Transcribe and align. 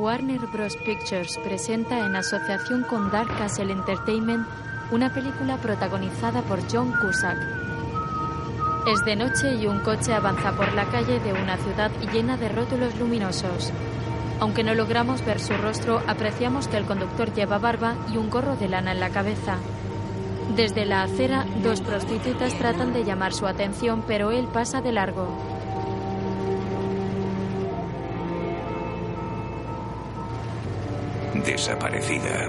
Warner 0.00 0.46
Bros. 0.46 0.76
Pictures 0.78 1.36
presenta 1.44 2.06
en 2.06 2.16
asociación 2.16 2.84
con 2.84 3.10
Dark 3.10 3.28
Castle 3.36 3.70
Entertainment 3.70 4.46
una 4.90 5.12
película 5.12 5.58
protagonizada 5.58 6.40
por 6.40 6.60
John 6.72 6.90
Cusack. 7.02 7.36
Es 8.90 9.04
de 9.04 9.14
noche 9.14 9.56
y 9.56 9.66
un 9.66 9.80
coche 9.80 10.14
avanza 10.14 10.52
por 10.52 10.72
la 10.72 10.86
calle 10.86 11.20
de 11.20 11.34
una 11.34 11.58
ciudad 11.58 11.90
llena 12.14 12.38
de 12.38 12.48
rótulos 12.48 12.98
luminosos. 12.98 13.72
Aunque 14.40 14.64
no 14.64 14.74
logramos 14.74 15.22
ver 15.22 15.38
su 15.38 15.52
rostro, 15.52 16.00
apreciamos 16.06 16.66
que 16.66 16.78
el 16.78 16.86
conductor 16.86 17.34
lleva 17.34 17.58
barba 17.58 17.94
y 18.10 18.16
un 18.16 18.30
gorro 18.30 18.56
de 18.56 18.68
lana 18.68 18.92
en 18.92 19.00
la 19.00 19.10
cabeza. 19.10 19.58
Desde 20.56 20.86
la 20.86 21.02
acera, 21.02 21.44
dos 21.62 21.82
prostitutas 21.82 22.54
tratan 22.54 22.94
de 22.94 23.04
llamar 23.04 23.34
su 23.34 23.46
atención, 23.46 24.02
pero 24.06 24.30
él 24.30 24.48
pasa 24.50 24.80
de 24.80 24.92
largo. 24.92 25.49
Desaparecida. 31.50 32.48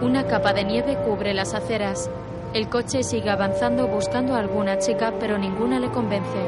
Una 0.00 0.26
capa 0.26 0.52
de 0.52 0.64
nieve 0.64 0.96
cubre 1.06 1.32
las 1.32 1.54
aceras. 1.54 2.10
El 2.52 2.68
coche 2.68 3.04
sigue 3.04 3.30
avanzando 3.30 3.86
buscando 3.86 4.34
a 4.34 4.40
alguna 4.40 4.78
chica, 4.80 5.12
pero 5.20 5.38
ninguna 5.38 5.78
le 5.78 5.88
convence. 5.90 6.38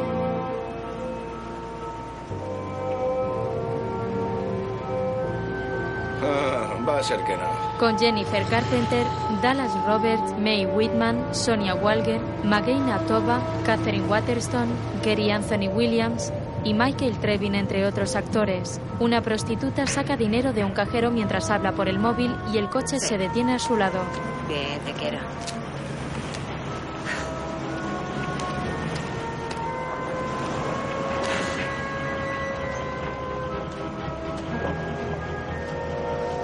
Ah, 6.21 6.85
va 6.87 6.99
a 6.99 7.03
ser 7.05 7.21
que 7.21 7.37
no. 7.37 7.79
Con 7.79 7.97
Jennifer 7.97 8.43
Carpenter, 8.47 9.07
Dallas 9.41 9.73
Roberts, 9.87 10.35
Mae 10.41 10.67
Whitman, 10.67 11.33
Sonia 11.33 11.77
Walger, 11.77 12.21
Magaina 12.43 12.99
Toba, 13.07 13.41
Catherine 13.65 14.09
Waterston, 14.09 14.69
Gary 15.05 15.31
Anthony 15.31 15.69
Williams 15.69 16.33
y 16.67 16.75
Michael 16.75 17.17
Trevin, 17.21 17.55
entre 17.55 17.87
otros 17.87 18.17
actores. 18.17 18.81
Una 18.99 19.23
prostituta 19.23 19.87
saca 19.87 20.17
dinero 20.17 20.53
de 20.53 20.65
un 20.65 20.73
cajero 20.73 21.13
mientras 21.13 21.49
habla 21.51 21.73
por 21.73 21.89
el 21.89 22.01
móvil 22.01 22.35
y 22.53 22.59
el 22.59 22.69
coche 22.69 22.99
se 22.99 23.17
detiene 23.17 23.55
a 23.55 23.59
su 23.61 23.77
lado. 23.77 24.01
Bien, 24.49 24.81
te 24.81 24.93
quiero. 24.93 25.19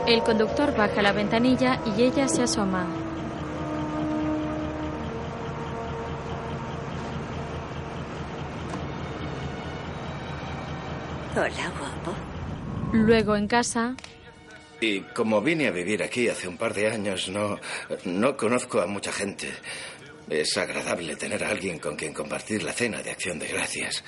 El 0.07 0.23
conductor 0.23 0.77
baja 0.77 1.03
la 1.03 1.11
ventanilla 1.11 1.81
y 1.97 2.03
ella 2.03 2.29
se 2.29 2.45
asoma. 2.45 2.87
Hola, 11.35 11.49
guapo. 11.79 12.13
Luego 13.05 13.37
en 13.37 13.49
casa, 13.49 13.97
Y 14.81 15.01
como 15.01 15.41
vine 15.41 15.69
a 15.69 15.71
vivir 15.71 16.03
aquí 16.03 16.29
hace 16.29 16.49
un 16.49 16.57
par 16.57 16.75
de 16.75 16.89
años, 16.89 17.29
no, 17.29 17.59
no 18.05 18.37
conozco 18.37 18.81
a 18.81 18.87
mucha 18.87 19.13
gente. 19.13 19.49
Es 20.29 20.57
agradable 20.57 21.15
tener 21.17 21.45
a 21.45 21.51
alguien 21.51 21.79
con 21.79 21.95
quien 21.97 22.13
compartir 22.13 22.63
la 22.63 22.73
cena 22.73 23.03
de 23.03 23.11
acción 23.11 23.39
de 23.39 23.47
gracias. 23.49 24.03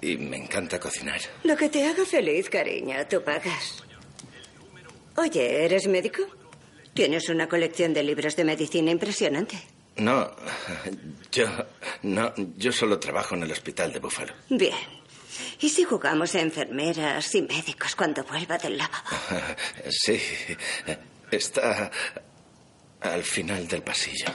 Y 0.00 0.16
me 0.16 0.36
encanta 0.36 0.80
cocinar. 0.80 1.20
Lo 1.44 1.56
que 1.56 1.68
te 1.68 1.86
haga 1.86 2.04
feliz, 2.04 2.48
cariño, 2.48 2.96
tú 3.08 3.22
pagas. 3.22 3.84
Oye, 5.16 5.64
¿eres 5.64 5.86
médico? 5.86 6.22
Tienes 6.94 7.28
una 7.28 7.48
colección 7.48 7.92
de 7.94 8.02
libros 8.02 8.34
de 8.36 8.44
medicina 8.44 8.90
impresionante. 8.90 9.56
No, 9.96 10.30
yo, 11.30 11.46
no, 12.02 12.32
yo 12.56 12.72
solo 12.72 12.98
trabajo 12.98 13.34
en 13.34 13.42
el 13.42 13.52
hospital 13.52 13.92
de 13.92 13.98
Búfalo. 13.98 14.32
Bien. 14.48 14.99
¿Y 15.60 15.68
si 15.68 15.84
jugamos 15.84 16.34
a 16.34 16.40
enfermeras 16.40 17.34
y 17.34 17.42
médicos 17.42 17.94
cuando 17.96 18.24
vuelva 18.24 18.58
del 18.58 18.78
lavabo? 18.78 19.16
Sí, 19.90 20.20
está 21.30 21.90
al 23.00 23.22
final 23.22 23.66
del 23.68 23.82
pasillo. 23.82 24.26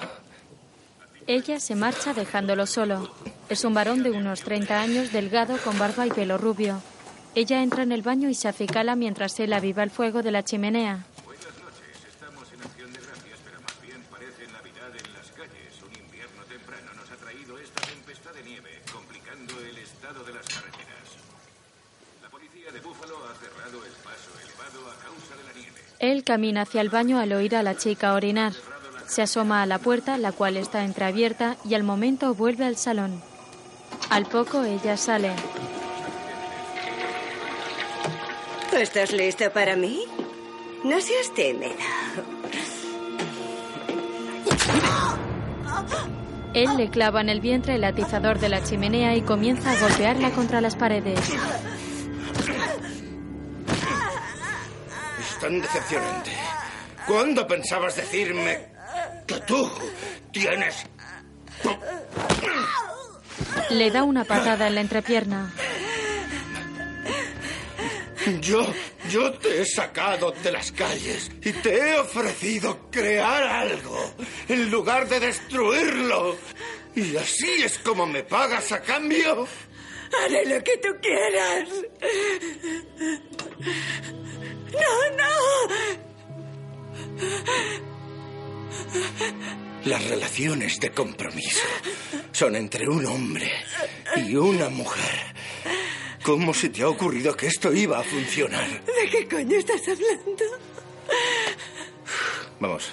ella 1.28 1.60
se 1.60 1.76
marcha 1.76 2.14
dejándolo 2.14 2.66
solo. 2.66 3.14
Es 3.50 3.64
un 3.64 3.74
varón 3.74 4.04
de 4.04 4.12
unos 4.12 4.42
30 4.42 4.80
años, 4.82 5.12
delgado, 5.12 5.58
con 5.64 5.78
barba 5.78 6.06
y 6.08 6.12
pelo 6.12 6.38
rubio. 6.38 6.82
Ella 7.36 7.62
entra 7.62 7.84
en 7.84 7.92
el 7.92 8.02
baño 8.02 8.30
y 8.30 8.34
se 8.34 8.48
acicala 8.48 8.96
mientras 8.96 9.40
él 9.40 9.54
aviva 9.54 9.84
el 9.84 9.92
fuego 9.92 10.22
de 10.24 10.32
la 10.32 10.44
chimenea. 10.44 11.06
Estamos 12.08 12.48
en 12.54 12.62
acción 12.62 12.94
de 12.94 13.00
gracias, 13.02 13.38
pero 13.44 13.60
más 13.62 13.76
bien 13.82 14.02
parece 14.10 14.48
Navidad 14.48 14.90
en 14.96 15.14
las 15.14 15.28
calles. 15.32 15.74
Un 15.86 15.94
invierno 16.00 16.42
temprano 16.48 16.94
nos 16.96 17.12
ha 17.12 17.18
traído 17.18 17.60
esta 17.60 17.82
tempestad 17.82 18.34
de 18.34 18.44
nieve, 18.44 18.82
complicando 18.92 19.60
el 19.62 19.78
estado 19.78 20.24
de 20.24 20.34
las 20.34 20.46
carreteras. 20.48 21.08
La 22.24 22.30
policía 22.30 22.72
de 22.72 22.80
Búfalo 22.80 23.18
ha 23.30 23.36
cerrado 23.36 23.84
el 23.86 23.94
paso 24.02 24.32
elevado 24.42 24.80
a 24.90 24.96
causa 25.04 25.36
de 25.36 25.44
la 25.44 25.54
nieve. 25.60 25.82
Él 26.00 26.24
camina 26.24 26.62
hacia 26.62 26.82
el 26.82 26.90
baño 26.90 27.20
al 27.20 27.34
oír 27.34 27.56
a 27.56 27.64
la 27.64 27.76
chica 27.76 28.14
orinar. 28.14 28.54
Se 29.08 29.22
asoma 29.22 29.62
a 29.62 29.66
la 29.66 29.80
puerta, 29.80 30.18
la 30.18 30.32
cual 30.32 30.58
está 30.58 30.84
entreabierta, 30.84 31.58
y 31.64 31.76
al 31.76 31.84
momento 31.84 32.34
vuelve 32.34 32.66
al 32.66 32.76
salón. 32.76 33.22
Al 34.10 34.26
poco 34.26 34.64
ella 34.64 34.98
sale. 34.98 35.32
¿Estás 38.74 39.14
listo 39.14 39.50
para 39.52 39.76
mí? 39.76 40.04
No 40.84 41.00
seas 41.00 41.34
tímida. 41.34 41.72
Él 46.54 46.78
le 46.78 46.90
clava 46.90 47.22
en 47.22 47.30
el 47.30 47.42
vientre 47.42 47.76
el 47.76 47.84
atizador 47.84 48.40
de 48.40 48.50
la 48.50 48.64
chimenea 48.64 49.16
y 49.16 49.22
comienza 49.22 49.72
a 49.72 49.80
golpearla 49.80 50.32
contra 50.32 50.62
las 50.62 50.76
paredes. 50.76 51.20
Tan 55.46 55.62
decepcionante. 55.62 56.32
¿Cuándo 57.06 57.48
pensabas 57.48 57.96
decirme 57.96 58.66
que 59.28 59.36
tú 59.42 59.72
tienes... 60.32 60.88
Le 63.70 63.92
da 63.92 64.04
una 64.04 64.24
patada 64.24 64.68
en 64.68 64.76
la 64.76 64.82
entrepierna. 64.82 65.54
Yo, 68.42 68.66
yo 69.12 69.34
te 69.34 69.62
he 69.62 69.66
sacado 69.66 70.32
de 70.32 70.52
las 70.52 70.72
calles 70.72 71.30
y 71.44 71.52
te 71.52 71.78
he 71.78 72.00
ofrecido 72.00 72.90
crear 72.90 73.44
algo 73.44 74.16
en 74.48 74.72
lugar 74.72 75.08
de 75.08 75.20
destruirlo. 75.20 76.38
Y 76.96 77.16
así 77.18 77.62
es 77.64 77.78
como 77.80 78.08
me 78.08 78.24
pagas 78.24 78.72
a 78.72 78.82
cambio. 78.82 79.48
Haré 80.24 80.46
lo 80.48 80.64
que 80.64 80.78
tú 80.78 80.90
quieras. 81.02 81.70
No, 84.82 84.94
no. 85.18 85.34
Las 89.86 90.04
relaciones 90.10 90.80
de 90.80 90.92
compromiso 90.92 91.66
son 92.32 92.56
entre 92.56 92.88
un 92.90 93.06
hombre 93.06 93.52
y 94.18 94.36
una 94.36 94.70
mujer. 94.70 95.36
¿Cómo 96.24 96.54
se 96.56 96.70
te 96.70 96.82
ha 96.82 96.90
ocurrido 96.90 97.36
que 97.38 97.48
esto 97.48 97.72
iba 97.72 98.00
a 98.00 98.04
funcionar? 98.04 98.68
¿De 98.84 99.10
qué 99.12 99.28
coño 99.28 99.58
estás 99.58 99.82
hablando? 99.88 100.44
Vamos. 102.60 102.90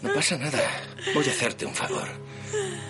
No 0.00 0.14
pasa 0.14 0.38
nada. 0.38 0.58
Voy 1.14 1.26
a 1.28 1.30
hacerte 1.30 1.66
un 1.66 1.74
favor. 1.74 2.08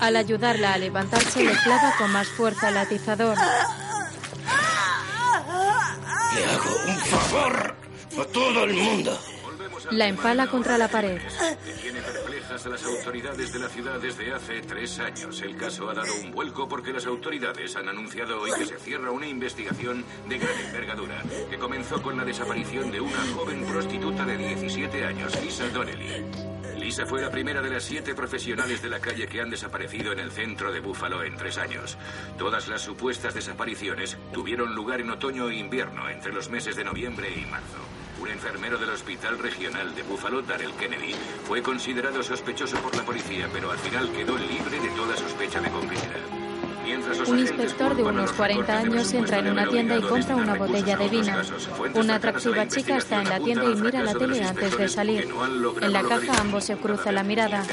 Al 0.00 0.14
ayudarla 0.14 0.74
a 0.74 0.78
levantarse, 0.78 1.42
le 1.42 1.52
clava 1.64 1.94
con 1.98 2.12
más 2.12 2.28
fuerza 2.28 2.68
el 2.68 2.76
atizador. 2.76 3.36
Le 6.34 6.44
hago 6.44 6.70
un 6.86 6.96
favor 6.96 7.74
a 8.20 8.24
todo 8.32 8.64
el 8.64 8.74
mundo. 8.74 9.18
La 9.90 10.06
empala 10.08 10.46
contra 10.46 10.78
la 10.78 10.88
pared. 10.88 11.20
A 12.56 12.68
las 12.70 12.86
autoridades 12.86 13.52
de 13.52 13.58
la 13.58 13.68
ciudad 13.68 14.00
desde 14.00 14.32
hace 14.32 14.62
tres 14.62 14.98
años. 14.98 15.42
El 15.42 15.56
caso 15.56 15.90
ha 15.90 15.94
dado 15.94 16.14
un 16.14 16.32
vuelco 16.32 16.66
porque 16.66 16.90
las 16.90 17.04
autoridades 17.04 17.76
han 17.76 17.86
anunciado 17.86 18.40
hoy 18.40 18.50
que 18.58 18.64
se 18.64 18.78
cierra 18.78 19.10
una 19.10 19.26
investigación 19.26 20.02
de 20.26 20.38
gran 20.38 20.58
envergadura, 20.64 21.22
que 21.50 21.58
comenzó 21.58 22.00
con 22.00 22.16
la 22.16 22.24
desaparición 22.24 22.90
de 22.90 23.02
una 23.02 23.20
joven 23.34 23.62
prostituta 23.66 24.24
de 24.24 24.38
17 24.38 25.04
años, 25.04 25.38
Lisa 25.42 25.68
Donnelly. 25.68 26.24
Lisa 26.78 27.04
fue 27.04 27.20
la 27.20 27.30
primera 27.30 27.60
de 27.60 27.68
las 27.68 27.84
siete 27.84 28.14
profesionales 28.14 28.80
de 28.80 28.88
la 28.88 29.00
calle 29.00 29.28
que 29.28 29.42
han 29.42 29.50
desaparecido 29.50 30.12
en 30.12 30.20
el 30.20 30.32
centro 30.32 30.72
de 30.72 30.80
Búfalo 30.80 31.22
en 31.24 31.36
tres 31.36 31.58
años. 31.58 31.98
Todas 32.38 32.68
las 32.68 32.80
supuestas 32.80 33.34
desapariciones 33.34 34.16
tuvieron 34.32 34.74
lugar 34.74 35.02
en 35.02 35.10
otoño 35.10 35.50
e 35.50 35.56
invierno, 35.56 36.08
entre 36.08 36.32
los 36.32 36.48
meses 36.48 36.74
de 36.74 36.84
noviembre 36.84 37.28
y 37.36 37.44
marzo. 37.44 38.05
Un 38.20 38.28
enfermero 38.28 38.78
del 38.78 38.90
Hospital 38.90 39.38
Regional 39.38 39.94
de 39.94 40.02
Buffalo, 40.02 40.42
Darrell 40.42 40.72
Kennedy, 40.72 41.14
fue 41.46 41.62
considerado 41.62 42.22
sospechoso 42.22 42.78
por 42.78 42.94
la 42.96 43.02
policía, 43.02 43.48
pero 43.52 43.70
al 43.70 43.78
final 43.78 44.10
quedó 44.12 44.38
libre 44.38 44.80
de 44.80 44.88
toda 44.90 45.16
sospecha 45.16 45.60
de 45.60 45.70
complicidad. 45.70 46.46
Un 47.26 47.38
inspector 47.40 47.96
de 47.96 48.02
unos 48.04 48.30
los 48.30 48.32
40 48.32 48.62
recortes 48.62 48.90
de 48.90 48.96
años 48.96 49.12
entra 49.12 49.38
en 49.40 49.50
una 49.50 49.68
tienda 49.68 49.96
y 49.96 50.02
compra 50.02 50.36
una 50.36 50.54
botella 50.54 50.96
de 50.96 51.08
vino. 51.08 51.32
Una 51.94 52.14
atractiva 52.14 52.68
chica 52.68 52.96
está 52.96 53.22
en 53.22 53.28
la 53.28 53.40
tienda 53.40 53.64
y 53.64 53.74
mira 53.74 54.02
la 54.02 54.14
tele 54.14 54.44
antes 54.44 54.78
de 54.78 54.88
salir. 54.88 55.28
En 55.80 55.92
la 55.92 56.02
caja 56.02 56.40
ambos 56.40 56.64
se 56.64 56.76
cruzan 56.76 57.16
la 57.16 57.24
mirada. 57.24 57.64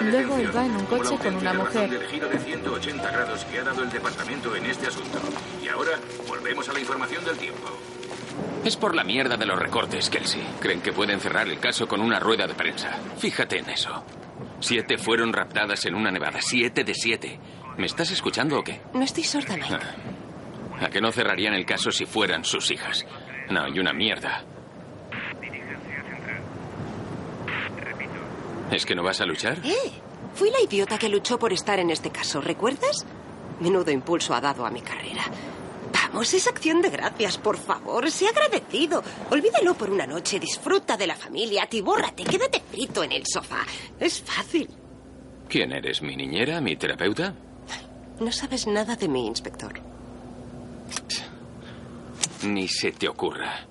Luego 0.00 0.36
detención, 0.36 0.56
va 0.56 0.66
en 0.66 0.76
un 0.76 0.86
coche 0.86 1.16
con 1.18 1.34
una 1.34 1.52
mujer. 1.52 1.90
del 1.90 2.06
giro 2.06 2.28
de 2.28 2.38
180 2.38 3.10
grados 3.10 3.44
que 3.44 3.58
ha 3.58 3.64
dado 3.64 3.82
el 3.82 3.90
departamento 3.90 4.54
en 4.54 4.66
este 4.66 4.86
asunto. 4.86 5.18
Y 5.62 5.68
ahora 5.68 5.98
volvemos 6.28 6.68
a 6.68 6.72
la 6.72 6.80
información 6.80 7.24
del 7.24 7.36
tiempo. 7.36 7.70
Es 8.64 8.76
por 8.76 8.94
la 8.94 9.04
mierda 9.04 9.36
de 9.36 9.46
los 9.46 9.58
recortes, 9.58 10.08
Kelsey. 10.10 10.42
Creen 10.60 10.80
que 10.80 10.92
pueden 10.92 11.20
cerrar 11.20 11.48
el 11.48 11.58
caso 11.60 11.86
con 11.86 12.00
una 12.00 12.18
rueda 12.18 12.46
de 12.46 12.54
prensa. 12.54 12.90
Fíjate 13.18 13.58
en 13.58 13.68
eso. 13.70 14.04
Siete 14.60 14.96
fueron 14.96 15.32
raptadas 15.32 15.84
en 15.84 15.94
una 15.94 16.10
nevada. 16.10 16.40
Siete 16.40 16.82
de 16.84 16.94
siete. 16.94 17.38
¿Me 17.76 17.86
estás 17.86 18.10
escuchando 18.10 18.58
o 18.58 18.64
qué? 18.64 18.80
No 18.94 19.02
estoy 19.02 19.24
sorda, 19.24 19.56
Mike. 19.56 19.76
¿A 20.80 20.88
que 20.88 21.00
no 21.00 21.12
cerrarían 21.12 21.54
el 21.54 21.66
caso 21.66 21.92
si 21.92 22.06
fueran 22.06 22.44
sus 22.44 22.70
hijas? 22.70 23.04
No, 23.50 23.68
y 23.68 23.78
una 23.78 23.92
mierda. 23.92 24.44
¿Es 28.70 28.86
que 28.86 28.94
no 28.94 29.02
vas 29.02 29.20
a 29.20 29.26
luchar? 29.26 29.58
¡Eh! 29.64 29.92
Fui 30.34 30.50
la 30.50 30.60
idiota 30.60 30.98
que 30.98 31.08
luchó 31.08 31.38
por 31.38 31.52
estar 31.52 31.78
en 31.78 31.90
este 31.90 32.10
caso, 32.10 32.40
¿recuerdas? 32.40 33.06
Menudo 33.60 33.90
impulso 33.92 34.34
ha 34.34 34.40
dado 34.40 34.66
a 34.66 34.70
mi 34.70 34.80
carrera. 34.80 35.22
Vamos, 36.14 36.32
es 36.32 36.46
acción 36.46 36.80
de 36.80 36.90
gracias, 36.90 37.38
por 37.38 37.56
favor. 37.56 38.08
Sé 38.08 38.28
agradecido. 38.28 39.02
Olvídalo 39.32 39.74
por 39.74 39.90
una 39.90 40.06
noche, 40.06 40.38
disfruta 40.38 40.96
de 40.96 41.08
la 41.08 41.16
familia, 41.16 41.66
tibórrate, 41.66 42.22
quédate 42.22 42.62
frito 42.70 43.02
en 43.02 43.10
el 43.10 43.26
sofá. 43.26 43.66
Es 43.98 44.22
fácil. 44.22 44.68
¿Quién 45.48 45.72
eres? 45.72 46.02
¿Mi 46.02 46.14
niñera? 46.14 46.60
¿Mi 46.60 46.76
terapeuta? 46.76 47.34
No 48.20 48.30
sabes 48.30 48.68
nada 48.68 48.94
de 48.94 49.08
mí, 49.08 49.26
inspector. 49.26 49.72
Ni 52.44 52.68
se 52.68 52.92
te 52.92 53.08
ocurra. 53.08 53.66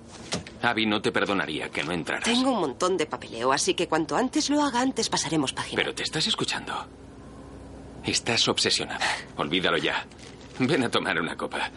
Abby 0.60 0.84
no 0.84 1.00
te 1.00 1.12
perdonaría 1.12 1.70
que 1.70 1.82
no 1.82 1.92
entraras. 1.92 2.24
Tengo 2.24 2.50
un 2.50 2.60
montón 2.60 2.98
de 2.98 3.06
papeleo, 3.06 3.52
así 3.52 3.72
que 3.72 3.88
cuanto 3.88 4.16
antes 4.16 4.50
lo 4.50 4.62
haga, 4.62 4.82
antes 4.82 5.08
pasaremos 5.08 5.54
página. 5.54 5.80
Pero 5.80 5.94
te 5.94 6.02
estás 6.02 6.26
escuchando. 6.26 6.74
Estás 8.04 8.46
obsesionada. 8.48 9.06
Olvídalo 9.38 9.78
ya. 9.78 10.04
Ven 10.58 10.84
a 10.84 10.90
tomar 10.90 11.18
una 11.18 11.38
copa. 11.38 11.70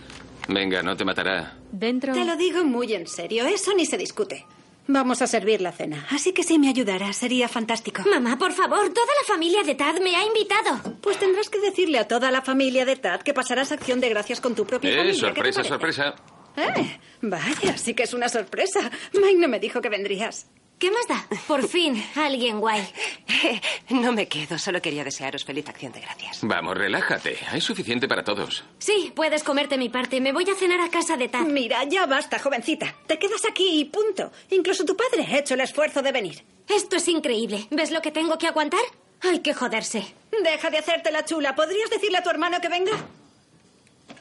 Venga, 0.48 0.82
no 0.82 0.96
te 0.96 1.04
matará. 1.06 1.56
Dentro, 1.72 2.14
Te 2.14 2.24
lo 2.26 2.36
digo 2.36 2.64
muy 2.64 2.94
en 2.94 3.08
serio, 3.08 3.46
eso 3.46 3.74
ni 3.76 3.86
se 3.86 3.98
discute. 3.98 4.46
Vamos 4.90 5.22
a 5.22 5.28
servir 5.28 5.60
la 5.60 5.74
cena, 5.74 6.08
así 6.12 6.32
que 6.32 6.44
si 6.44 6.58
me 6.58 6.70
ayudaras 6.70 7.18
sería 7.18 7.50
fantástico. 7.50 8.04
Mamá, 8.10 8.38
por 8.38 8.54
favor, 8.54 8.88
toda 8.94 9.08
la 9.22 9.28
familia 9.28 9.62
de 9.64 9.76
Tad 9.76 10.00
me 10.00 10.16
ha 10.16 10.26
invitado. 10.26 10.80
Pues 11.02 11.18
tendrás 11.18 11.50
que 11.50 11.60
decirle 11.60 12.00
a 12.00 12.08
toda 12.08 12.32
la 12.32 12.42
familia 12.42 12.86
de 12.86 12.96
Tad 12.96 13.20
que 13.22 13.34
pasarás 13.34 13.74
acción 13.74 14.00
de 14.00 14.08
gracias 14.08 14.40
con 14.40 14.56
tu 14.56 14.66
propia 14.66 14.90
Eh, 14.90 14.96
familia. 14.96 15.14
¿Qué 15.34 15.42
te 15.42 15.52
sorpresa, 15.52 15.64
sorpresa. 15.66 16.16
Eh, 16.56 17.00
vaya, 17.22 17.78
sí 17.78 17.94
que 17.94 18.04
es 18.04 18.14
una 18.14 18.30
sorpresa. 18.30 18.90
Mike 19.14 19.36
no 19.38 19.50
me 19.50 19.60
dijo 19.60 19.82
que 19.82 19.90
vendrías. 19.90 20.48
¿Qué 20.80 20.92
más 20.92 21.08
da? 21.08 21.26
Por 21.48 21.68
fin, 21.68 22.04
alguien 22.16 22.60
guay. 22.60 22.88
No 23.90 24.12
me 24.12 24.28
quedo, 24.28 24.60
solo 24.60 24.82
quería 24.82 25.04
desearos 25.04 25.46
feliz 25.46 25.68
acción 25.70 25.92
de 25.94 26.02
gracias. 26.02 26.40
Vamos, 26.42 26.78
relájate. 26.78 27.38
Hay 27.52 27.62
suficiente 27.62 28.08
para 28.08 28.24
todos. 28.24 28.64
Sí, 28.80 29.12
puedes 29.16 29.44
comerte 29.44 29.78
mi 29.78 29.90
parte. 29.90 30.20
Me 30.20 30.34
voy 30.34 30.48
a 30.50 30.56
cenar 30.56 30.82
a 30.82 30.90
casa 30.90 31.16
de 31.18 31.30
Tad. 31.30 31.46
Mira, 31.46 31.84
ya 31.86 32.06
basta, 32.06 32.38
jovencita. 32.38 32.94
Te 33.08 33.18
quedas 33.18 33.42
aquí 33.50 33.80
y 33.80 33.86
punto. 33.86 34.32
Incluso 34.52 34.84
tu 34.86 34.96
padre 34.98 35.26
ha 35.26 35.40
hecho 35.40 35.54
el 35.54 35.62
esfuerzo 35.62 36.02
de 36.02 36.12
venir. 36.12 36.44
Esto 36.68 36.98
es 36.98 37.08
increíble. 37.08 37.68
¿Ves 37.72 37.92
lo 37.92 38.02
que 38.02 38.12
tengo 38.12 38.38
que 38.38 38.48
aguantar? 38.48 38.82
Hay 39.22 39.40
que 39.40 39.54
joderse. 39.54 40.04
Deja 40.44 40.70
de 40.70 40.78
hacerte 40.78 41.12
la 41.12 41.24
chula. 41.26 41.56
¿Podrías 41.56 41.90
decirle 41.90 42.18
a 42.18 42.24
tu 42.24 42.30
hermano 42.30 42.60
que 42.62 42.70
venga? 42.70 42.92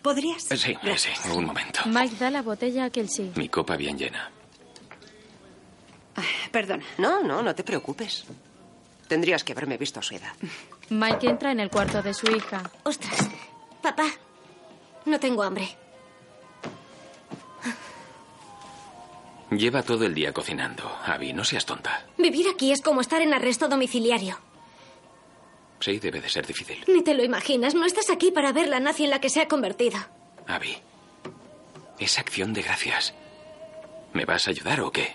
¿Podrías? 0.01 0.45
Sí, 0.45 0.77
eh, 0.85 0.97
sí, 0.97 1.11
un 1.35 1.45
momento. 1.45 1.81
Mike 1.87 2.17
da 2.19 2.31
la 2.31 2.43
botella 2.43 2.85
a 2.85 2.91
Kelsey. 2.91 3.33
Mi 3.35 3.49
copa 3.49 3.77
bien 3.77 3.99
llena. 3.99 4.31
Perdona. 6.51 6.85
No, 6.99 7.23
no, 7.23 7.43
no 7.43 7.55
te 7.55 7.63
preocupes. 7.65 8.25
Tendrías 9.09 9.45
que 9.45 9.53
haberme 9.53 9.77
visto 9.77 10.01
a 10.01 10.03
su 10.03 10.15
edad. 10.15 10.33
Mike 10.91 11.29
entra 11.29 11.53
en 11.53 11.61
el 11.61 11.71
cuarto 11.71 12.03
de 12.03 12.13
su 12.15 12.27
hija. 12.31 12.63
Ostras. 12.85 13.29
Papá, 13.83 14.07
no 15.05 15.21
tengo 15.21 15.43
hambre. 15.43 15.69
Lleva 19.51 19.83
todo 19.83 20.05
el 20.07 20.15
día 20.15 20.33
cocinando. 20.33 20.91
Abby, 21.05 21.33
no 21.33 21.45
seas 21.45 21.65
tonta. 21.65 22.05
Vivir 22.19 22.47
aquí 22.53 22.73
es 22.73 22.83
como 22.83 23.01
estar 23.01 23.23
en 23.23 23.33
arresto 23.33 23.69
domiciliario. 23.69 24.39
Sí, 25.79 25.99
debe 25.99 26.21
de 26.21 26.29
ser 26.29 26.47
difícil. 26.47 26.83
Ni 26.89 27.03
te 27.03 27.15
lo 27.15 27.23
imaginas. 27.23 27.75
No 27.75 27.85
estás 27.87 28.11
aquí 28.11 28.33
para 28.33 28.53
ver 28.53 28.69
la 28.69 28.81
nazi 28.81 29.05
en 29.05 29.11
la 29.11 29.21
que 29.21 29.31
se 29.31 29.41
ha 29.41 29.47
convertido. 29.49 29.99
Abby, 30.49 30.77
es 31.99 32.19
acción 32.19 32.53
de 32.55 32.63
gracias. 32.63 33.15
¿Me 34.13 34.25
vas 34.25 34.47
a 34.47 34.51
ayudar 34.51 34.81
o 34.81 34.91
qué? 34.91 35.15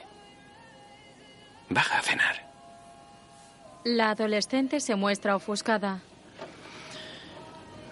Baja 1.72 2.00
a 2.00 2.02
cenar. 2.02 2.36
La 3.86 4.10
adolescente 4.12 4.82
se 4.82 4.96
muestra 4.96 5.38
ofuscada. 5.38 6.02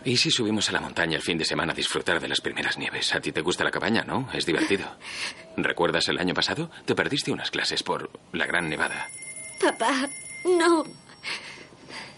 ¿Y 0.04 0.18
si 0.18 0.30
subimos 0.32 0.68
a 0.70 0.74
la 0.74 0.82
montaña 0.82 1.16
el 1.16 1.22
fin 1.22 1.38
de 1.38 1.46
semana 1.46 1.72
a 1.72 1.76
disfrutar 1.76 2.20
de 2.20 2.28
las 2.28 2.42
primeras 2.42 2.78
nieves? 2.78 3.16
A 3.16 3.22
ti 3.22 3.32
te 3.32 3.40
gusta 3.42 3.64
la 3.64 3.72
cabaña, 3.72 4.04
¿no? 4.04 4.28
Es 4.34 4.46
divertido. 4.46 4.86
¿Recuerdas 5.58 6.10
el 6.10 6.20
año 6.20 6.34
pasado? 6.34 6.70
Te 6.86 6.94
perdiste 6.94 7.32
unas 7.32 7.52
clases 7.52 7.82
por 7.82 8.10
la 8.34 8.46
gran 8.46 8.68
nevada. 8.70 9.08
Papá, 9.62 10.10
no. 10.44 10.84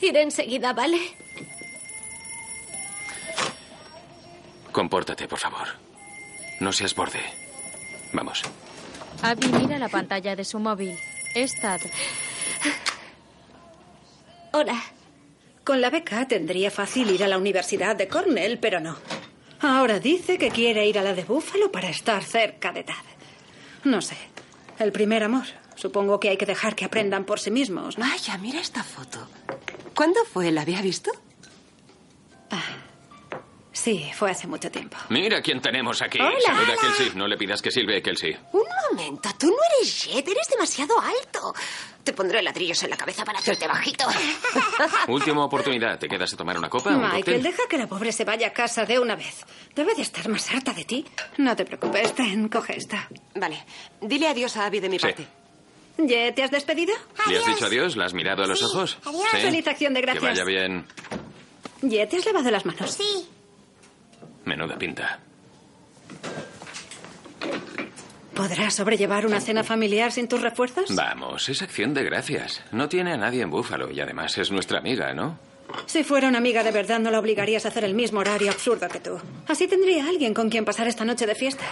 Iré 0.01 0.23
enseguida, 0.23 0.73
¿vale? 0.73 1.15
Compórtate, 4.71 5.27
por 5.27 5.37
favor. 5.39 5.67
No 6.59 6.71
seas 6.71 6.95
borde. 6.95 7.21
Vamos. 8.13 8.41
Abby 9.21 9.47
mira 9.47 9.77
la 9.77 9.89
pantalla 9.89 10.35
de 10.35 10.43
su 10.43 10.59
móvil. 10.59 10.97
Es 11.33 11.59
Tad. 11.59 11.81
Hola. 14.51 14.81
Con 15.63 15.79
la 15.79 15.89
beca 15.89 16.27
tendría 16.27 16.71
fácil 16.71 17.09
ir 17.11 17.23
a 17.23 17.27
la 17.27 17.37
Universidad 17.37 17.95
de 17.95 18.07
Cornell, 18.07 18.59
pero 18.59 18.79
no. 18.79 18.97
Ahora 19.61 19.99
dice 19.99 20.37
que 20.37 20.49
quiere 20.49 20.87
ir 20.87 20.97
a 20.97 21.03
la 21.03 21.13
de 21.13 21.23
Búfalo 21.23 21.71
para 21.71 21.89
estar 21.89 22.23
cerca 22.23 22.71
de 22.71 22.83
Tad. 22.83 23.05
No 23.83 24.01
sé. 24.01 24.17
El 24.79 24.91
primer 24.91 25.23
amor. 25.23 25.45
Supongo 25.75 26.19
que 26.19 26.29
hay 26.29 26.37
que 26.37 26.45
dejar 26.45 26.75
que 26.75 26.85
aprendan 26.85 27.25
por 27.25 27.39
sí 27.39 27.51
mismos, 27.51 27.97
¿no? 27.97 28.05
Vaya, 28.05 28.37
mira 28.37 28.59
esta 28.59 28.83
foto. 28.83 29.27
¿Cuándo 29.95 30.25
fue? 30.25 30.51
¿La 30.51 30.61
había 30.61 30.81
visto? 30.81 31.11
Sí, 33.83 34.11
fue 34.13 34.29
hace 34.29 34.45
mucho 34.47 34.69
tiempo. 34.69 34.95
Mira 35.09 35.41
quién 35.41 35.59
tenemos 35.59 36.01
aquí. 36.03 36.19
Hola. 36.19 36.35
Saluda 36.45 36.73
a 36.73 36.77
Kelsey. 36.77 37.11
No 37.15 37.27
le 37.27 37.35
pidas 37.37 37.61
que 37.63 37.71
silbe, 37.71 37.99
Kelsey. 38.01 38.37
Un 38.51 38.63
momento, 38.91 39.29
tú 39.39 39.47
no 39.47 39.55
eres 39.77 40.03
Jet, 40.05 40.27
eres 40.27 40.47
demasiado 40.49 40.93
alto. 40.99 41.53
Te 42.03 42.13
pondré 42.13 42.41
ladrillos 42.43 42.81
en 42.83 42.91
la 42.91 42.97
cabeza 42.97 43.23
para 43.25 43.39
hacerte 43.39 43.67
bajito. 43.67 44.05
Última 45.07 45.45
oportunidad. 45.45 45.97
¿Te 45.97 46.07
quedas 46.07 46.31
a 46.33 46.37
tomar 46.37 46.57
una 46.57 46.69
copa? 46.69 46.91
¿Un 46.91 47.01
Michael, 47.01 47.23
cóctel? 47.23 47.43
deja 47.43 47.63
que 47.69 47.77
la 47.77 47.87
pobre 47.87 48.11
se 48.11 48.23
vaya 48.23 48.47
a 48.47 48.53
casa 48.53 48.85
de 48.85 48.99
una 48.99 49.15
vez. 49.15 49.45
Debe 49.75 49.95
de 49.95 50.01
estar 50.03 50.27
más 50.29 50.49
harta 50.51 50.73
de 50.73 50.85
ti. 50.85 51.05
No 51.37 51.55
te 51.55 51.65
preocupes, 51.65 52.13
ten, 52.13 52.49
coge 52.49 52.77
esta. 52.77 53.07
Vale, 53.35 53.63
dile 54.01 54.27
adiós 54.27 54.57
a 54.57 54.65
Abby 54.67 54.79
de 54.79 54.89
mi 54.89 54.97
Sí. 54.99 55.03
parte. 55.07 55.25
¿Ya 55.97 56.33
te 56.33 56.43
has 56.43 56.51
despedido? 56.51 56.93
¿Le 57.27 57.37
has 57.39 57.45
dicho 57.45 57.65
adiós? 57.65 57.95
¿La 57.95 58.05
has 58.05 58.13
mirado 58.13 58.43
a 58.43 58.47
los 58.47 58.61
ojos? 58.61 58.97
adiós. 59.05 59.23
Sí. 59.31 59.37
Feliz 59.37 59.67
acción 59.67 59.93
de 59.95 60.01
Que 60.01 60.05
gracias. 60.05 60.23
vaya 60.23 60.43
bien. 60.43 60.85
¿Ya 61.81 62.07
te 62.07 62.17
has 62.17 62.25
lavado 62.25 62.49
las 62.51 62.65
manos? 62.65 62.91
Sí. 62.91 63.27
Menuda 64.45 64.77
pinta. 64.77 65.19
¿Podrás 68.33 68.75
sobrellevar 68.75 69.25
una 69.25 69.39
cena 69.41 69.63
familiar 69.63 70.11
sin 70.11 70.27
tus 70.27 70.41
refuerzos? 70.41 70.95
Vamos, 70.95 71.49
es 71.49 71.61
acción 71.61 71.93
de 71.93 72.03
gracias. 72.03 72.61
No 72.71 72.89
tiene 72.89 73.13
a 73.13 73.17
nadie 73.17 73.41
en 73.41 73.51
Búfalo 73.51 73.91
y 73.91 73.99
además 73.99 74.37
es 74.37 74.51
nuestra 74.51 74.79
amiga, 74.79 75.13
¿no? 75.13 75.37
Si 75.85 76.03
fuera 76.03 76.27
una 76.27 76.37
amiga 76.39 76.63
de 76.63 76.71
verdad, 76.71 76.99
no 76.99 77.11
la 77.11 77.19
obligarías 77.19 77.65
a 77.65 77.69
hacer 77.69 77.83
el 77.83 77.93
mismo 77.93 78.19
horario 78.19 78.49
absurdo 78.51 78.87
que 78.89 78.99
tú. 78.99 79.19
Así 79.47 79.67
tendría 79.67 80.07
alguien 80.07 80.33
con 80.33 80.49
quien 80.49 80.65
pasar 80.65 80.87
esta 80.87 81.05
noche 81.05 81.25
de 81.27 81.35
fiesta. 81.35 81.63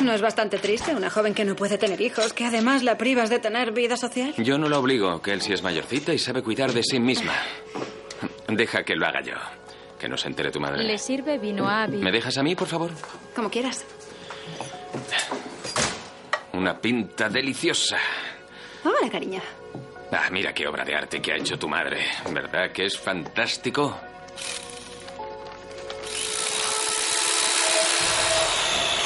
¿No 0.00 0.12
es 0.12 0.20
bastante 0.20 0.58
triste 0.58 0.94
una 0.94 1.10
joven 1.10 1.32
que 1.32 1.44
no 1.44 1.54
puede 1.54 1.78
tener 1.78 2.00
hijos, 2.00 2.32
que 2.32 2.44
además 2.44 2.82
la 2.82 2.98
privas 2.98 3.30
de 3.30 3.38
tener 3.38 3.72
vida 3.72 3.96
social? 3.96 4.34
Yo 4.38 4.58
no 4.58 4.68
la 4.68 4.78
obligo. 4.78 5.22
Kelsey 5.22 5.52
es 5.54 5.62
mayorcita 5.62 6.12
y 6.12 6.18
sabe 6.18 6.42
cuidar 6.42 6.72
de 6.72 6.82
sí 6.82 6.98
misma. 6.98 7.34
Deja 8.48 8.82
que 8.82 8.96
lo 8.96 9.06
haga 9.06 9.22
yo. 9.22 9.34
Que 10.02 10.08
no 10.08 10.16
se 10.16 10.26
entere 10.26 10.50
tu 10.50 10.58
madre. 10.58 10.82
Le 10.82 10.98
sirve 10.98 11.38
vino 11.38 11.68
a 11.68 11.84
Abby. 11.84 11.98
¿Me 11.98 12.10
dejas 12.10 12.36
a 12.36 12.42
mí, 12.42 12.56
por 12.56 12.66
favor? 12.66 12.90
Como 13.36 13.48
quieras. 13.48 13.84
Una 16.54 16.76
pinta 16.76 17.28
deliciosa. 17.28 17.98
Hola, 18.84 19.08
cariño. 19.08 19.40
Ah, 20.10 20.28
mira 20.32 20.52
qué 20.52 20.66
obra 20.66 20.84
de 20.84 20.96
arte 20.96 21.22
que 21.22 21.30
ha 21.32 21.36
hecho 21.36 21.56
tu 21.56 21.68
madre. 21.68 22.00
¿Verdad 22.32 22.72
que 22.72 22.86
es 22.86 22.98
fantástico? 22.98 23.96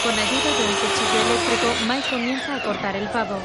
Con 0.02 0.12
ayuda 0.14 0.50
de 0.56 0.64
un 0.64 0.74
cuchillo 0.76 1.20
eléctrico, 1.26 1.74
Mike 1.88 2.08
comienza 2.08 2.54
a 2.54 2.62
cortar 2.62 2.96
el 2.96 3.08
pavo. 3.10 3.38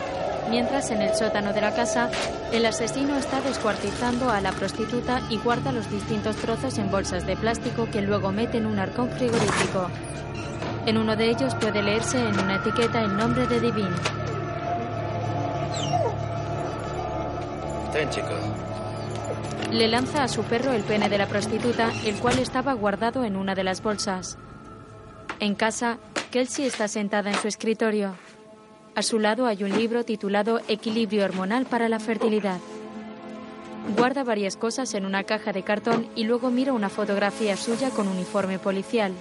Mientras 0.52 0.92
en 0.92 1.02
el 1.02 1.16
sótano 1.16 1.54
de 1.54 1.62
la 1.62 1.74
casa, 1.74 2.12
el 2.52 2.66
asesino 2.66 3.16
está 3.16 3.40
descuartizando 3.40 4.30
a 4.30 4.42
la 4.42 4.52
prostituta 4.52 5.22
y 5.30 5.38
guarda 5.38 5.72
los 5.72 5.90
distintos 5.90 6.36
trozos 6.36 6.78
en 6.78 6.92
bolsas 6.92 7.26
de 7.26 7.38
plástico 7.38 7.88
que 7.90 8.02
luego 8.02 8.34
mete 8.34 8.58
en 8.58 8.66
un 8.66 8.78
arcón 8.78 9.10
frigorífico. 9.12 9.90
En 10.86 10.98
uno 10.98 11.16
de 11.16 11.30
ellos 11.30 11.56
puede 11.56 11.82
leerse 11.82 12.20
en 12.20 12.38
una 12.38 12.58
etiqueta 12.58 13.00
el 13.00 13.16
nombre 13.16 13.48
de 13.48 13.62
Divine. 13.62 13.96
Ten, 17.94 18.10
chico. 18.10 18.28
Le 19.72 19.88
lanza 19.88 20.24
a 20.24 20.28
su 20.28 20.44
perro 20.44 20.74
el 20.74 20.84
pene 20.84 21.08
de 21.08 21.18
la 21.18 21.28
prostituta, 21.28 21.92
el 22.04 22.16
cual 22.16 22.40
estaba 22.40 22.74
guardado 22.74 23.24
en 23.24 23.38
una 23.38 23.56
de 23.56 23.64
las 23.64 23.82
bolsas. 23.82 24.38
En 25.40 25.56
casa, 25.56 25.98
Kelsey 26.30 26.66
está 26.66 26.90
sentada 26.90 27.32
en 27.32 27.38
su 27.38 27.48
escritorio. 27.48 28.16
A 28.94 29.04
su 29.04 29.20
lado 29.20 29.46
hay 29.46 29.64
un 29.64 29.72
libro 29.78 30.04
titulado 30.04 30.60
Equilibrio 30.68 31.24
hormonal 31.24 31.66
para 31.66 31.88
la 31.88 32.00
fertilidad. 32.00 32.60
Guarda 33.96 34.24
varias 34.24 34.58
cosas 34.58 34.94
en 34.94 35.06
una 35.06 35.24
caja 35.24 35.54
de 35.54 35.64
cartón 35.64 36.08
y 36.16 36.26
luego 36.26 36.52
mira 36.52 36.74
una 36.74 36.90
fotografía 36.90 37.56
suya 37.56 37.90
con 37.90 38.08
uniforme 38.08 38.60
policial. 38.60 39.14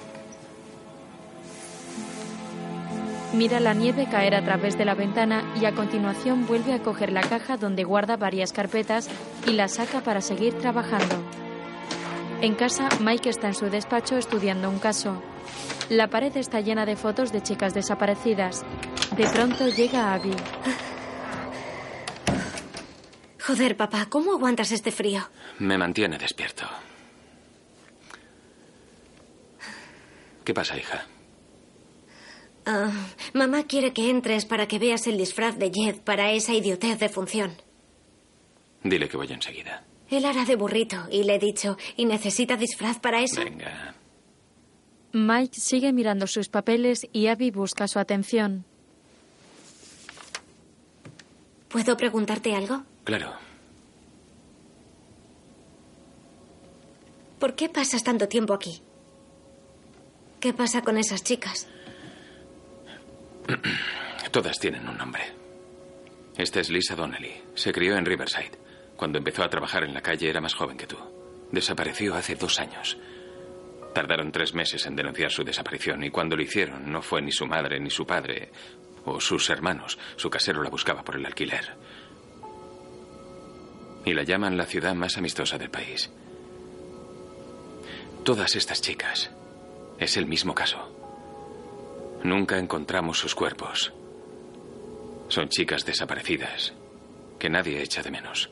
Mira 3.33 3.61
la 3.61 3.75
nieve 3.75 4.09
caer 4.11 4.35
a 4.35 4.45
través 4.45 4.77
de 4.77 4.85
la 4.85 4.97
ventana 4.97 5.45
y 5.61 5.65
a 5.65 5.73
continuación 5.73 6.49
vuelve 6.49 6.73
a 6.73 6.83
coger 6.83 7.13
la 7.13 7.21
caja 7.21 7.57
donde 7.57 7.85
guarda 7.85 8.17
varias 8.17 8.53
carpetas 8.53 9.09
y 9.47 9.53
la 9.53 9.69
saca 9.69 10.01
para 10.01 10.21
seguir 10.21 10.55
trabajando. 10.55 11.15
En 12.41 12.55
casa, 12.57 12.89
Mike 13.01 13.29
está 13.29 13.47
en 13.47 13.55
su 13.55 13.71
despacho 13.71 14.17
estudiando 14.17 14.69
un 14.69 14.81
caso. 14.81 15.23
La 15.89 16.09
pared 16.09 16.37
está 16.37 16.61
llena 16.61 16.87
de 16.87 16.97
fotos 16.97 17.33
de 17.33 17.43
chicas 17.43 17.75
desaparecidas. 17.75 18.65
De 19.17 19.27
pronto 19.27 19.69
llega 19.69 20.15
Abby. 20.15 20.35
Joder, 23.41 23.77
papá, 23.77 24.07
¿cómo 24.09 24.33
aguantas 24.33 24.71
este 24.71 24.93
frío? 24.93 25.29
Me 25.59 25.77
mantiene 25.77 26.19
despierto. 26.19 26.65
¿Qué 30.45 30.55
pasa, 30.55 30.77
hija? 30.77 31.07
Ah, 32.67 32.91
mamá 33.33 33.65
quiere 33.65 33.93
que 33.93 34.11
entres 34.11 34.45
para 34.45 34.69
que 34.69 34.79
veas 34.79 35.07
el 35.07 35.17
disfraz 35.19 35.59
de 35.59 35.73
Jed 35.75 36.01
para 36.03 36.31
esa 36.31 36.53
idiotez 36.55 36.99
de 36.99 37.09
función. 37.09 37.57
Dile 38.85 39.09
que 39.09 39.17
voy 39.17 39.33
enseguida. 39.33 39.85
Él 40.11 40.25
hará 40.25 40.45
de 40.45 40.57
burrito 40.57 41.07
y 41.11 41.25
le 41.25 41.37
he 41.37 41.39
dicho, 41.39 41.77
¿y 41.97 42.05
necesita 42.05 42.57
disfraz 42.57 42.99
para 42.99 43.23
eso? 43.23 43.43
Venga. 43.43 43.95
Mike 45.13 45.59
sigue 45.59 45.93
mirando 45.93 46.27
sus 46.27 46.49
papeles 46.49 47.07
y 47.13 47.27
Abby 47.27 47.51
busca 47.51 47.89
su 47.89 47.99
atención. 47.99 48.65
¿Puedo 51.69 51.97
preguntarte 51.97 52.55
algo? 52.55 52.83
Claro. 53.05 53.33
¿Por 57.39 57.55
qué 57.55 57.69
pasas 57.69 58.03
tanto 58.05 58.29
tiempo 58.29 58.53
aquí? 58.53 58.83
¿Qué 60.41 60.53
pasa 60.53 60.83
con 60.83 60.99
esas 60.99 61.23
chicas? 61.23 61.69
Todas 64.31 64.59
tienen 64.59 64.89
un 64.89 64.97
nombre. 64.97 65.23
Esta 66.37 66.61
es 66.61 66.71
Lisa 66.71 66.95
Donnelly. 66.95 67.43
Se 67.55 67.73
crió 67.73 67.97
en 67.97 68.07
Riverside. 68.07 68.59
Cuando 68.97 69.19
empezó 69.19 69.43
a 69.43 69.51
trabajar 69.51 69.85
en 69.85 69.95
la 69.95 70.03
calle 70.03 70.29
era 70.29 70.41
más 70.41 70.55
joven 70.55 70.77
que 70.77 70.87
tú. 70.87 70.97
Desapareció 71.51 72.15
hace 72.15 72.35
dos 72.35 72.61
años. 72.61 72.97
Tardaron 73.95 74.31
tres 74.31 74.55
meses 74.55 74.87
en 74.87 74.97
denunciar 74.97 75.33
su 75.33 75.43
desaparición 75.43 76.05
y 76.05 76.11
cuando 76.11 76.37
lo 76.37 76.43
hicieron 76.43 76.91
no 76.91 77.03
fue 77.03 77.23
ni 77.23 77.33
su 77.33 77.47
madre 77.47 77.81
ni 77.81 77.91
su 77.91 78.07
padre 78.07 78.51
o 79.05 79.21
sus 79.21 79.51
hermanos. 79.51 79.99
Su 80.17 80.31
casero 80.31 80.63
la 80.63 80.71
buscaba 80.71 81.03
por 81.03 81.17
el 81.17 81.27
alquiler. 81.27 81.75
Y 84.05 84.15
la 84.15 84.23
llaman 84.23 84.57
la 84.57 84.67
ciudad 84.67 84.95
más 84.95 85.17
amistosa 85.19 85.59
del 85.59 85.71
país. 85.71 86.11
Todas 88.25 88.55
estas 88.57 88.81
chicas. 88.81 89.31
Es 89.99 90.17
el 90.17 90.27
mismo 90.27 90.55
caso. 90.55 90.97
Nunca 92.23 92.59
encontramos 92.59 93.19
sus 93.19 93.35
cuerpos. 93.35 93.93
Son 95.29 95.49
chicas 95.49 95.85
desaparecidas 95.85 96.75
que 97.39 97.51
nadie 97.51 97.83
echa 97.83 98.03
de 98.03 98.11
menos. 98.11 98.51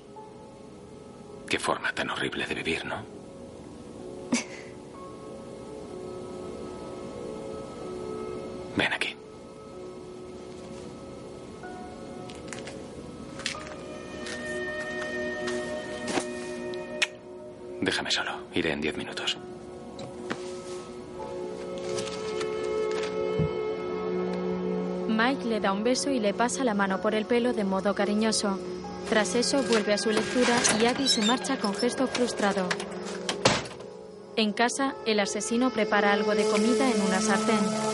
Qué 1.49 1.59
forma 1.59 1.93
tan 1.93 2.11
horrible 2.11 2.47
de 2.47 2.55
vivir, 2.55 2.85
¿no? 2.85 3.05
Ven 8.79 8.93
aquí. 8.93 9.17
Déjame 17.81 18.11
solo. 18.13 18.31
Iré 18.55 18.71
en 18.73 18.81
diez 18.81 18.97
minutos. 18.97 19.37
Mike 25.09 25.45
le 25.47 25.59
da 25.59 25.73
un 25.73 25.83
beso 25.83 26.11
y 26.11 26.21
le 26.21 26.33
pasa 26.33 26.63
la 26.63 26.75
mano 26.75 27.01
por 27.01 27.17
el 27.17 27.25
pelo 27.25 27.53
de 27.53 27.65
modo 27.65 27.97
cariñoso. 27.97 28.61
Tras 29.09 29.35
eso 29.35 29.61
vuelve 29.65 29.95
a 29.95 29.99
su 29.99 30.13
lectura 30.13 30.57
y 30.81 30.87
Abby 30.87 31.09
se 31.09 31.23
marcha 31.23 31.59
con 31.59 31.75
gesto 31.75 32.07
frustrado. 32.07 32.69
En 34.37 34.53
casa, 34.53 34.95
el 35.05 35.19
asesino 35.19 35.71
prepara 35.71 36.13
algo 36.13 36.37
de 36.37 36.45
comida 36.45 36.89
en 36.89 37.03
una 37.03 37.21
sartén. 37.21 37.88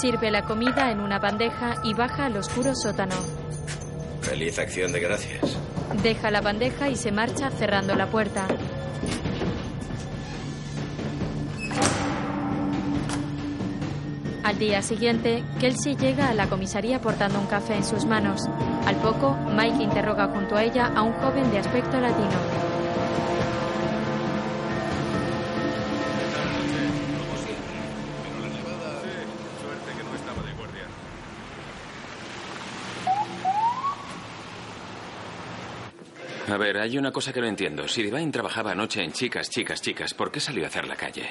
Sirve 0.00 0.30
la 0.30 0.42
comida 0.42 0.92
en 0.92 1.00
una 1.00 1.18
bandeja 1.18 1.76
y 1.82 1.92
baja 1.92 2.26
al 2.26 2.36
oscuro 2.36 2.72
sótano. 2.76 3.16
Feliz 4.20 4.56
acción 4.60 4.92
de 4.92 5.00
gracias. 5.00 5.58
Deja 6.04 6.30
la 6.30 6.40
bandeja 6.40 6.88
y 6.88 6.94
se 6.94 7.10
marcha 7.10 7.50
cerrando 7.50 7.96
la 7.96 8.06
puerta. 8.06 8.46
Al 14.44 14.58
día 14.58 14.82
siguiente, 14.82 15.42
Kelsey 15.58 15.96
llega 15.96 16.28
a 16.28 16.34
la 16.34 16.48
comisaría 16.48 17.00
portando 17.00 17.40
un 17.40 17.46
café 17.46 17.74
en 17.74 17.84
sus 17.84 18.04
manos. 18.04 18.48
Al 18.86 18.94
poco, 18.96 19.36
Mike 19.56 19.82
interroga 19.82 20.28
junto 20.28 20.54
a 20.54 20.62
ella 20.62 20.92
a 20.94 21.02
un 21.02 21.12
joven 21.14 21.50
de 21.50 21.58
aspecto 21.58 21.98
latino. 22.00 22.57
A 36.58 36.60
ver, 36.60 36.76
hay 36.78 36.98
una 36.98 37.12
cosa 37.12 37.32
que 37.32 37.40
no 37.40 37.46
entiendo. 37.46 37.86
Si 37.86 38.02
Divine 38.02 38.32
trabajaba 38.32 38.72
anoche 38.72 39.00
en 39.00 39.12
chicas, 39.12 39.48
chicas, 39.48 39.80
chicas, 39.80 40.12
¿por 40.12 40.32
qué 40.32 40.40
salió 40.40 40.64
a 40.64 40.66
hacer 40.66 40.88
la 40.88 40.96
calle? 40.96 41.28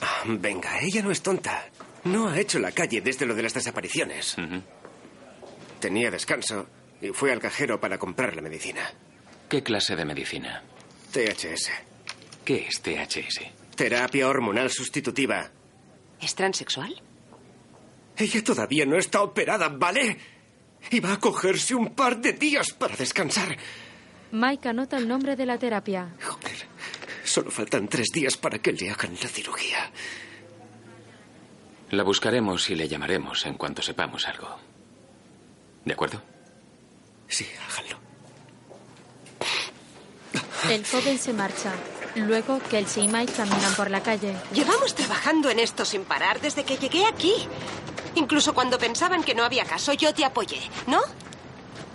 Ah, 0.00 0.22
venga, 0.28 0.78
ella 0.80 1.02
no 1.02 1.10
es 1.10 1.22
tonta. 1.22 1.68
No 2.04 2.28
ha 2.28 2.38
hecho 2.38 2.60
la 2.60 2.70
calle 2.70 3.00
desde 3.00 3.26
lo 3.26 3.34
de 3.34 3.42
las 3.42 3.54
desapariciones. 3.54 4.36
Tenía 5.80 6.08
descanso 6.12 6.68
y 7.02 7.08
fue 7.08 7.32
al 7.32 7.40
cajero 7.40 7.80
para 7.80 7.98
comprar 7.98 8.36
la 8.36 8.42
medicina. 8.42 8.88
¿Qué 9.48 9.64
clase 9.64 9.96
de 9.96 10.04
medicina? 10.04 10.62
THS. 11.10 11.72
¿Qué 12.44 12.68
es 12.68 12.80
THS? 12.80 13.40
Terapia 13.74 14.28
hormonal 14.28 14.70
sustitutiva. 14.70 15.50
¿Es 16.20 16.32
transexual? 16.36 16.94
Ella 18.16 18.44
todavía 18.44 18.86
no 18.86 18.98
está 18.98 19.22
operada, 19.22 19.68
¿vale? 19.68 20.16
Y 20.92 21.00
va 21.00 21.14
a 21.14 21.18
cogerse 21.18 21.74
un 21.74 21.92
par 21.96 22.18
de 22.18 22.34
días 22.34 22.72
para 22.72 22.94
descansar. 22.94 23.58
Mike 24.32 24.68
anota 24.68 24.96
el 24.96 25.06
nombre 25.08 25.36
de 25.36 25.46
la 25.46 25.58
terapia. 25.58 26.08
Joder, 26.22 26.66
solo 27.24 27.50
faltan 27.50 27.88
tres 27.88 28.08
días 28.12 28.36
para 28.36 28.58
que 28.58 28.72
le 28.72 28.90
hagan 28.90 29.16
la 29.22 29.28
cirugía. 29.28 29.90
La 31.90 32.02
buscaremos 32.02 32.68
y 32.70 32.74
le 32.74 32.88
llamaremos 32.88 33.46
en 33.46 33.54
cuanto 33.54 33.82
sepamos 33.82 34.26
algo. 34.26 34.56
¿De 35.84 35.92
acuerdo? 35.92 36.20
Sí, 37.28 37.46
háganlo. 37.70 37.98
El 40.70 40.84
joven 40.84 41.18
se 41.18 41.32
marcha. 41.32 41.72
Luego, 42.16 42.58
Kelsey 42.70 43.04
y 43.04 43.08
Mike 43.08 43.32
caminan 43.34 43.74
por 43.74 43.90
la 43.90 44.02
calle. 44.02 44.34
Llevamos 44.52 44.94
trabajando 44.94 45.50
en 45.50 45.60
esto 45.60 45.84
sin 45.84 46.04
parar 46.04 46.40
desde 46.40 46.64
que 46.64 46.76
llegué 46.76 47.04
aquí. 47.06 47.32
Incluso 48.16 48.54
cuando 48.54 48.78
pensaban 48.78 49.22
que 49.22 49.34
no 49.34 49.44
había 49.44 49.64
caso, 49.64 49.92
yo 49.92 50.12
te 50.14 50.24
apoyé, 50.24 50.58
¿no? 50.86 51.00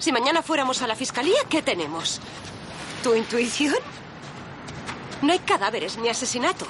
Si 0.02 0.12
mañana 0.12 0.42
fuéramos 0.42 0.82
a 0.82 0.88
la 0.88 0.96
fiscalía, 0.96 1.38
¿qué 1.48 1.62
tenemos? 1.62 2.20
¿Tu 3.04 3.14
intuición? 3.14 3.76
No 5.22 5.32
hay 5.32 5.38
cadáveres 5.38 6.00
ni 6.00 6.10
asesinato. 6.10 6.66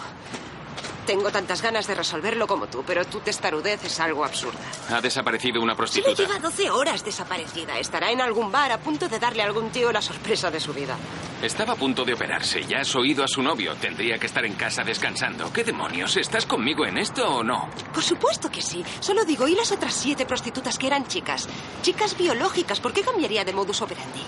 Tengo 1.12 1.30
tantas 1.30 1.62
ganas 1.62 1.88
de 1.88 1.96
resolverlo 1.96 2.48
como 2.48 2.68
tú, 2.68 2.86
pero 2.88 3.04
tu 3.04 3.20
testarudez 3.20 3.84
es 3.84 4.00
algo 4.00 4.24
absurda. 4.24 4.62
Ha 4.90 5.02
desaparecido 5.02 5.62
una 5.62 5.76
prostituta. 5.76 6.14
lleva 6.24 6.40
12 6.40 6.72
horas 6.72 7.04
desaparecida. 7.04 7.78
Estará 7.80 8.12
en 8.12 8.22
algún 8.22 8.50
bar 8.50 8.72
a 8.72 8.78
punto 8.78 9.10
de 9.10 9.20
darle 9.20 9.44
a 9.44 9.46
algún 9.46 9.72
tío 9.72 9.92
la 9.92 10.02
sorpresa 10.02 10.50
de 10.50 10.62
su 10.62 10.74
vida. 10.74 10.96
Estaba 11.42 11.74
a 11.74 11.76
punto 11.76 12.06
de 12.06 12.14
operarse. 12.14 12.64
Ya 12.64 12.80
has 12.80 12.96
oído 12.96 13.26
a 13.26 13.28
su 13.28 13.44
novio. 13.44 13.76
Tendría 13.76 14.18
que 14.18 14.28
estar 14.28 14.46
en 14.46 14.54
casa 14.54 14.84
descansando. 14.84 15.52
¿Qué 15.52 15.66
demonios? 15.66 16.16
¿Estás 16.16 16.46
conmigo 16.46 16.86
en 16.86 16.98
esto 16.98 17.28
o 17.28 17.44
no? 17.44 17.70
Por 17.94 18.04
supuesto 18.04 18.50
que 18.50 18.62
sí. 18.62 18.82
Solo 19.02 19.26
digo, 19.26 19.50
¿y 19.50 19.56
las 19.56 19.74
otras 19.74 19.94
siete 19.94 20.26
prostitutas 20.26 20.78
que 20.78 20.88
eran 20.88 21.08
chicas? 21.08 21.50
Chicas 21.82 22.18
biológicas. 22.18 22.80
¿Por 22.80 22.94
qué 22.94 23.02
cambiaría 23.02 23.44
de 23.44 23.52
modus 23.52 23.82
operandi? 23.82 24.22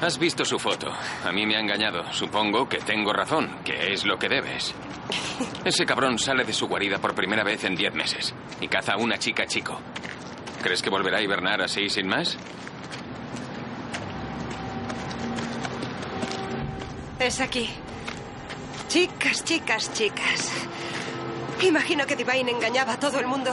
Has 0.00 0.18
visto 0.18 0.44
su 0.44 0.58
foto. 0.58 0.92
A 1.24 1.32
mí 1.32 1.46
me 1.46 1.56
ha 1.56 1.60
engañado. 1.60 2.12
Supongo 2.12 2.68
que 2.68 2.78
tengo 2.78 3.12
razón, 3.12 3.58
que 3.64 3.92
es 3.92 4.04
lo 4.04 4.18
que 4.18 4.28
debes. 4.28 4.74
Ese 5.64 5.86
cabrón 5.86 6.18
sale 6.18 6.44
de 6.44 6.52
su 6.52 6.68
guarida 6.68 6.98
por 6.98 7.14
primera 7.14 7.42
vez 7.42 7.64
en 7.64 7.74
diez 7.74 7.94
meses 7.94 8.34
y 8.60 8.68
caza 8.68 8.92
a 8.92 8.96
una 8.98 9.18
chica 9.18 9.46
chico. 9.46 9.80
¿Crees 10.62 10.82
que 10.82 10.90
volverá 10.90 11.18
a 11.18 11.22
hibernar 11.22 11.62
así 11.62 11.88
sin 11.88 12.08
más? 12.08 12.36
Es 17.18 17.40
aquí. 17.40 17.70
Chicas, 18.88 19.44
chicas, 19.44 19.92
chicas. 19.94 20.52
Imagino 21.62 22.04
que 22.06 22.16
Divine 22.16 22.50
engañaba 22.50 22.94
a 22.94 23.00
todo 23.00 23.18
el 23.18 23.26
mundo. 23.26 23.50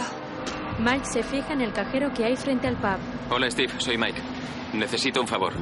Mike 0.79 1.05
se 1.05 1.23
fija 1.23 1.53
en 1.53 1.61
el 1.61 1.71
cajero 1.71 2.13
que 2.13 2.25
hay 2.25 2.35
frente 2.35 2.67
al 2.67 2.75
pub. 2.75 2.97
Hola 3.29 3.49
Steve, 3.49 3.73
soy 3.77 3.97
Mike. 3.97 4.19
Necesito 4.73 5.21
un 5.21 5.27
favor. 5.27 5.53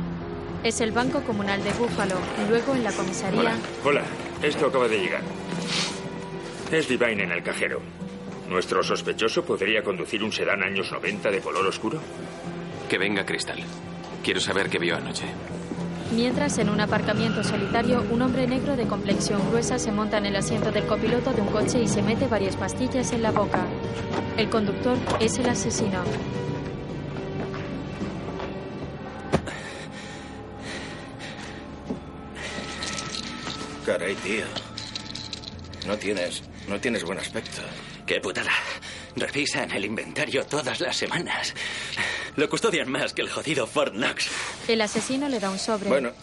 Es 0.64 0.80
el 0.80 0.92
Banco 0.92 1.22
Comunal 1.22 1.64
de 1.64 1.72
Búfalo. 1.74 2.16
Luego 2.48 2.76
en 2.76 2.84
la 2.84 2.92
comisaría. 2.92 3.40
Hola, 3.40 3.56
hola. 3.84 4.02
Esto 4.44 4.68
acaba 4.68 4.88
de 4.88 5.00
llegar. 5.00 5.22
Es 6.72 6.88
Divine 6.88 7.24
en 7.24 7.32
el 7.32 7.42
cajero. 7.42 7.82
¿Nuestro 8.48 8.84
sospechoso 8.84 9.44
podría 9.44 9.84
conducir 9.84 10.24
un 10.24 10.32
sedán 10.32 10.62
años 10.62 10.92
90 10.92 11.32
de 11.32 11.40
color 11.40 11.66
oscuro? 11.66 12.00
Que 12.88 12.98
venga 13.00 13.26
Crystal. 13.26 13.60
Quiero 14.24 14.40
saber 14.40 14.70
qué 14.70 14.78
vio 14.78 14.96
anoche. 14.98 15.26
Mientras, 16.14 16.58
en 16.60 16.70
un 16.70 16.80
aparcamiento 16.80 17.44
solitario, 17.44 18.04
un 18.12 18.22
hombre 18.22 18.46
negro 18.46 18.76
de 18.76 18.86
complexión 18.86 19.42
gruesa 19.50 19.80
se 19.80 19.92
monta 19.92 20.18
en 20.18 20.26
el 20.28 20.36
asiento 20.36 20.72
del 20.72 20.86
copiloto 20.86 21.32
de 21.32 21.42
un 21.42 21.48
coche 21.48 21.82
y 21.82 21.88
se 21.88 22.04
mete 22.04 22.28
varias 22.28 22.58
pastillas 22.58 23.14
en 23.14 23.24
la 23.24 23.32
boca. 23.32 23.66
El 24.38 24.50
conductor 24.50 24.98
es 25.20 25.40
el 25.40 25.50
asesino. 25.50 26.04
Caray, 33.92 34.16
tío. 34.16 34.46
No 35.86 35.98
tienes. 35.98 36.42
No 36.70 36.80
tienes 36.80 37.04
buen 37.04 37.20
aspecto. 37.20 37.62
Qué 38.06 38.22
putada. 38.22 38.54
Revisan 39.18 39.70
el 39.72 39.84
inventario 39.84 40.46
todas 40.46 40.80
las 40.80 40.96
semanas. 40.96 41.54
Lo 42.38 42.48
custodian 42.48 42.90
más 42.90 43.14
que 43.14 43.22
el 43.22 43.30
jodido 43.30 43.68
Fort 43.68 43.94
Knox. 43.94 44.32
El 44.70 44.80
asesino 44.80 45.28
le 45.28 45.42
da 45.42 45.50
un 45.50 45.60
sobre. 45.60 45.90
Bueno. 45.90 46.14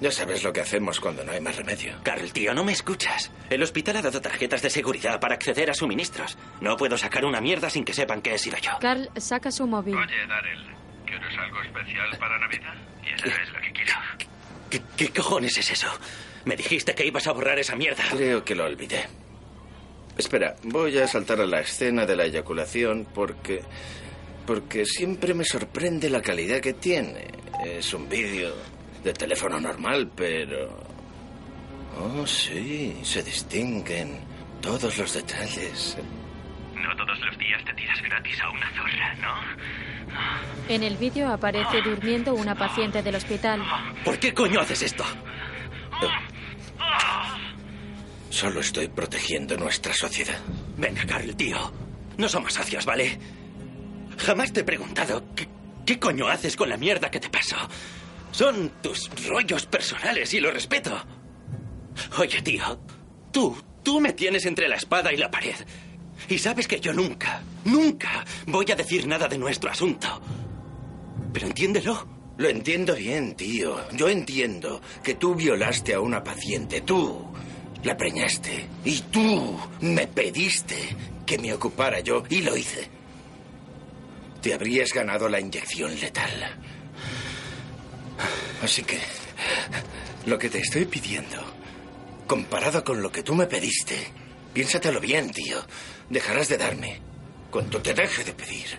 Ya 0.00 0.10
sabes 0.10 0.42
lo 0.42 0.50
que 0.50 0.62
hacemos 0.62 0.98
cuando 0.98 1.22
no 1.24 1.32
hay 1.32 1.42
más 1.42 1.56
remedio. 1.56 1.94
Carl, 2.02 2.32
tío, 2.32 2.54
no 2.54 2.64
me 2.64 2.72
escuchas. 2.72 3.30
El 3.50 3.62
hospital 3.62 3.98
ha 3.98 4.02
dado 4.02 4.22
tarjetas 4.22 4.62
de 4.62 4.70
seguridad 4.70 5.20
para 5.20 5.34
acceder 5.34 5.68
a 5.68 5.74
suministros. 5.74 6.38
No 6.62 6.78
puedo 6.78 6.96
sacar 6.96 7.26
una 7.26 7.42
mierda 7.42 7.68
sin 7.68 7.84
que 7.84 7.92
sepan 7.92 8.22
que 8.22 8.32
he 8.32 8.38
sido 8.38 8.56
yo. 8.56 8.70
Carl 8.80 9.10
saca 9.18 9.50
su 9.50 9.66
móvil. 9.66 9.94
Oye, 9.96 10.26
Darrell, 10.26 10.64
¿quieres 11.04 11.38
algo 11.38 11.62
especial 11.62 12.16
para 12.18 12.38
Navidad? 12.38 12.74
Y 13.04 13.12
eso 13.12 13.26
es 13.26 13.52
lo 13.52 13.60
que 13.60 13.72
quiero. 13.72 13.92
¿Qué, 14.74 14.82
¿Qué 14.96 15.08
cojones 15.10 15.56
es 15.58 15.70
eso? 15.70 15.86
Me 16.44 16.56
dijiste 16.56 16.94
que 16.94 17.06
ibas 17.06 17.26
a 17.28 17.32
borrar 17.32 17.58
esa 17.60 17.76
mierda. 17.76 18.02
Creo 18.10 18.44
que 18.44 18.56
lo 18.56 18.64
olvidé. 18.64 19.06
Espera, 20.18 20.56
voy 20.64 20.98
a 20.98 21.06
saltar 21.06 21.40
a 21.40 21.46
la 21.46 21.60
escena 21.60 22.06
de 22.06 22.16
la 22.16 22.24
eyaculación 22.24 23.06
porque. 23.14 23.62
porque 24.46 24.84
siempre 24.84 25.32
me 25.32 25.44
sorprende 25.44 26.10
la 26.10 26.20
calidad 26.22 26.60
que 26.60 26.74
tiene. 26.74 27.26
Es 27.64 27.94
un 27.94 28.08
vídeo 28.08 28.52
de 29.04 29.12
teléfono 29.12 29.60
normal, 29.60 30.10
pero. 30.14 30.70
Oh, 32.00 32.26
sí, 32.26 32.96
se 33.04 33.22
distinguen 33.22 34.18
todos 34.60 34.98
los 34.98 35.14
detalles. 35.14 35.96
No 36.84 36.94
todos 36.96 37.18
los 37.20 37.38
días 37.38 37.64
te 37.64 37.72
tiras 37.74 38.00
gratis 38.02 38.40
a 38.42 38.50
una 38.50 38.70
zorra, 38.70 39.14
¿no? 39.16 39.34
En 40.68 40.82
el 40.82 40.96
vídeo 40.96 41.28
aparece 41.32 41.80
durmiendo 41.82 42.34
una 42.34 42.54
paciente 42.54 43.02
del 43.02 43.14
hospital. 43.14 43.62
¿Por 44.04 44.18
qué 44.18 44.34
coño 44.34 44.60
haces 44.60 44.82
esto? 44.82 45.04
Solo 48.28 48.60
estoy 48.60 48.88
protegiendo 48.88 49.56
nuestra 49.56 49.94
sociedad. 49.94 50.38
Venga, 50.76 51.06
Carl, 51.06 51.34
tío. 51.36 51.72
No 52.18 52.28
somos 52.28 52.52
socios, 52.52 52.84
¿vale? 52.84 53.18
Jamás 54.18 54.52
te 54.52 54.60
he 54.60 54.64
preguntado 54.64 55.24
qué, 55.34 55.48
qué 55.86 55.98
coño 55.98 56.28
haces 56.28 56.56
con 56.56 56.68
la 56.68 56.76
mierda 56.76 57.10
que 57.10 57.20
te 57.20 57.30
pasó. 57.30 57.56
Son 58.30 58.70
tus 58.82 59.08
rollos 59.26 59.66
personales 59.66 60.34
y 60.34 60.40
lo 60.40 60.50
respeto. 60.50 61.02
Oye, 62.18 62.42
tío, 62.42 62.80
tú, 63.32 63.56
tú 63.82 64.00
me 64.00 64.12
tienes 64.12 64.44
entre 64.46 64.68
la 64.68 64.76
espada 64.76 65.12
y 65.12 65.16
la 65.16 65.30
pared. 65.30 65.54
Y 66.28 66.38
sabes 66.38 66.66
que 66.66 66.80
yo 66.80 66.92
nunca, 66.92 67.42
nunca 67.64 68.24
voy 68.46 68.70
a 68.70 68.76
decir 68.76 69.06
nada 69.06 69.28
de 69.28 69.38
nuestro 69.38 69.70
asunto. 69.70 70.20
Pero 71.32 71.46
entiéndelo. 71.46 72.14
Lo 72.36 72.48
entiendo 72.48 72.96
bien, 72.96 73.36
tío. 73.36 73.76
Yo 73.92 74.08
entiendo 74.08 74.80
que 75.04 75.14
tú 75.14 75.36
violaste 75.36 75.94
a 75.94 76.00
una 76.00 76.24
paciente. 76.24 76.80
Tú 76.80 77.26
la 77.84 77.96
preñaste. 77.96 78.66
Y 78.84 79.00
tú 79.02 79.56
me 79.80 80.06
pediste 80.08 80.76
que 81.24 81.38
me 81.38 81.52
ocupara 81.54 82.00
yo 82.00 82.24
y 82.28 82.42
lo 82.42 82.56
hice. 82.56 82.88
Te 84.42 84.52
habrías 84.52 84.92
ganado 84.92 85.28
la 85.28 85.40
inyección 85.40 85.98
letal. 86.00 86.58
Así 88.62 88.82
que 88.82 88.98
lo 90.26 90.38
que 90.38 90.50
te 90.50 90.58
estoy 90.58 90.86
pidiendo, 90.86 91.38
comparado 92.26 92.82
con 92.82 93.00
lo 93.02 93.12
que 93.12 93.22
tú 93.22 93.34
me 93.34 93.46
pediste, 93.46 93.96
piénsatelo 94.54 95.00
bien, 95.00 95.30
tío. 95.30 95.58
Dejarás 96.08 96.48
de 96.48 96.56
darme 96.56 97.00
cuando 97.50 97.82
te 97.82 97.92
deje 97.92 98.24
de 98.24 98.32
pedir. 98.32 98.78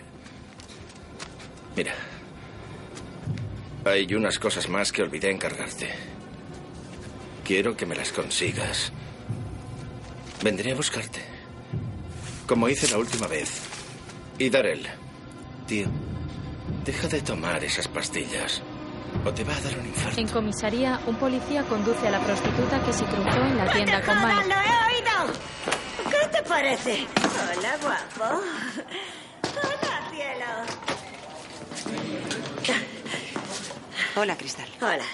Mira, 1.76 1.94
hay 3.84 4.12
unas 4.14 4.38
cosas 4.38 4.68
más 4.68 4.90
que 4.90 5.02
olvidé 5.02 5.30
encargarte. 5.30 5.90
Quiero 7.44 7.76
que 7.76 7.86
me 7.86 7.94
las 7.94 8.10
consigas. 8.10 8.92
Vendré 10.42 10.72
a 10.72 10.74
buscarte. 10.74 11.20
Como 12.46 12.68
hice 12.68 12.90
la 12.90 12.98
última 12.98 13.26
vez. 13.26 13.60
Y 14.38 14.50
Darel, 14.50 14.86
tío, 15.66 15.86
deja 16.84 17.08
de 17.08 17.20
tomar 17.20 17.62
esas 17.64 17.88
pastillas. 17.88 18.62
O 19.24 19.32
te 19.32 19.44
va 19.44 19.56
a 19.56 19.60
dar 19.60 19.78
un 19.78 19.86
infarto. 19.86 20.20
En 20.20 20.28
comisaría, 20.28 21.00
un 21.06 21.16
policía 21.16 21.62
conduce 21.64 22.06
a 22.06 22.10
la 22.10 22.20
prostituta 22.20 22.82
que 22.84 22.92
se 22.92 23.04
cruzó 23.04 23.44
en 23.44 23.56
la 23.56 23.72
tienda 23.72 24.02
con 24.02 24.18
¡Joder, 24.18 24.36
Mike. 24.36 24.85
¿Qué 26.10 26.28
te 26.28 26.42
parece? 26.42 27.06
Hola, 27.56 27.76
guapo. 27.82 28.42
Hola, 29.62 30.10
cielo. 30.10 30.50
Hola, 34.16 34.36
Cristal. 34.36 34.68
Hola. 34.80 35.04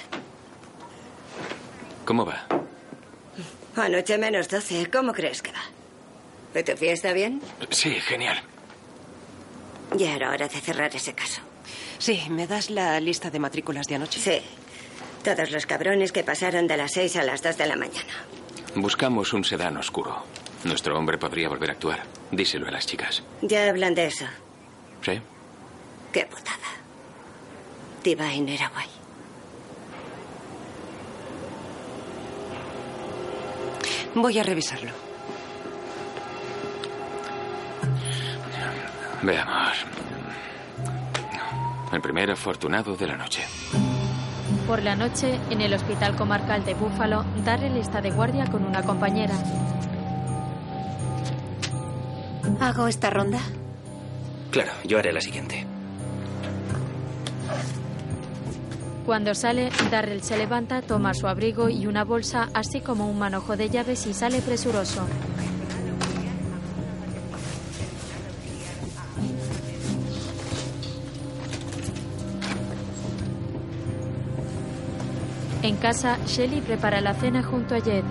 ¿Cómo 2.04 2.26
va? 2.26 2.46
Anoche 3.76 4.18
menos 4.18 4.48
12. 4.48 4.90
¿Cómo 4.90 5.12
crees 5.12 5.40
que 5.42 5.52
va? 5.52 5.62
¿Y 6.58 6.62
tu 6.64 6.76
fiesta 6.76 7.12
bien? 7.12 7.40
Sí, 7.70 7.90
genial. 8.00 8.42
Ya 9.96 10.14
era 10.14 10.30
hora 10.30 10.48
de 10.48 10.60
cerrar 10.60 10.94
ese 10.94 11.14
caso. 11.14 11.40
Sí, 11.98 12.22
¿me 12.28 12.46
das 12.46 12.70
la 12.70 12.98
lista 13.00 13.30
de 13.30 13.38
matrículas 13.38 13.86
de 13.86 13.94
anoche? 13.94 14.20
Sí. 14.20 14.42
Todos 15.22 15.50
los 15.50 15.66
cabrones 15.66 16.10
que 16.10 16.24
pasaron 16.24 16.66
de 16.66 16.76
las 16.76 16.92
6 16.92 17.16
a 17.16 17.22
las 17.22 17.42
2 17.42 17.56
de 17.56 17.66
la 17.66 17.76
mañana. 17.76 18.12
Buscamos 18.74 19.32
un 19.32 19.44
sedán 19.44 19.76
oscuro. 19.76 20.24
Nuestro 20.64 20.96
hombre 20.98 21.18
podría 21.18 21.48
volver 21.48 21.70
a 21.70 21.72
actuar. 21.72 22.02
Díselo 22.30 22.68
a 22.68 22.70
las 22.70 22.86
chicas. 22.86 23.22
Ya 23.42 23.68
hablan 23.68 23.94
de 23.94 24.06
eso. 24.06 24.24
¿Sí? 25.02 25.20
Qué 26.12 26.26
putada. 26.26 26.56
Divine 28.02 28.54
era 28.54 28.68
guay. 28.68 28.88
Voy 34.14 34.38
a 34.38 34.42
revisarlo. 34.42 34.90
Veamos. 39.22 39.86
El 41.92 42.00
primer 42.00 42.30
afortunado 42.30 42.96
de 42.96 43.06
la 43.06 43.16
noche. 43.16 43.44
Por 44.66 44.82
la 44.82 44.96
noche, 44.96 45.38
en 45.50 45.60
el 45.60 45.74
hospital 45.74 46.16
comarcal 46.16 46.64
de 46.64 46.74
Búfalo, 46.74 47.24
Darrell 47.44 47.76
está 47.76 48.00
de 48.00 48.10
guardia 48.10 48.46
con 48.46 48.64
una 48.64 48.82
compañera. 48.82 49.34
¿Hago 52.60 52.86
esta 52.86 53.10
ronda? 53.10 53.40
Claro, 54.50 54.70
yo 54.84 54.98
haré 54.98 55.12
la 55.12 55.20
siguiente. 55.20 55.66
Cuando 59.04 59.34
sale, 59.34 59.70
Darrell 59.90 60.22
se 60.22 60.38
levanta, 60.38 60.80
toma 60.80 61.12
su 61.12 61.26
abrigo 61.26 61.68
y 61.68 61.86
una 61.86 62.04
bolsa, 62.04 62.48
así 62.54 62.80
como 62.80 63.10
un 63.10 63.18
manojo 63.18 63.56
de 63.56 63.68
llaves 63.68 64.06
y 64.06 64.14
sale 64.14 64.40
presuroso. 64.40 65.06
En 75.62 75.76
casa, 75.76 76.18
Shelly 76.26 76.60
prepara 76.60 77.00
la 77.00 77.14
cena 77.14 77.42
junto 77.42 77.74
a 77.74 77.80
Jed. 77.80 78.04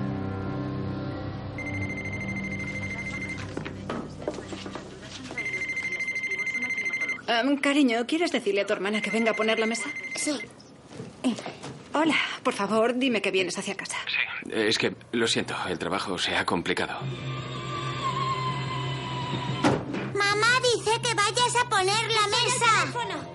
Em, 7.28 7.58
cariño, 7.58 8.06
¿quieres 8.08 8.32
decirle 8.32 8.62
a 8.62 8.66
tu 8.68 8.74
hermana 8.74 9.02
que 9.02 9.10
venga 9.12 9.32
a 9.32 9.34
poner 9.36 9.60
la 9.60 9.66
mesa? 9.66 9.90
Sí. 10.16 10.38
Hola, 11.94 12.16
por 12.44 12.54
favor, 12.54 12.96
dime 12.98 13.22
que 13.22 13.32
vienes 13.32 13.58
hacia 13.58 13.76
casa. 13.76 13.98
Eh, 14.50 14.68
Es 14.70 14.78
que, 14.78 14.96
lo 15.12 15.28
siento, 15.28 15.56
el 15.68 15.78
trabajo 15.78 16.18
se 16.18 16.36
ha 16.36 16.46
complicado. 16.46 17.00
Mamá 20.14 20.54
dice 20.74 20.92
que 21.02 21.14
vayas 21.14 21.56
a 21.64 21.70
poner 21.70 22.12
la 22.12 22.28
mesa. 22.28 23.31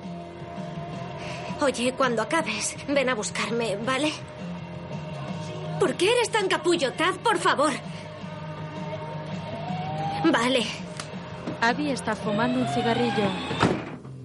Oye, 1.60 1.92
cuando 1.96 2.22
acabes, 2.22 2.76
ven 2.88 3.08
a 3.08 3.14
buscarme, 3.14 3.76
¿vale? 3.76 4.12
¿Por 5.80 5.94
qué 5.94 6.10
eres 6.12 6.30
tan 6.30 6.48
capullo, 6.48 6.92
Tad? 6.92 7.16
Por 7.16 7.38
favor. 7.38 7.72
Vale. 10.24 10.66
Abby 11.60 11.90
está 11.90 12.14
fumando 12.14 12.60
un 12.60 12.68
cigarrillo. 12.68 13.24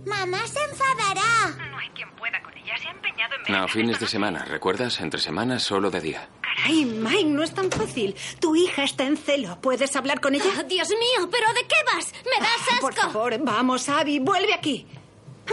Mamá 0.05 0.39
se 0.47 0.59
enfadará. 0.63 1.55
No 1.69 1.77
hay 1.77 1.89
quien 1.89 2.09
pueda 2.15 2.41
con 2.43 2.55
ella. 2.57 2.73
Se 2.81 2.87
ha 2.87 2.91
empeñado 2.91 3.35
en 3.47 3.53
No, 3.53 3.67
fines 3.67 3.99
de 3.99 4.07
semana, 4.07 4.43
¿recuerdas? 4.45 4.99
Entre 4.99 5.19
semanas, 5.19 5.63
solo 5.63 5.89
de 5.91 6.01
día. 6.01 6.29
Ay, 6.65 6.85
Mike, 6.85 7.25
no 7.25 7.43
es 7.43 7.53
tan 7.53 7.71
fácil. 7.71 8.15
Tu 8.39 8.55
hija 8.55 8.83
está 8.83 9.05
en 9.05 9.17
celo. 9.17 9.59
¿Puedes 9.61 9.95
hablar 9.95 10.19
con 10.19 10.35
ella? 10.35 10.45
Oh, 10.59 10.63
Dios 10.63 10.89
mío, 10.89 11.29
¿pero 11.31 11.47
de 11.53 11.61
qué 11.67 11.75
vas? 11.95 12.13
¡Me 12.25 12.41
das 12.45 12.67
asco! 12.73 12.81
Por 12.81 12.93
favor, 12.93 13.37
vamos, 13.43 13.87
Abby, 13.89 14.19
vuelve 14.19 14.53
aquí. 14.53 14.85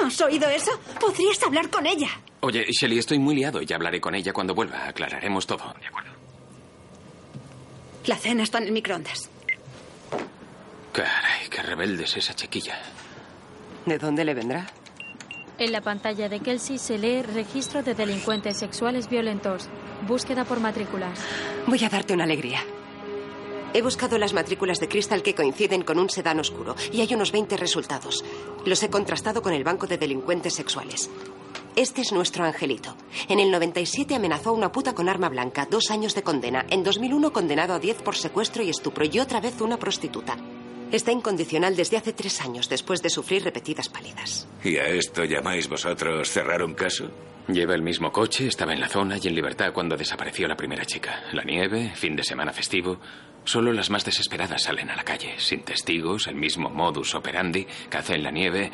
¿Has 0.05 0.21
oído 0.21 0.49
eso? 0.49 0.71
Podrías 1.01 1.43
hablar 1.43 1.71
con 1.71 1.87
ella. 1.87 2.09
Oye, 2.41 2.67
Shelly, 2.71 2.99
estoy 2.99 3.19
muy 3.19 3.35
liado 3.35 3.61
y 3.61 3.67
ya 3.67 3.77
hablaré 3.77 4.01
con 4.01 4.15
ella 4.15 4.33
cuando 4.33 4.55
vuelva. 4.55 4.87
Aclararemos 4.87 5.47
todo. 5.47 5.75
De 5.81 5.87
acuerdo. 5.87 6.11
La 8.07 8.17
cena 8.17 8.43
está 8.43 8.59
en 8.59 8.65
el 8.65 8.73
microondas. 8.73 9.29
Caray, 10.93 11.49
qué 11.51 11.63
rebelde 11.63 12.05
es 12.05 12.17
esa 12.17 12.35
chiquilla. 12.35 12.79
¿De 13.87 13.99
dónde 13.99 14.25
le 14.25 14.35
vendrá? 14.35 14.67
En 15.59 15.73
la 15.73 15.81
pantalla 15.81 16.29
de 16.29 16.41
Kelsey 16.41 16.79
se 16.79 16.99
lee 16.99 17.23
registro 17.23 17.83
de 17.83 17.95
delincuentes 17.95 18.57
sexuales 18.59 19.09
violentos. 19.09 19.69
Búsqueda 20.07 20.45
por 20.45 20.61
matrículas. 20.61 21.19
Voy 21.67 21.83
a 21.85 21.89
darte 21.89 22.15
una 22.15 22.25
alegría. 22.25 22.61
He 23.75 23.83
buscado 23.83 24.19
las 24.19 24.33
matrículas 24.33 24.81
de 24.81 24.89
Crystal 24.89 25.23
que 25.23 25.35
coinciden 25.35 25.83
con 25.83 25.99
un 25.99 26.09
sedán 26.09 26.41
oscuro 26.41 26.75
y 26.91 27.01
hay 27.03 27.15
unos 27.15 27.33
20 27.33 27.57
resultados. 27.57 28.25
Los 28.65 28.83
he 28.83 28.91
contrastado 28.91 29.43
con 29.43 29.53
el 29.53 29.65
banco 29.65 29.87
de 29.87 29.99
delincuentes 29.99 30.55
sexuales. 30.55 31.11
Este 31.77 32.01
es 32.01 32.13
nuestro 32.13 32.45
angelito. 32.45 32.97
En 33.29 33.39
el 33.39 33.51
97 33.51 34.15
amenazó 34.15 34.51
a 34.51 34.55
una 34.55 34.73
puta 34.73 34.95
con 34.95 35.09
arma 35.09 35.29
blanca, 35.29 35.69
dos 35.71 35.91
años 35.91 36.15
de 36.15 36.23
condena. 36.23 36.65
En 36.71 36.83
2001 36.83 37.33
condenado 37.33 37.75
a 37.75 37.79
10 37.79 38.03
por 38.03 38.17
secuestro 38.17 38.63
y 38.63 38.71
estupro 38.71 39.05
y 39.05 39.19
otra 39.21 39.41
vez 39.41 39.61
una 39.61 39.77
prostituta. 39.77 40.37
Está 40.91 41.13
incondicional 41.13 41.77
desde 41.77 41.99
hace 41.99 42.15
tres 42.15 42.41
años 42.41 42.69
después 42.69 43.03
de 43.03 43.11
sufrir 43.11 43.45
repetidas 43.45 43.91
pálidas. 43.91 44.49
¿Y 44.65 44.79
a 44.79 44.89
esto 44.89 45.25
llamáis 45.25 45.69
vosotros 45.69 46.31
cerrar 46.31 46.63
un 46.63 46.73
caso? 46.75 47.11
Lleva 47.49 47.75
el 47.75 47.83
mismo 47.83 48.11
coche, 48.11 48.47
estaba 48.47 48.73
en 48.73 48.81
la 48.81 48.89
zona 48.89 49.19
y 49.23 49.29
en 49.29 49.35
libertad 49.35 49.73
cuando 49.73 49.97
desapareció 49.97 50.49
la 50.49 50.57
primera 50.57 50.85
chica. 50.85 51.23
La 51.33 51.45
nieve, 51.45 51.93
fin 51.95 52.17
de 52.17 52.25
semana 52.25 52.53
festivo. 52.53 52.99
Solo 53.49 53.73
las 53.73 53.89
más 53.89 54.05
desesperadas 54.05 54.65
salen 54.65 54.91
a 54.91 54.95
la 54.95 55.05
calle, 55.05 55.37
sin 55.39 55.63
testigos, 55.63 56.27
el 56.27 56.35
mismo 56.35 56.69
modus 56.69 57.15
operandi, 57.15 57.67
caza 57.89 58.15
en 58.15 58.23
la 58.23 58.31
nieve. 58.31 58.71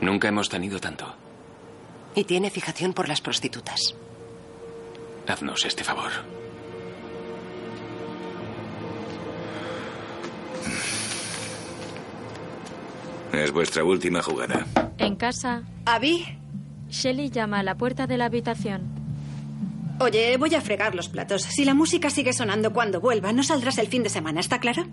Nunca 0.00 0.28
hemos 0.28 0.48
tenido 0.48 0.80
tanto. 0.80 1.14
Y 2.14 2.24
tiene 2.24 2.48
fijación 2.48 2.94
por 2.94 3.08
las 3.08 3.20
prostitutas. 3.20 3.94
Haznos 5.28 5.66
este 5.66 5.84
favor. 5.84 6.10
Es 13.34 13.52
vuestra 13.52 13.84
última 13.84 14.22
jugada. 14.22 14.64
En 14.96 15.16
casa, 15.16 15.64
Abby, 15.84 16.24
Shelly 16.88 17.28
llama 17.28 17.58
a 17.58 17.62
la 17.62 17.74
puerta 17.74 18.06
de 18.06 18.16
la 18.16 18.24
habitación. 18.24 18.95
Oye, 20.00 20.36
voy 20.36 20.54
a 20.54 20.60
fregar 20.60 20.94
los 20.94 21.08
platos. 21.08 21.42
Si 21.42 21.64
la 21.64 21.74
música 21.74 22.10
sigue 22.10 22.32
sonando 22.32 22.72
cuando 22.72 23.00
vuelva, 23.00 23.32
no 23.32 23.42
saldrás 23.42 23.78
el 23.78 23.88
fin 23.88 24.02
de 24.02 24.08
semana, 24.08 24.40
¿está 24.40 24.58
claro? 24.58 24.86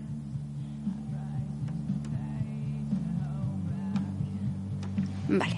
Vale. 5.28 5.56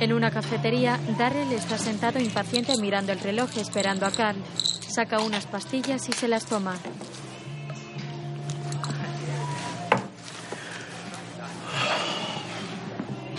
En 0.00 0.12
una 0.12 0.30
cafetería, 0.30 0.98
Darrell 1.18 1.52
está 1.52 1.76
sentado 1.76 2.20
impaciente 2.20 2.72
mirando 2.80 3.12
el 3.12 3.18
reloj 3.18 3.56
esperando 3.56 4.06
a 4.06 4.12
Carl. 4.12 4.38
Saca 4.54 5.20
unas 5.20 5.46
pastillas 5.46 6.08
y 6.08 6.12
se 6.12 6.28
las 6.28 6.46
toma. 6.46 6.76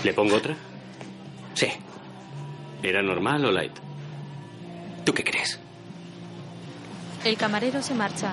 ¿Le 0.04 0.13
pongo 0.13 0.36
otra? 0.36 0.56
Sí. 1.60 1.67
¿Era 2.82 3.02
normal 3.02 3.43
o 3.43 3.52
light? 3.52 3.74
¿Tú 5.04 5.13
qué 5.13 5.26
crees? 5.26 5.60
El 7.26 7.36
camarero 7.36 7.82
se 7.82 7.93
marcha. 7.93 8.32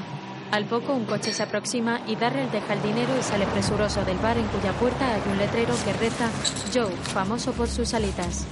Al 0.53 0.67
poco 0.67 0.93
un 0.93 1.07
coche 1.07 1.33
se 1.33 1.43
aproxima 1.43 2.03
y 2.07 2.15
Darrell 2.15 2.49
deja 2.53 2.75
el 2.75 2.83
dinero 2.83 3.19
y 3.19 3.25
sale 3.25 3.47
presuroso 3.47 4.05
del 4.05 4.19
bar 4.19 4.39
en 4.39 4.47
cuya 4.47 4.71
puerta 4.75 5.13
hay 5.13 5.23
un 5.29 5.39
letrero 5.39 5.75
que 5.85 5.93
reza 5.95 6.31
Joe, 6.73 6.93
famoso 7.03 7.51
por 7.51 7.67
sus 7.67 7.95
alitas. 7.95 8.47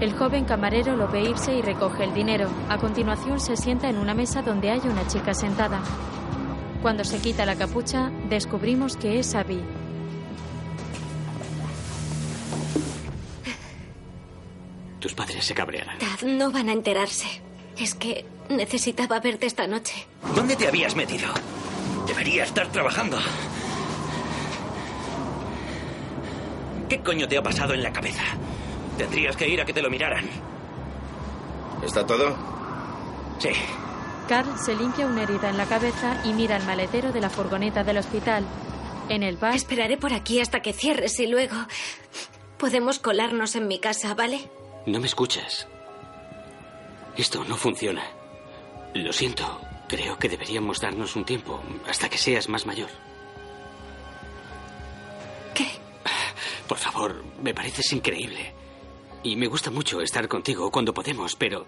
El 0.00 0.12
joven 0.14 0.44
camarero 0.44 0.96
lo 0.96 1.06
ve 1.06 1.22
irse 1.22 1.54
y 1.54 1.62
recoge 1.62 2.02
el 2.02 2.14
dinero. 2.14 2.50
A 2.68 2.78
continuación 2.78 3.38
se 3.38 3.56
sienta 3.56 3.88
en 3.88 3.98
una 3.98 4.12
mesa 4.12 4.42
donde 4.42 4.72
hay 4.72 4.80
una 4.80 5.06
chica 5.06 5.34
sentada. 5.34 5.80
Cuando 6.82 7.04
se 7.04 7.18
quita 7.18 7.46
la 7.46 7.54
capucha, 7.54 8.10
descubrimos 8.28 8.96
que 8.96 9.20
es 9.20 9.36
Abby. 9.36 9.62
Tus 15.00 15.14
padres 15.14 15.44
se 15.44 15.54
cabrearán. 15.54 15.98
Dad, 15.98 16.26
no 16.26 16.50
van 16.50 16.68
a 16.68 16.72
enterarse. 16.72 17.40
Es 17.76 17.94
que 17.94 18.24
necesitaba 18.48 19.20
verte 19.20 19.46
esta 19.46 19.66
noche. 19.66 20.06
¿Dónde 20.34 20.56
te 20.56 20.66
habías 20.66 20.96
metido? 20.96 21.28
Debería 22.06 22.44
estar 22.44 22.66
trabajando. 22.72 23.18
¿Qué 26.88 27.00
coño 27.00 27.28
te 27.28 27.36
ha 27.36 27.42
pasado 27.42 27.74
en 27.74 27.82
la 27.82 27.92
cabeza? 27.92 28.22
Tendrías 28.96 29.36
que 29.36 29.48
ir 29.48 29.60
a 29.60 29.64
que 29.64 29.72
te 29.72 29.82
lo 29.82 29.90
miraran. 29.90 30.24
¿Está 31.84 32.04
todo? 32.06 32.34
Sí. 33.38 33.50
Carl 34.28 34.58
se 34.58 34.74
limpia 34.74 35.06
una 35.06 35.22
herida 35.22 35.50
en 35.50 35.56
la 35.56 35.66
cabeza 35.66 36.20
y 36.24 36.32
mira 36.32 36.56
el 36.56 36.64
maletero 36.64 37.12
de 37.12 37.20
la 37.20 37.30
furgoneta 37.30 37.84
del 37.84 37.98
hospital. 37.98 38.44
En 39.08 39.22
el 39.22 39.36
bar, 39.36 39.54
Esperaré 39.54 39.96
por 39.96 40.12
aquí 40.12 40.40
hasta 40.40 40.60
que 40.60 40.72
cierres 40.72 41.18
y 41.20 41.26
luego 41.26 41.56
podemos 42.58 42.98
colarnos 42.98 43.54
en 43.54 43.68
mi 43.68 43.78
casa, 43.78 44.14
¿vale? 44.14 44.50
No 44.88 45.00
me 45.00 45.06
escuchas. 45.06 45.66
Esto 47.14 47.44
no 47.44 47.56
funciona. 47.56 48.02
Lo 48.94 49.12
siento. 49.12 49.60
Creo 49.86 50.18
que 50.18 50.30
deberíamos 50.30 50.80
darnos 50.80 51.14
un 51.14 51.26
tiempo 51.26 51.62
hasta 51.86 52.08
que 52.08 52.16
seas 52.16 52.48
más 52.48 52.64
mayor. 52.64 52.88
¿Qué? 55.54 55.66
Por 56.66 56.78
favor, 56.78 57.22
me 57.42 57.52
pareces 57.52 57.92
increíble. 57.92 58.54
Y 59.22 59.36
me 59.36 59.46
gusta 59.46 59.70
mucho 59.70 60.00
estar 60.00 60.26
contigo 60.26 60.70
cuando 60.70 60.94
podemos, 60.94 61.36
pero 61.36 61.66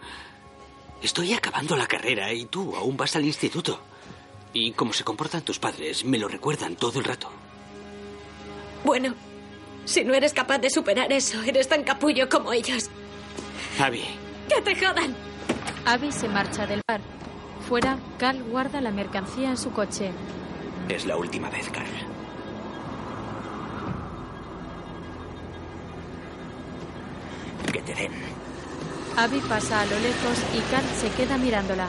estoy 1.02 1.34
acabando 1.34 1.76
la 1.76 1.86
carrera 1.86 2.32
y 2.32 2.46
tú 2.46 2.74
aún 2.74 2.96
vas 2.96 3.16
al 3.16 3.26
instituto. 3.26 3.80
Y 4.54 4.72
como 4.72 4.94
se 4.94 5.04
comportan 5.04 5.42
tus 5.42 5.58
padres, 5.58 6.06
me 6.06 6.18
lo 6.18 6.26
recuerdan 6.26 6.74
todo 6.74 6.98
el 6.98 7.04
rato. 7.04 7.30
Bueno, 8.82 9.14
si 9.84 10.04
no 10.04 10.14
eres 10.14 10.32
capaz 10.32 10.58
de 10.58 10.70
superar 10.70 11.12
eso, 11.12 11.42
eres 11.42 11.68
tan 11.68 11.84
capullo 11.84 12.30
como 12.30 12.54
ellos. 12.54 12.88
Abby, 13.80 14.02
¡Que 14.48 14.60
te 14.60 14.74
jodan! 14.76 15.14
Abby 15.86 16.12
se 16.12 16.28
marcha 16.28 16.66
del 16.66 16.82
bar. 16.86 17.00
Fuera, 17.66 17.96
Carl 18.18 18.42
guarda 18.42 18.80
la 18.82 18.90
mercancía 18.90 19.48
en 19.48 19.56
su 19.56 19.70
coche. 19.70 20.10
Es 20.90 21.06
la 21.06 21.16
última 21.16 21.48
vez, 21.48 21.70
Carl. 21.70 21.86
Que 27.72 27.80
te 27.80 27.94
den. 27.94 28.12
Abby 29.16 29.40
pasa 29.48 29.80
a 29.80 29.86
lo 29.86 29.98
lejos 30.00 30.38
y 30.54 30.60
Carl 30.70 30.86
se 30.96 31.08
queda 31.12 31.38
mirándola. 31.38 31.88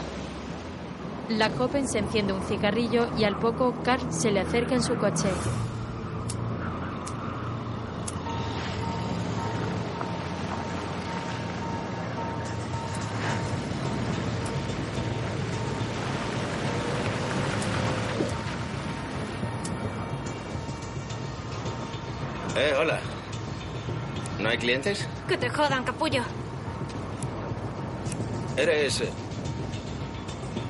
La 1.27 1.49
joven 1.49 1.89
se 1.89 1.99
enciende 1.99 2.31
un 2.31 2.43
cigarrillo 2.43 3.09
y 3.17 3.25
al 3.25 3.37
poco 3.37 3.73
Carl 3.83 4.13
se 4.13 4.31
le 4.31 4.39
acerca 4.39 4.75
en 4.75 4.83
su 4.83 4.95
coche. 4.95 5.29
Clientes? 24.61 25.07
Que 25.27 25.37
te 25.37 25.49
jodan, 25.49 25.83
capullo. 25.83 26.23
¿Eres... 28.55 29.01
eh, 29.01 29.09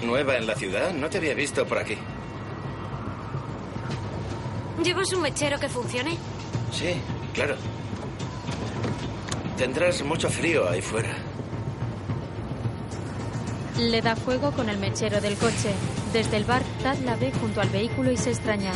nueva 0.03 0.37
en 0.37 0.47
la 0.47 0.55
ciudad? 0.55 0.93
No 0.93 1.09
te 1.09 1.17
había 1.17 1.33
visto 1.35 1.65
por 1.67 1.77
aquí. 1.77 1.97
¿Llevas 4.83 5.11
un 5.13 5.21
mechero 5.21 5.59
que 5.59 5.69
funcione? 5.69 6.17
Sí, 6.71 6.95
claro. 7.33 7.55
Tendrás 9.57 10.01
mucho 10.03 10.29
frío 10.29 10.67
ahí 10.69 10.81
fuera. 10.81 11.13
Le 13.77 14.01
da 14.01 14.15
fuego 14.15 14.51
con 14.51 14.69
el 14.69 14.77
mechero 14.77 15.21
del 15.21 15.35
coche. 15.35 15.73
Desde 16.13 16.37
el 16.37 16.45
bar, 16.45 16.63
Tad 16.81 16.97
la 16.99 17.15
ve 17.15 17.31
junto 17.39 17.61
al 17.61 17.69
vehículo 17.69 18.11
y 18.11 18.17
se 18.17 18.31
extraña. 18.31 18.71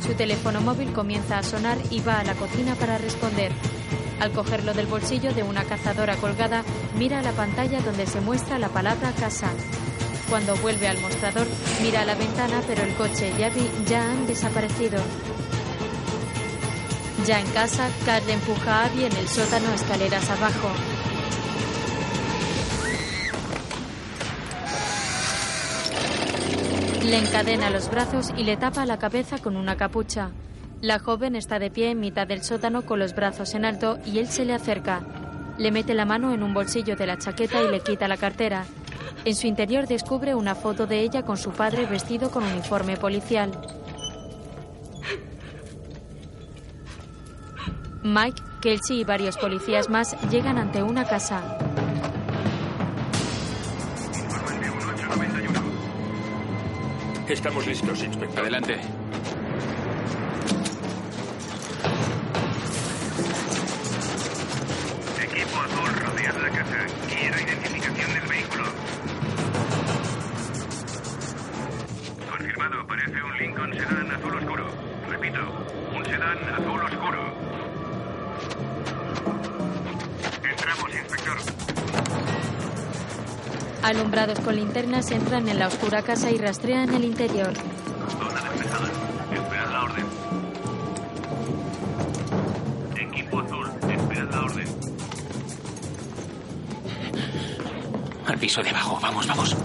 Su 0.00 0.12
teléfono 0.14 0.60
móvil 0.60 0.92
comienza 0.92 1.38
a 1.38 1.42
sonar 1.42 1.78
y 1.90 2.00
va 2.00 2.18
a 2.20 2.24
la 2.24 2.34
cocina 2.34 2.74
para 2.74 2.98
responder. 2.98 3.50
Al 4.20 4.32
cogerlo 4.32 4.72
del 4.72 4.86
bolsillo 4.86 5.34
de 5.34 5.42
una 5.42 5.64
cazadora 5.64 6.16
colgada, 6.16 6.62
mira 6.98 7.18
a 7.18 7.22
la 7.22 7.32
pantalla 7.32 7.80
donde 7.80 8.06
se 8.06 8.20
muestra 8.20 8.58
la 8.58 8.68
palabra 8.68 9.12
casa. 9.12 9.50
Cuando 10.30 10.56
vuelve 10.56 10.88
al 10.88 10.98
mostrador, 11.00 11.46
mira 11.82 12.00
a 12.00 12.04
la 12.04 12.14
ventana, 12.14 12.60
pero 12.66 12.82
el 12.82 12.94
coche 12.94 13.32
y 13.38 13.42
Abby 13.42 13.70
ya 13.86 14.10
han 14.10 14.26
desaparecido. 14.26 14.98
Ya 17.26 17.40
en 17.40 17.46
casa, 17.48 17.88
Carl 18.04 18.28
empuja 18.28 18.82
a 18.82 18.84
Abby 18.86 19.04
en 19.04 19.16
el 19.16 19.28
sótano 19.28 19.72
escaleras 19.74 20.28
abajo. 20.30 20.70
Le 27.04 27.18
encadena 27.18 27.70
los 27.70 27.88
brazos 27.88 28.32
y 28.36 28.42
le 28.42 28.56
tapa 28.56 28.84
la 28.84 28.98
cabeza 28.98 29.38
con 29.38 29.56
una 29.56 29.76
capucha. 29.76 30.30
La 30.82 30.98
joven 30.98 31.36
está 31.36 31.58
de 31.58 31.70
pie 31.70 31.90
en 31.90 32.00
mitad 32.00 32.26
del 32.26 32.42
sótano 32.42 32.82
con 32.82 32.98
los 32.98 33.14
brazos 33.14 33.54
en 33.54 33.64
alto 33.64 33.98
y 34.04 34.18
él 34.18 34.28
se 34.28 34.44
le 34.44 34.52
acerca. 34.52 35.00
Le 35.56 35.70
mete 35.70 35.94
la 35.94 36.04
mano 36.04 36.34
en 36.34 36.42
un 36.42 36.52
bolsillo 36.52 36.96
de 36.96 37.06
la 37.06 37.16
chaqueta 37.16 37.62
y 37.62 37.70
le 37.70 37.80
quita 37.80 38.08
la 38.08 38.18
cartera. 38.18 38.66
En 39.24 39.34
su 39.34 39.46
interior 39.46 39.86
descubre 39.86 40.34
una 40.34 40.54
foto 40.54 40.86
de 40.86 41.00
ella 41.00 41.22
con 41.22 41.38
su 41.38 41.50
padre 41.50 41.86
vestido 41.86 42.30
con 42.30 42.44
uniforme 42.44 42.96
policial. 42.96 43.50
Mike, 48.02 48.42
Kelsey 48.60 49.00
y 49.00 49.04
varios 49.04 49.38
policías 49.38 49.88
más 49.88 50.16
llegan 50.30 50.58
ante 50.58 50.82
una 50.82 51.04
casa. 51.04 51.58
Estamos 57.28 57.66
listos, 57.66 58.04
inspector. 58.04 58.40
Adelante. 58.40 58.78
Un 73.36 73.42
Lincoln 73.42 73.72
Sedan 73.72 74.10
azul 74.12 74.36
oscuro. 74.36 74.66
Repito, 75.08 75.38
un 75.94 76.04
sedán 76.04 76.38
azul 76.54 76.80
oscuro. 76.82 77.34
Entramos, 80.50 80.94
inspector. 80.94 81.36
Alumbrados 83.82 84.40
con 84.40 84.56
linternas 84.56 85.10
entran 85.10 85.48
en 85.48 85.58
la 85.58 85.68
oscura 85.68 86.02
casa 86.02 86.30
y 86.30 86.38
rastrean 86.38 86.94
el 86.94 87.04
interior. 87.04 87.52
Zona 88.18 88.40
despejada. 88.50 88.88
Esperad 89.32 89.70
la 89.70 89.84
orden. 89.84 90.06
Equipo 92.96 93.40
azul, 93.40 93.70
esperad 93.90 94.30
la 94.30 94.42
orden. 94.42 94.66
Al 98.26 98.38
piso 98.38 98.62
de 98.62 98.70
abajo. 98.70 98.98
Vamos, 99.00 99.26
vamos. 99.26 99.56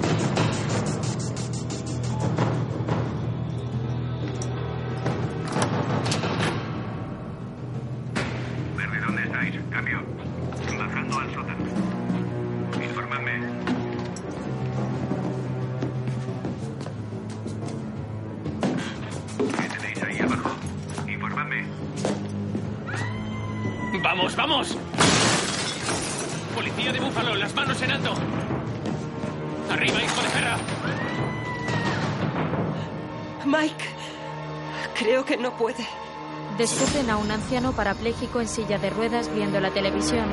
A 37.11 37.17
un 37.17 37.29
anciano 37.29 37.73
parapléjico 37.73 38.39
en 38.39 38.47
silla 38.47 38.79
de 38.79 38.89
ruedas 38.89 39.33
viendo 39.33 39.59
la 39.59 39.69
televisión. 39.71 40.25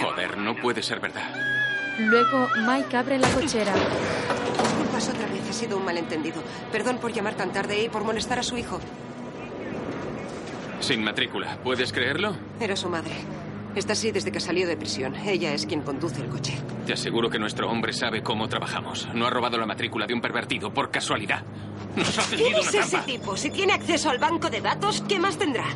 Joder, 0.00 0.38
no 0.38 0.54
puede 0.56 0.82
ser 0.82 1.00
verdad. 1.00 1.34
Luego, 1.98 2.48
Mike 2.66 2.96
abre 2.96 3.18
la 3.18 3.28
cochera. 3.28 3.74
Disculpas 3.74 5.08
otra 5.08 5.26
vez, 5.26 5.50
ha 5.50 5.52
sido 5.52 5.76
un 5.76 5.84
malentendido. 5.84 6.42
Perdón 6.70 6.98
por 6.98 7.12
llamar 7.12 7.34
tan 7.34 7.52
tarde 7.52 7.82
y 7.82 7.88
por 7.88 8.04
molestar 8.04 8.38
a 8.38 8.42
su 8.42 8.56
hijo. 8.56 8.80
Sin 10.80 11.02
matrícula, 11.02 11.58
¿puedes 11.62 11.92
creerlo? 11.92 12.36
Era 12.60 12.76
su 12.76 12.88
madre. 12.88 13.14
Está 13.74 13.94
así 13.94 14.10
desde 14.10 14.30
que 14.30 14.40
salió 14.40 14.66
de 14.66 14.76
prisión. 14.76 15.14
Ella 15.16 15.54
es 15.54 15.64
quien 15.64 15.80
conduce 15.80 16.20
el 16.20 16.28
coche. 16.28 16.54
Te 16.86 16.92
aseguro 16.92 17.30
que 17.30 17.38
nuestro 17.38 17.70
hombre 17.70 17.92
sabe 17.92 18.22
cómo 18.22 18.48
trabajamos. 18.48 19.08
No 19.14 19.26
ha 19.26 19.30
robado 19.30 19.56
la 19.56 19.64
matrícula 19.66 20.06
de 20.06 20.12
un 20.12 20.20
pervertido 20.20 20.74
por 20.74 20.90
casualidad. 20.90 21.42
Nos 21.96 22.18
ha 22.32 22.36
¿Quién 22.36 22.54
es 22.54 22.70
una 22.70 22.80
ese 22.80 22.90
trampa. 22.90 23.06
tipo? 23.06 23.36
Si 23.36 23.50
tiene 23.50 23.72
acceso 23.72 24.10
al 24.10 24.18
banco 24.18 24.48
de 24.50 24.60
datos, 24.60 25.02
¿qué 25.08 25.18
más 25.18 25.36
tendrá? 25.38 25.66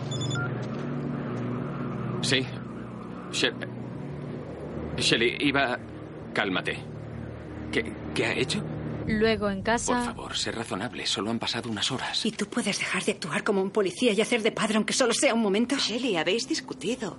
Sí. 2.23 2.45
She- 3.33 3.53
Shelly, 4.99 5.37
iba... 5.41 5.79
Cálmate. 6.33 6.79
¿Qué, 7.73 7.93
¿Qué 8.15 8.27
ha 8.27 8.33
hecho? 8.35 8.63
Luego, 9.07 9.49
en 9.49 9.59
Por 9.59 9.65
casa, 9.65 10.01
favor, 10.01 10.37
sé 10.37 10.51
razonable. 10.53 11.07
Solo 11.07 11.31
han 11.31 11.39
pasado 11.39 11.71
unas 11.71 11.91
horas. 11.93 12.25
Y 12.27 12.33
tú 12.33 12.47
puedes 12.47 12.79
dejar 12.79 13.05
de 13.05 13.13
actuar 13.13 13.45
como 13.45 13.63
un 13.63 13.71
policía 13.71 14.13
y 14.13 14.21
hacer 14.21 14.43
de 14.43 14.53
padre, 14.53 14.77
aunque 14.77 14.93
solo 14.93 15.13
sea 15.15 15.33
un 15.35 15.41
momento. 15.43 15.77
Shelly, 15.77 16.17
habéis 16.17 16.49
discutido. 16.49 17.17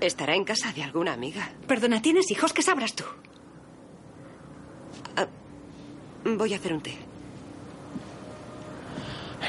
Estará 0.00 0.34
en 0.34 0.44
casa 0.44 0.72
de 0.72 0.82
alguna 0.82 1.12
amiga. 1.12 1.52
Perdona, 1.68 2.02
¿tienes 2.02 2.30
hijos? 2.30 2.52
¿Qué 2.52 2.62
sabrás 2.62 2.94
tú? 2.94 3.04
Ah, 5.16 5.26
voy 6.24 6.52
a 6.52 6.56
hacer 6.56 6.72
un 6.72 6.80
té. 6.80 6.96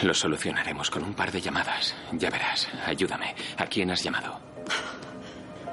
Lo 0.01 0.13
solucionaremos 0.13 0.89
con 0.89 1.03
un 1.03 1.13
par 1.13 1.31
de 1.31 1.39
llamadas. 1.41 1.95
Ya 2.13 2.29
verás. 2.29 2.67
Ayúdame. 2.85 3.35
¿A 3.57 3.65
quién 3.67 3.91
has 3.91 4.03
llamado? 4.03 4.39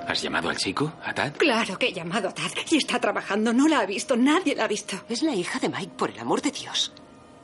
¿Has 0.06 0.22
llamado 0.22 0.50
al 0.50 0.56
chico? 0.56 0.92
¿A 1.04 1.12
Tad? 1.14 1.33
Claro 1.37 1.78
que 1.78 1.88
he 1.88 1.92
llamado 1.92 2.28
a 2.28 2.35
Tad 2.35 2.50
y 2.70 2.76
está 2.76 3.00
trabajando. 3.00 3.52
No 3.52 3.66
la 3.68 3.80
ha 3.80 3.87
visto, 3.87 4.16
nadie 4.16 4.54
la 4.54 4.64
ha 4.64 4.68
visto. 4.68 4.96
Es 5.09 5.22
la 5.22 5.35
hija 5.35 5.59
de 5.59 5.68
Mike, 5.68 5.92
por 5.96 6.11
el 6.11 6.18
amor 6.18 6.42
de 6.42 6.50
Dios. 6.50 6.92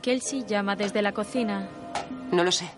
Kelsey 0.02 0.44
llama 0.46 0.76
desde 0.76 1.02
la 1.02 1.12
cocina. 1.12 1.68
No 2.30 2.44
lo 2.44 2.52
sé. 2.52 2.68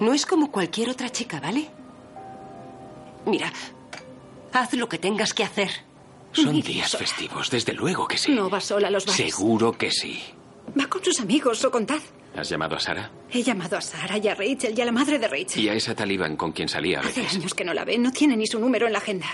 No 0.00 0.12
es 0.12 0.26
como 0.26 0.50
cualquier 0.50 0.90
otra 0.90 1.08
chica, 1.10 1.40
¿vale? 1.40 1.68
Mira, 3.26 3.52
haz 4.52 4.72
lo 4.74 4.88
que 4.88 4.98
tengas 4.98 5.32
que 5.34 5.44
hacer. 5.44 5.70
Son 6.32 6.60
días 6.62 6.90
sola. 6.90 7.06
festivos, 7.06 7.50
desde 7.50 7.72
luego 7.72 8.06
que 8.06 8.18
sí. 8.18 8.32
No 8.32 8.50
va 8.50 8.60
sola 8.60 8.88
a 8.88 8.90
los 8.90 9.06
bares. 9.06 9.34
Seguro 9.34 9.72
que 9.72 9.90
sí. 9.90 10.22
Va 10.78 10.86
con 10.88 11.04
sus 11.04 11.20
amigos 11.20 11.64
o 11.64 11.70
con 11.70 11.86
Tad. 11.86 12.00
¿Has 12.36 12.48
llamado 12.48 12.74
a 12.76 12.80
Sara? 12.80 13.10
He 13.30 13.42
llamado 13.42 13.76
a 13.76 13.80
Sara 13.80 14.18
y 14.18 14.26
a 14.26 14.34
Rachel 14.34 14.76
y 14.76 14.80
a 14.80 14.84
la 14.84 14.92
madre 14.92 15.18
de 15.18 15.28
Rachel. 15.28 15.62
Y 15.62 15.68
a 15.68 15.74
esa 15.74 15.94
talibán 15.94 16.36
con 16.36 16.50
quien 16.52 16.68
salía 16.68 16.98
a 16.98 17.02
Hace 17.02 17.20
veces. 17.22 17.36
años 17.38 17.54
que 17.54 17.64
no 17.64 17.72
la 17.74 17.84
ve, 17.84 17.96
no 17.98 18.10
tiene 18.10 18.36
ni 18.36 18.46
su 18.46 18.58
número 18.58 18.86
en 18.86 18.92
la 18.92 18.98
agenda. 18.98 19.26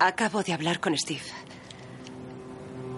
Acabo 0.00 0.42
de 0.42 0.52
hablar 0.52 0.80
con 0.80 0.96
Steve. 0.98 1.20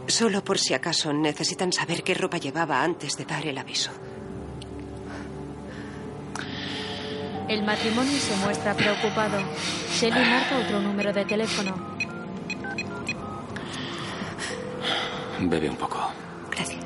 Solo 0.07 0.43
por 0.43 0.59
si 0.59 0.73
acaso 0.75 1.13
necesitan 1.13 1.73
saber 1.73 2.03
qué 2.03 2.15
ropa 2.15 2.39
llevaba 2.39 2.83
antes 2.83 3.17
de 3.17 3.25
dar 3.27 3.47
el 3.47 3.59
aviso. 3.59 3.91
El 7.49 7.63
matrimonio 7.65 8.19
se 8.19 8.35
muestra 8.37 8.75
preocupado. 8.75 9.39
Shelly 9.93 10.19
marca 10.31 10.59
otro 10.65 10.81
número 10.81 11.13
de 11.13 11.25
teléfono. 11.27 11.77
Bebe 15.41 15.69
un 15.69 15.77
poco. 15.77 16.11
Gracias. 16.51 16.82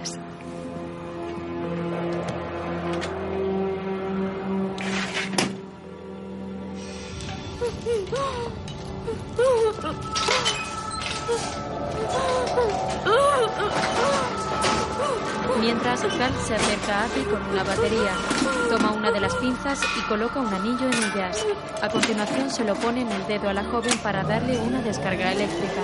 Mientras, 15.60 16.00
Carl 16.00 16.34
se 16.46 16.54
acerca 16.54 17.00
a 17.00 17.04
Abby 17.04 17.22
con 17.24 17.42
una 17.50 17.64
batería. 17.64 18.12
Toma 18.70 18.92
una 18.92 19.10
de 19.10 19.20
las 19.20 19.34
pinzas 19.36 19.80
y 19.98 20.08
coloca 20.08 20.40
un 20.40 20.52
anillo 20.52 20.86
en 20.86 20.94
ellas. 20.94 21.44
A 21.82 21.88
continuación 21.88 22.50
se 22.50 22.64
lo 22.64 22.74
pone 22.74 23.02
en 23.02 23.10
el 23.10 23.26
dedo 23.26 23.48
a 23.48 23.52
la 23.52 23.64
joven 23.64 23.96
para 23.98 24.22
darle 24.22 24.58
una 24.58 24.80
descarga 24.82 25.32
eléctrica. 25.32 25.82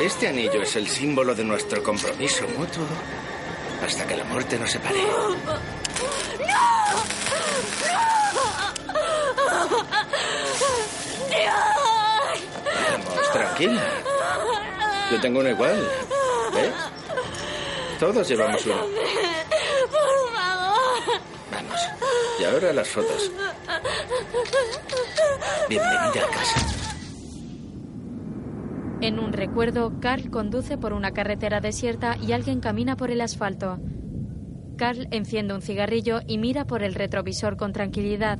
Este 0.00 0.28
anillo 0.28 0.62
es 0.62 0.76
el 0.76 0.86
símbolo 0.88 1.34
de 1.34 1.44
nuestro 1.44 1.82
compromiso 1.82 2.46
mutuo 2.56 2.86
hasta 3.84 4.06
que 4.06 4.16
la 4.16 4.24
muerte 4.24 4.58
nos 4.58 4.70
separe. 4.70 5.00
Vamos, 12.92 13.32
tranquila. 13.32 13.82
Yo 15.10 15.20
tengo 15.20 15.40
uno 15.40 15.50
igual. 15.50 15.90
¿Ves? 16.54 16.72
Todos 17.98 18.28
llevamos 18.28 18.64
uno. 18.66 18.86
Por 19.90 20.32
favor. 20.34 21.20
Vamos. 21.50 21.80
Y 22.38 22.44
ahora 22.44 22.72
las 22.72 22.88
fotos. 22.88 23.30
Bienvenida 25.68 26.24
a 26.24 26.30
casa. 26.30 26.77
En 29.08 29.18
un 29.18 29.32
recuerdo, 29.32 30.00
Carl 30.00 30.28
conduce 30.28 30.76
por 30.76 30.92
una 30.92 31.12
carretera 31.12 31.62
desierta 31.62 32.18
y 32.20 32.32
alguien 32.32 32.60
camina 32.60 32.94
por 32.94 33.10
el 33.10 33.22
asfalto. 33.22 33.78
Carl 34.76 35.08
enciende 35.10 35.54
un 35.54 35.62
cigarrillo 35.62 36.20
y 36.26 36.36
mira 36.36 36.66
por 36.66 36.82
el 36.82 36.94
retrovisor 36.94 37.56
con 37.56 37.72
tranquilidad. 37.72 38.38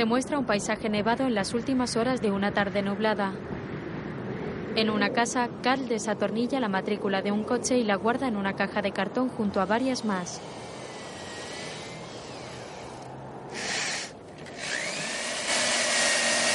Se 0.00 0.06
muestra 0.06 0.38
un 0.38 0.46
paisaje 0.46 0.88
nevado 0.88 1.26
en 1.26 1.34
las 1.34 1.52
últimas 1.52 1.94
horas 1.94 2.22
de 2.22 2.30
una 2.30 2.54
tarde 2.54 2.80
nublada. 2.80 3.34
En 4.74 4.88
una 4.88 5.10
casa, 5.10 5.50
Carl 5.62 5.88
desatornilla 5.88 6.58
la 6.58 6.70
matrícula 6.70 7.20
de 7.20 7.32
un 7.32 7.44
coche 7.44 7.76
y 7.76 7.84
la 7.84 7.96
guarda 7.96 8.26
en 8.26 8.36
una 8.36 8.56
caja 8.56 8.80
de 8.80 8.92
cartón 8.92 9.28
junto 9.28 9.60
a 9.60 9.66
varias 9.66 10.06
más. 10.06 10.40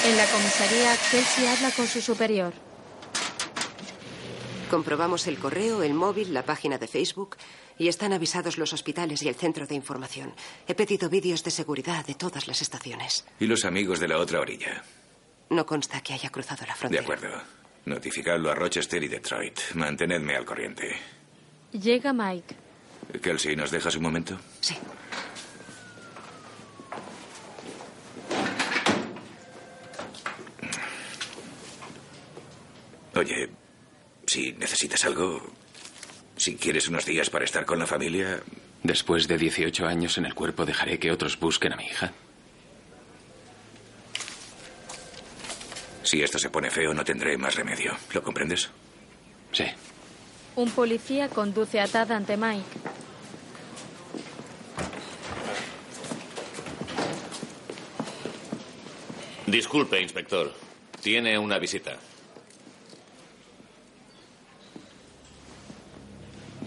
En 0.07 0.17
la 0.17 0.25
comisaría, 0.25 0.95
Kelsey 1.11 1.45
habla 1.45 1.69
con 1.69 1.85
su 1.85 2.01
superior. 2.01 2.51
Comprobamos 4.69 5.27
el 5.27 5.37
correo, 5.37 5.83
el 5.83 5.93
móvil, 5.93 6.33
la 6.33 6.43
página 6.43 6.77
de 6.77 6.87
Facebook 6.87 7.37
y 7.77 7.87
están 7.87 8.13
avisados 8.13 8.57
los 8.57 8.73
hospitales 8.73 9.21
y 9.23 9.27
el 9.29 9.35
centro 9.35 9.67
de 9.67 9.75
información. 9.75 10.33
He 10.67 10.73
pedido 10.75 11.09
vídeos 11.09 11.43
de 11.43 11.51
seguridad 11.51 12.05
de 12.05 12.15
todas 12.15 12.47
las 12.47 12.61
estaciones. 12.61 13.25
Y 13.39 13.45
los 13.47 13.63
amigos 13.65 13.99
de 13.99 14.07
la 14.07 14.17
otra 14.17 14.39
orilla. 14.39 14.83
No 15.49 15.65
consta 15.65 16.01
que 16.01 16.13
haya 16.13 16.29
cruzado 16.29 16.61
la 16.65 16.73
De 16.73 16.79
frontera. 16.79 17.03
acuerdo. 17.03 17.41
Notificadlo 17.85 18.49
a 18.49 18.55
Rochester 18.55 19.01
y 19.03 19.07
Detroit. 19.07 19.59
Mantenedme 19.75 20.35
al 20.35 20.45
corriente. 20.45 20.95
Llega 21.71 22.11
Mike. 22.13 22.55
Kelsey, 23.21 23.55
¿nos 23.55 23.69
dejas 23.69 23.95
un 23.95 24.03
momento? 24.03 24.39
Sí. 24.61 24.75
Oye, 33.15 33.49
si 34.25 34.53
necesitas 34.53 35.05
algo, 35.05 35.53
si 36.35 36.55
quieres 36.55 36.87
unos 36.87 37.05
días 37.05 37.29
para 37.29 37.45
estar 37.45 37.65
con 37.65 37.79
la 37.79 37.87
familia, 37.87 38.41
Después 38.85 39.27
de 39.27 39.39
18 39.39 39.87
años 39.87 40.19
en 40.19 40.27
el 40.27 40.35
cuerpo, 40.35 40.63
dejaré 40.63 40.99
que 40.99 41.11
otros 41.11 41.39
busquen 41.39 41.73
a 41.73 41.75
mi 41.75 41.85
hija. 41.85 42.13
si 46.03 46.21
esto 46.21 46.37
se 46.37 46.51
pone 46.51 46.69
feo, 46.69 46.93
no 46.93 47.03
tendré 47.03 47.35
más 47.35 47.55
remedio. 47.55 47.97
¿Lo 48.13 48.21
comprendes? 48.21 48.69
Sí. 49.51 49.65
Un 50.55 50.69
policía 50.69 51.29
conduce 51.29 51.81
atada 51.81 52.15
ante 52.15 52.37
Mike. 52.37 52.63
Disculpe, 59.47 59.99
inspector. 59.99 60.53
Tiene 61.01 61.39
una 61.39 61.57
visita. 61.57 61.97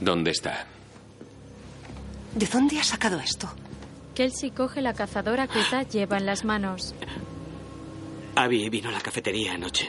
¿Dónde 0.00 0.30
está? 0.30 0.66
¿De 2.34 2.46
dónde 2.46 2.78
has 2.78 2.86
sacado 2.86 3.18
esto? 3.18 3.48
Kelsey 4.14 4.50
coge 4.50 4.80
la 4.80 4.94
cazadora 4.94 5.46
que 5.46 5.60
Tad 5.70 5.88
lleva 5.88 6.18
en 6.18 6.26
las 6.26 6.44
manos. 6.44 6.94
Abby 8.34 8.68
vino 8.68 8.88
a 8.88 8.92
la 8.92 9.00
cafetería 9.00 9.54
anoche. 9.54 9.88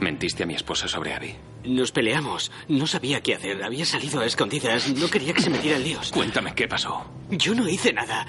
¿Mentiste 0.00 0.42
a 0.42 0.46
mi 0.46 0.54
esposa 0.54 0.88
sobre 0.88 1.14
Abby? 1.14 1.34
Nos 1.64 1.92
peleamos. 1.92 2.50
No 2.68 2.86
sabía 2.86 3.20
qué 3.20 3.34
hacer. 3.34 3.62
Había 3.62 3.84
salido 3.84 4.20
a 4.20 4.26
escondidas. 4.26 4.88
No 4.88 5.08
quería 5.08 5.32
que 5.32 5.42
se 5.42 5.50
metiera 5.50 5.76
en 5.76 5.84
líos. 5.84 6.10
Cuéntame 6.10 6.54
qué 6.54 6.66
pasó. 6.66 7.04
Yo 7.30 7.54
no 7.54 7.68
hice 7.68 7.92
nada. 7.92 8.26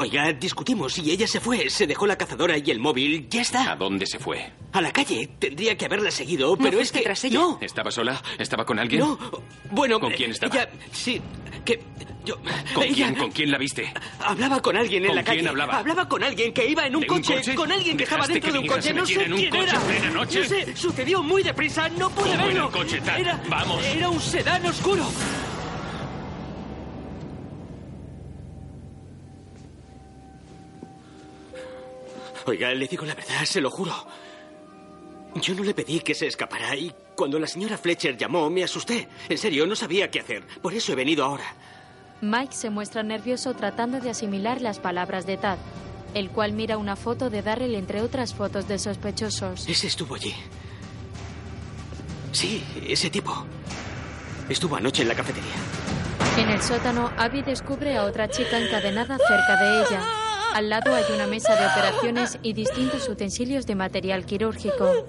Oiga, 0.00 0.32
discutimos 0.32 0.96
y 0.98 1.10
ella 1.10 1.26
se 1.26 1.40
fue. 1.40 1.68
Se 1.70 1.86
dejó 1.86 2.06
la 2.06 2.16
cazadora 2.16 2.56
y 2.56 2.70
el 2.70 2.78
móvil. 2.78 3.28
Ya 3.28 3.42
está. 3.42 3.72
¿A 3.72 3.76
dónde 3.76 4.06
se 4.06 4.18
fue? 4.20 4.52
A 4.72 4.80
la 4.80 4.92
calle. 4.92 5.28
Tendría 5.38 5.76
que 5.76 5.86
haberla 5.86 6.10
seguido, 6.12 6.56
pero 6.56 6.78
es 6.78 6.92
que... 6.92 7.00
tras 7.00 7.24
ella? 7.24 7.38
No, 7.40 7.58
¿Estaba 7.60 7.90
sola? 7.90 8.22
¿Estaba 8.38 8.64
con 8.64 8.78
alguien? 8.78 9.00
no. 9.00 9.18
Bueno... 9.72 9.98
¿Con 9.98 10.12
quién 10.12 10.30
estaba? 10.30 10.54
Ella... 10.54 10.70
Sí, 10.92 11.20
que... 11.64 11.80
Yo... 12.24 12.36
¿Con 12.74 12.84
ella- 12.84 12.94
quién? 12.94 13.14
¿Con 13.16 13.30
quién 13.32 13.50
la 13.50 13.58
viste? 13.58 13.92
Hablaba 14.20 14.60
con 14.62 14.76
alguien 14.76 15.02
en 15.02 15.08
¿Con 15.08 15.16
la 15.16 15.24
calle. 15.24 15.38
quién 15.38 15.48
hablaba? 15.48 16.08
con 16.08 16.22
alguien 16.22 16.52
que 16.52 16.66
iba 16.68 16.86
en 16.86 16.94
un, 16.94 17.02
¿En 17.02 17.10
un 17.10 17.16
coche? 17.22 17.54
Con 17.56 17.72
alguien 17.72 17.96
que 17.96 18.04
estaba 18.04 18.26
¿Dejaste 18.28 18.34
dentro 18.34 18.50
que 18.52 18.52
de 18.52 18.58
un 18.60 18.66
coche. 18.76 18.94
No 18.94 19.06
sé 19.06 19.24
en 19.24 19.32
un 19.32 19.38
quién 19.40 19.50
coche 19.50 19.62
era. 19.64 19.80
en 19.80 19.86
plena 19.86 20.10
noche? 20.10 20.40
No 20.42 20.48
sé, 20.48 20.76
sucedió 20.76 21.22
muy 21.24 21.42
deprisa. 21.42 21.88
No 21.88 22.08
pude 22.10 22.24
¿Cómo 22.30 22.34
era 22.34 22.44
verlo. 22.46 22.66
el 22.66 22.72
coche? 22.72 23.00
Era... 23.18 23.42
Vamos. 23.48 23.84
Era 23.84 24.08
un 24.10 24.20
sedán 24.20 24.64
oscuro. 24.66 25.04
Oiga, 32.46 32.72
le 32.72 32.86
digo 32.86 33.04
la 33.04 33.14
verdad, 33.14 33.44
se 33.44 33.60
lo 33.60 33.70
juro. 33.70 33.92
Yo 35.34 35.54
no 35.54 35.62
le 35.62 35.74
pedí 35.74 36.00
que 36.00 36.14
se 36.14 36.26
escapara 36.26 36.74
y 36.74 36.92
cuando 37.14 37.38
la 37.38 37.46
señora 37.46 37.76
Fletcher 37.76 38.16
llamó 38.16 38.48
me 38.50 38.64
asusté. 38.64 39.08
En 39.28 39.38
serio, 39.38 39.66
no 39.66 39.76
sabía 39.76 40.10
qué 40.10 40.20
hacer. 40.20 40.46
Por 40.62 40.72
eso 40.72 40.92
he 40.92 40.94
venido 40.94 41.24
ahora. 41.24 41.44
Mike 42.20 42.54
se 42.54 42.70
muestra 42.70 43.02
nervioso 43.02 43.54
tratando 43.54 44.00
de 44.00 44.10
asimilar 44.10 44.60
las 44.60 44.80
palabras 44.80 45.26
de 45.26 45.36
Tad, 45.36 45.58
el 46.14 46.30
cual 46.30 46.52
mira 46.52 46.76
una 46.76 46.96
foto 46.96 47.30
de 47.30 47.42
Darrell 47.42 47.74
entre 47.74 48.00
otras 48.02 48.34
fotos 48.34 48.66
de 48.66 48.78
sospechosos. 48.78 49.68
Ese 49.68 49.86
estuvo 49.86 50.14
allí. 50.14 50.34
Sí, 52.32 52.64
ese 52.86 53.10
tipo. 53.10 53.44
Estuvo 54.48 54.76
anoche 54.76 55.02
en 55.02 55.08
la 55.08 55.14
cafetería. 55.14 55.52
En 56.38 56.48
el 56.48 56.62
sótano, 56.62 57.12
Abby 57.16 57.42
descubre 57.42 57.96
a 57.96 58.04
otra 58.04 58.28
chica 58.28 58.58
encadenada 58.58 59.18
cerca 59.18 59.56
de 59.62 59.80
ella. 59.82 60.27
Al 60.54 60.70
lado 60.70 60.94
hay 60.94 61.04
una 61.14 61.26
mesa 61.26 61.54
de 61.54 61.66
operaciones 61.66 62.38
y 62.42 62.52
distintos 62.52 63.08
utensilios 63.08 63.66
de 63.66 63.74
material 63.74 64.24
quirúrgico. 64.26 65.06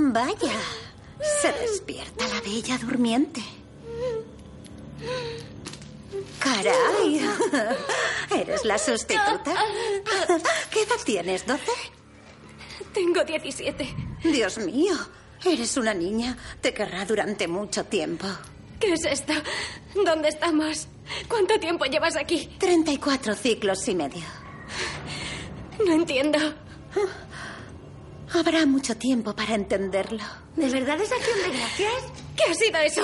Vaya, 0.00 0.52
se 1.40 1.52
despierta 1.52 2.26
la 2.28 2.40
bella 2.40 2.78
durmiente. 2.78 3.42
Caray, 6.38 7.20
¿eres 8.30 8.64
la 8.64 8.78
sustituta? 8.78 9.54
¿Qué 10.70 10.82
edad 10.82 10.96
tienes, 11.04 11.46
doce? 11.46 11.72
Tengo 12.94 13.24
17. 13.24 13.96
Dios 14.22 14.58
mío, 14.58 14.94
eres 15.44 15.76
una 15.76 15.94
niña. 15.94 16.36
Te 16.60 16.72
querrá 16.74 17.04
durante 17.04 17.46
mucho 17.48 17.84
tiempo. 17.84 18.26
¿Qué 18.80 18.92
es 18.92 19.04
esto? 19.04 19.32
¿Dónde 20.04 20.28
estamos? 20.28 20.86
¿Cuánto 21.28 21.58
tiempo 21.58 21.84
llevas 21.86 22.16
aquí? 22.16 22.48
34 22.58 23.34
ciclos 23.34 23.86
y 23.88 23.94
medio. 23.94 24.22
No 25.84 25.92
entiendo. 25.92 26.38
Habrá 28.34 28.66
mucho 28.66 28.96
tiempo 28.96 29.34
para 29.34 29.54
entenderlo. 29.54 30.22
¿De 30.54 30.68
verdad 30.68 31.00
es 31.00 31.10
acción 31.10 31.38
de 31.50 31.56
gracias? 31.58 31.92
¿Qué 32.36 32.50
ha 32.50 32.54
sido 32.54 32.78
eso? 32.80 33.02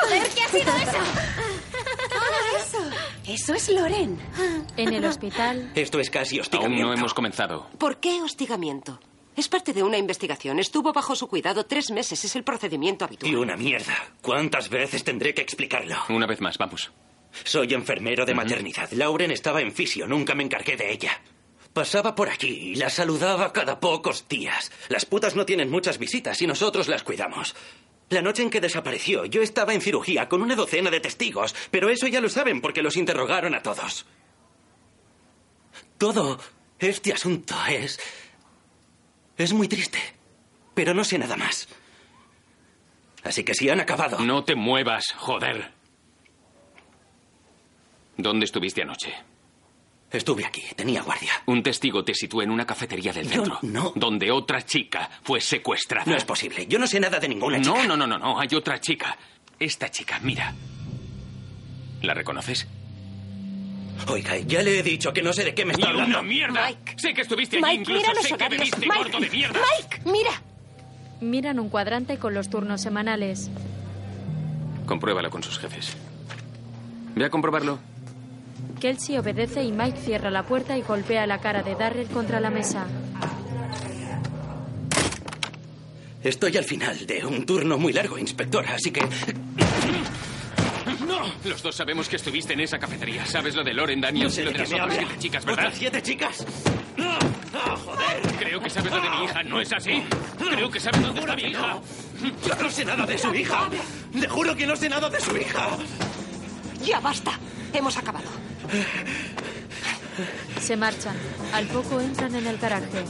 ¡Joder, 0.00 0.22
qué 0.28 0.42
ha 0.42 0.48
sido 0.48 0.72
eso! 0.76 0.98
eso. 2.58 2.78
Eso 3.26 3.54
es 3.54 3.68
Loren. 3.68 4.18
En 4.76 4.94
el 4.94 5.04
hospital, 5.04 5.72
Esto 5.74 5.98
es 5.98 6.08
casi 6.08 6.36
Aún 6.36 6.42
hostigamiento. 6.42 6.86
no 6.86 6.94
hemos 6.94 7.14
comenzado. 7.14 7.68
¿Por 7.78 7.98
qué 7.98 8.22
hostigamiento? 8.22 9.00
Es 9.36 9.48
parte 9.48 9.72
de 9.72 9.82
una 9.82 9.96
investigación. 9.96 10.58
Estuvo 10.58 10.92
bajo 10.92 11.14
su 11.14 11.28
cuidado 11.28 11.64
tres 11.64 11.90
meses. 11.90 12.24
Es 12.24 12.36
el 12.36 12.44
procedimiento 12.44 13.04
habitual. 13.04 13.32
Y 13.32 13.34
una 13.36 13.56
mierda. 13.56 13.94
¿Cuántas 14.20 14.68
veces 14.68 15.04
tendré 15.04 15.34
que 15.34 15.42
explicarlo? 15.42 15.96
Una 16.08 16.26
vez 16.26 16.40
más, 16.40 16.58
vamos. 16.58 16.90
Soy 17.44 17.72
enfermero 17.72 18.26
de 18.26 18.34
maternidad. 18.34 18.90
Lauren 18.92 19.30
estaba 19.30 19.60
en 19.60 19.72
fisio. 19.72 20.06
Nunca 20.06 20.34
me 20.34 20.42
encargué 20.42 20.76
de 20.76 20.92
ella. 20.92 21.20
Pasaba 21.72 22.16
por 22.16 22.28
aquí 22.28 22.48
y 22.48 22.74
la 22.74 22.90
saludaba 22.90 23.52
cada 23.52 23.78
pocos 23.78 24.28
días. 24.28 24.72
Las 24.88 25.06
putas 25.06 25.36
no 25.36 25.46
tienen 25.46 25.70
muchas 25.70 25.98
visitas 25.98 26.42
y 26.42 26.46
nosotros 26.46 26.88
las 26.88 27.04
cuidamos. 27.04 27.54
La 28.08 28.22
noche 28.22 28.42
en 28.42 28.50
que 28.50 28.60
desapareció, 28.60 29.24
yo 29.24 29.40
estaba 29.40 29.72
en 29.72 29.80
cirugía 29.80 30.28
con 30.28 30.42
una 30.42 30.56
docena 30.56 30.90
de 30.90 30.98
testigos, 30.98 31.54
pero 31.70 31.88
eso 31.88 32.08
ya 32.08 32.20
lo 32.20 32.28
saben 32.28 32.60
porque 32.60 32.82
los 32.82 32.96
interrogaron 32.96 33.54
a 33.54 33.62
todos. 33.62 34.04
Todo 35.96 36.40
este 36.80 37.12
asunto 37.12 37.54
es... 37.68 38.00
es 39.44 39.52
muy 39.52 39.68
triste, 39.68 39.98
pero 40.74 40.94
no 40.94 41.04
sé 41.04 41.18
nada 41.18 41.36
más. 41.36 41.68
Así 43.22 43.44
que 43.44 43.54
si 43.54 43.68
han 43.68 43.80
acabado... 43.80 44.18
No 44.20 44.44
te 44.44 44.54
muevas, 44.54 45.04
joder. 45.16 45.72
¿Dónde 48.16 48.44
estuviste 48.44 48.82
anoche? 48.82 49.14
Estuve 50.10 50.44
aquí, 50.44 50.62
tenía 50.74 51.02
guardia. 51.02 51.32
Un 51.46 51.62
testigo 51.62 52.02
te 52.04 52.14
situó 52.14 52.42
en 52.42 52.50
una 52.50 52.66
cafetería 52.66 53.12
del 53.12 53.26
Yo 53.28 53.44
centro. 53.44 53.58
no. 53.62 53.92
Donde 53.94 54.30
otra 54.30 54.62
chica 54.64 55.08
fue 55.22 55.40
secuestrada. 55.40 56.10
No 56.10 56.16
es 56.16 56.24
posible. 56.24 56.66
Yo 56.66 56.78
no 56.78 56.86
sé 56.86 56.98
nada 56.98 57.20
de 57.20 57.28
ninguna 57.28 57.60
chica. 57.60 57.74
No, 57.74 57.84
no, 57.86 57.96
no, 57.96 58.06
no, 58.06 58.18
no. 58.18 58.40
Hay 58.40 58.48
otra 58.54 58.80
chica. 58.80 59.16
Esta 59.58 59.90
chica, 59.90 60.18
mira. 60.20 60.52
¿La 62.02 62.14
reconoces? 62.14 62.66
Oiga, 64.08 64.36
ya 64.38 64.62
le 64.62 64.78
he 64.80 64.82
dicho 64.82 65.12
que 65.12 65.22
no 65.22 65.32
sé 65.32 65.44
de 65.44 65.54
qué 65.54 65.64
me 65.64 65.72
está 65.72 65.86
¡Ni 65.86 65.90
hablando. 65.92 66.18
una 66.20 66.28
mierda! 66.28 66.70
Sé 66.96 67.14
que 67.14 67.20
estuviste 67.22 67.56
allí 67.56 67.64
Mike, 67.64 67.80
incluso. 67.82 68.00
mira 68.00 68.14
los 68.14 68.22
sé 68.22 68.28
que 68.28 68.34
horarios. 68.34 68.58
bebiste 68.60 68.86
Mike, 68.86 68.98
gordo 68.98 69.20
de 69.20 69.30
mierda. 69.30 69.60
Mike, 69.60 70.02
mira. 70.10 70.30
Miran 71.20 71.60
un 71.60 71.68
cuadrante 71.68 72.16
con 72.18 72.34
los 72.34 72.48
turnos 72.50 72.80
semanales. 72.80 73.50
Compruébalo 74.86 75.30
con 75.30 75.42
sus 75.42 75.58
jefes. 75.58 75.96
Ve 77.14 77.24
a 77.26 77.30
comprobarlo. 77.30 77.78
Kelsey 78.80 79.18
obedece 79.18 79.62
y 79.62 79.72
Mike 79.72 79.98
cierra 80.00 80.30
la 80.30 80.44
puerta 80.44 80.76
y 80.78 80.82
golpea 80.82 81.26
la 81.26 81.38
cara 81.38 81.62
de 81.62 81.74
Darrell 81.74 82.08
contra 82.08 82.40
la 82.40 82.50
mesa. 82.50 82.86
Estoy 86.22 86.56
al 86.56 86.64
final 86.64 87.06
de 87.06 87.24
un 87.24 87.46
turno 87.46 87.78
muy 87.78 87.92
largo, 87.92 88.18
inspectora, 88.18 88.74
así 88.74 88.90
que... 88.90 89.00
Los 91.44 91.62
dos 91.62 91.74
sabemos 91.74 92.08
que 92.08 92.16
estuviste 92.16 92.52
en 92.52 92.60
esa 92.60 92.78
cafetería. 92.78 93.24
¿Sabes 93.26 93.54
lo 93.54 93.64
de 93.64 93.72
Loren 93.72 94.00
Daniels 94.00 94.32
No 94.32 94.34
sé 94.34 94.42
y 94.42 94.44
lo 94.44 94.52
de 94.52 94.58
las 94.58 94.72
otras 94.72 94.94
siete 94.94 95.18
chicas, 95.18 95.44
verdad? 95.44 95.64
¿Otras 95.64 95.78
siete 95.78 96.02
chicas? 96.02 96.46
¡No! 96.96 97.18
¡No, 97.52 97.76
joder! 97.76 98.20
Creo 98.38 98.60
que 98.60 98.70
sabes 98.70 98.92
lo 98.92 99.00
de 99.00 99.10
mi 99.10 99.24
hija, 99.24 99.42
¿no 99.42 99.60
es 99.60 99.72
así? 99.72 100.02
Creo 100.38 100.70
que 100.70 100.80
sabes 100.80 101.02
dónde 101.02 101.20
está 101.20 101.36
mi 101.36 101.42
hija. 101.42 101.80
Yo 102.46 102.54
no 102.62 102.70
sé 102.70 102.84
nada 102.84 103.06
de 103.06 103.18
su 103.18 103.34
hija. 103.34 103.68
Le 104.12 104.28
juro 104.28 104.54
que 104.54 104.66
no 104.66 104.76
sé 104.76 104.88
nada 104.88 105.08
de 105.08 105.20
su 105.20 105.36
hija. 105.36 105.68
Ya 106.84 107.00
basta. 107.00 107.32
Hemos 107.72 107.96
acabado. 107.96 108.28
Se 110.60 110.76
marchan. 110.76 111.16
Al 111.54 111.66
poco 111.66 112.00
entran 112.00 112.34
en 112.34 112.46
el 112.46 112.58
garaje. 112.58 113.04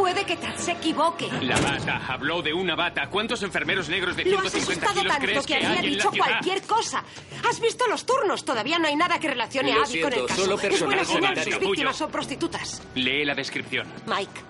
Puede 0.00 0.24
que 0.24 0.38
Tad 0.38 0.56
se 0.56 0.72
equivoque. 0.72 1.28
La 1.42 1.60
bata. 1.60 2.06
Habló 2.08 2.40
de 2.40 2.54
una 2.54 2.74
bata. 2.74 3.10
¿Cuántos 3.10 3.42
enfermeros 3.42 3.90
negros 3.90 4.16
de 4.16 4.24
Lo 4.24 4.38
has 4.38 4.50
150 4.50 4.86
asustado 4.86 5.00
kilos 5.00 5.12
tanto 5.12 5.26
crees 5.26 5.46
que 5.46 5.60
la 5.60 5.82
dicho 5.82 6.10
cualquier 6.10 6.62
cosa. 6.62 7.04
¿Has 7.46 7.60
visto 7.60 7.86
los 7.86 8.06
turnos? 8.06 8.42
Todavía 8.42 8.78
no 8.78 8.88
hay 8.88 8.96
nada 8.96 9.20
que 9.20 9.28
relacione 9.28 9.74
Lo 9.74 9.82
a 9.82 9.84
Abby 9.84 10.00
con 10.00 10.12
el 10.14 10.26
caso. 10.26 10.42
solo 10.42 10.58
es 10.58 10.82
buena 10.82 11.04
señal, 11.04 11.44
sus 11.44 11.58
víctimas 11.58 11.96
son 11.96 12.10
prostitutas. 12.10 12.82
Lee 12.94 13.26
la 13.26 13.34
descripción. 13.34 13.86
Mike, 14.06 14.40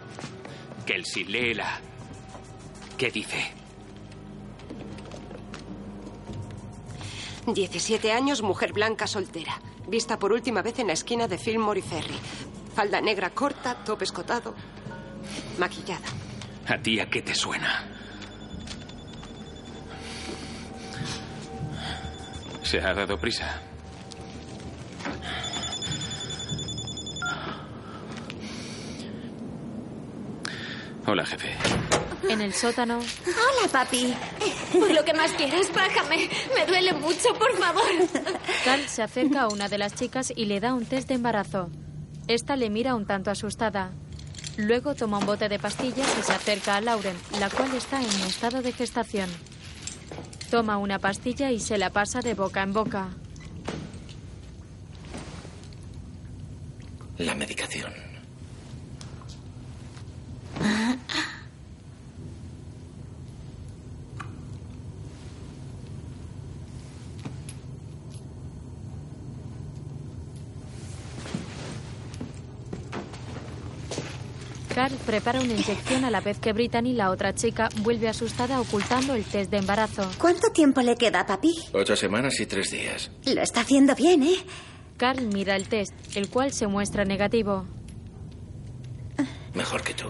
Kelsey, 0.87 1.25
léela. 1.25 1.81
¿Qué 2.97 3.11
dice? 3.11 3.53
17 7.47 8.13
años, 8.13 8.43
mujer 8.43 8.73
blanca 8.73 9.09
soltera. 9.09 9.61
Vista 9.89 10.17
por 10.17 10.33
última 10.33 10.63
vez 10.63 10.79
en 10.79 10.87
la 10.87 10.93
esquina 10.93 11.27
de 11.27 11.39
Fillmore 11.39 11.81
y 11.81 11.83
Ferry. 11.83 12.19
Falda 12.77 13.01
negra 13.01 13.31
corta, 13.31 13.75
top 13.85 14.03
escotado. 14.03 14.55
Maquillada. 15.59 16.07
¿A 16.67 16.79
ti 16.79 17.01
a 17.01 17.09
qué 17.09 17.23
te 17.23 17.35
suena? 17.35 17.85
Se 22.63 22.81
ha 22.81 22.95
dado 22.95 23.19
prisa. 23.19 23.61
Hola, 31.07 31.25
jefe. 31.27 31.49
En 32.29 32.41
el 32.41 32.53
sótano, 32.53 32.99
Hola, 32.99 33.69
papi. 33.73 34.15
Por 34.73 34.91
lo 34.93 35.05
que 35.05 35.15
más 35.15 35.33
quieras, 35.33 35.73
bájame. 35.75 36.29
Me 36.55 36.67
duele 36.67 36.93
mucho, 36.93 37.35
por 37.37 37.53
favor. 37.57 37.83
Cal 38.65 38.87
se 38.89 39.03
acerca 39.03 39.43
a 39.43 39.49
una 39.49 39.69
de 39.69 39.79
las 39.79 39.95
chicas 39.95 40.33
y 40.35 40.45
le 40.45 40.61
da 40.61 40.75
un 40.75 40.85
test 40.87 41.09
de 41.09 41.15
embarazo. 41.15 41.71
Esta 42.29 42.55
le 42.55 42.71
mira 42.71 42.95
un 42.95 43.07
tanto 43.07 43.31
asustada. 43.31 43.91
Luego 44.61 44.95
toma 44.95 45.19
un 45.19 45.25
bote 45.25 45.49
de 45.49 45.59
pastillas 45.59 46.07
y 46.19 46.23
se 46.23 46.33
acerca 46.33 46.77
a 46.77 46.81
Lauren, 46.83 47.17
la 47.39 47.49
cual 47.49 47.75
está 47.75 47.99
en 47.99 48.09
estado 48.27 48.61
de 48.61 48.73
gestación. 48.73 49.31
Toma 50.51 50.77
una 50.77 50.99
pastilla 50.99 51.51
y 51.51 51.61
se 51.61 51.79
la 51.79 51.89
pasa 51.91 52.21
de 52.21 52.35
boca 52.35 52.63
en 52.63 52.75
boca. 52.75 53.09
La 57.17 57.35
medicación. 57.35 57.93
Carl 74.81 74.97
prepara 75.05 75.43
una 75.43 75.53
inyección 75.53 76.07
a 76.07 76.11
la 76.11 76.23
vez 76.23 76.39
que 76.39 76.55
Brittany, 76.55 76.95
la 76.95 77.11
otra 77.11 77.35
chica, 77.35 77.69
vuelve 77.83 78.09
asustada 78.09 78.59
ocultando 78.63 79.15
el 79.15 79.25
test 79.25 79.51
de 79.51 79.59
embarazo. 79.59 80.11
¿Cuánto 80.17 80.49
tiempo 80.53 80.81
le 80.81 80.97
queda, 80.97 81.27
papi? 81.27 81.55
Ocho 81.75 81.95
semanas 81.95 82.41
y 82.41 82.47
tres 82.47 82.71
días. 82.71 83.11
Lo 83.27 83.43
está 83.43 83.61
haciendo 83.61 83.95
bien, 83.95 84.23
¿eh? 84.23 84.37
Carl 84.97 85.27
mira 85.35 85.55
el 85.55 85.69
test, 85.69 85.93
el 86.15 86.31
cual 86.31 86.55
se 86.55 86.67
muestra 86.67 87.05
negativo. 87.05 87.67
Mejor 89.53 89.83
que 89.83 89.93
tú. 89.93 90.07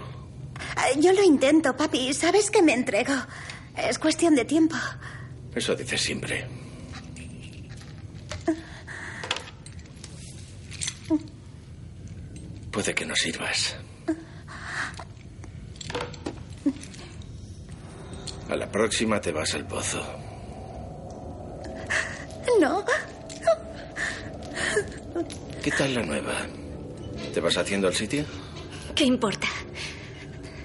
Ah, 0.76 0.86
Yo 1.00 1.12
lo 1.14 1.24
intento, 1.24 1.76
papi. 1.76 2.14
Sabes 2.14 2.48
que 2.48 2.62
me 2.62 2.72
entrego. 2.72 3.14
Es 3.76 3.98
cuestión 3.98 4.36
de 4.36 4.44
tiempo. 4.44 4.76
Eso 5.52 5.74
dices 5.74 6.00
siempre. 6.00 6.46
Puede 12.70 12.94
que 12.94 13.04
no 13.04 13.16
sirvas. 13.16 13.74
A 18.50 18.56
la 18.56 18.68
próxima 18.68 19.20
te 19.20 19.30
vas 19.30 19.54
al 19.54 19.64
pozo. 19.64 20.02
No. 22.60 22.84
¿Qué 25.62 25.70
tal 25.70 25.94
la 25.94 26.02
nueva? 26.02 26.34
¿Te 27.32 27.40
vas 27.40 27.56
haciendo 27.56 27.86
al 27.86 27.94
sitio? 27.94 28.24
¿Qué 28.94 29.04
importa? 29.04 29.46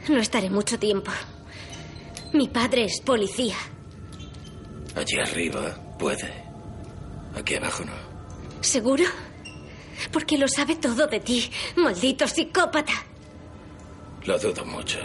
No 0.10 0.18
estaré 0.18 0.50
mucho 0.50 0.80
tiempo. 0.80 1.12
Mi 2.34 2.48
padre 2.48 2.86
es 2.86 3.02
policía. 3.02 3.56
Allí 4.96 5.20
arriba 5.20 5.76
puede. 6.00 6.34
Aquí 7.36 7.56
abajo 7.56 7.86
no. 7.86 7.94
¿Seguro? 8.62 9.04
Porque 10.12 10.40
lo 10.40 10.48
sabe 10.48 10.76
todo 10.78 11.06
de 11.06 11.20
ti, 11.20 11.52
maldito 11.76 12.28
psicópata. 12.28 12.94
Lo 14.26 14.40
dudo 14.40 14.66
mucho. 14.66 15.00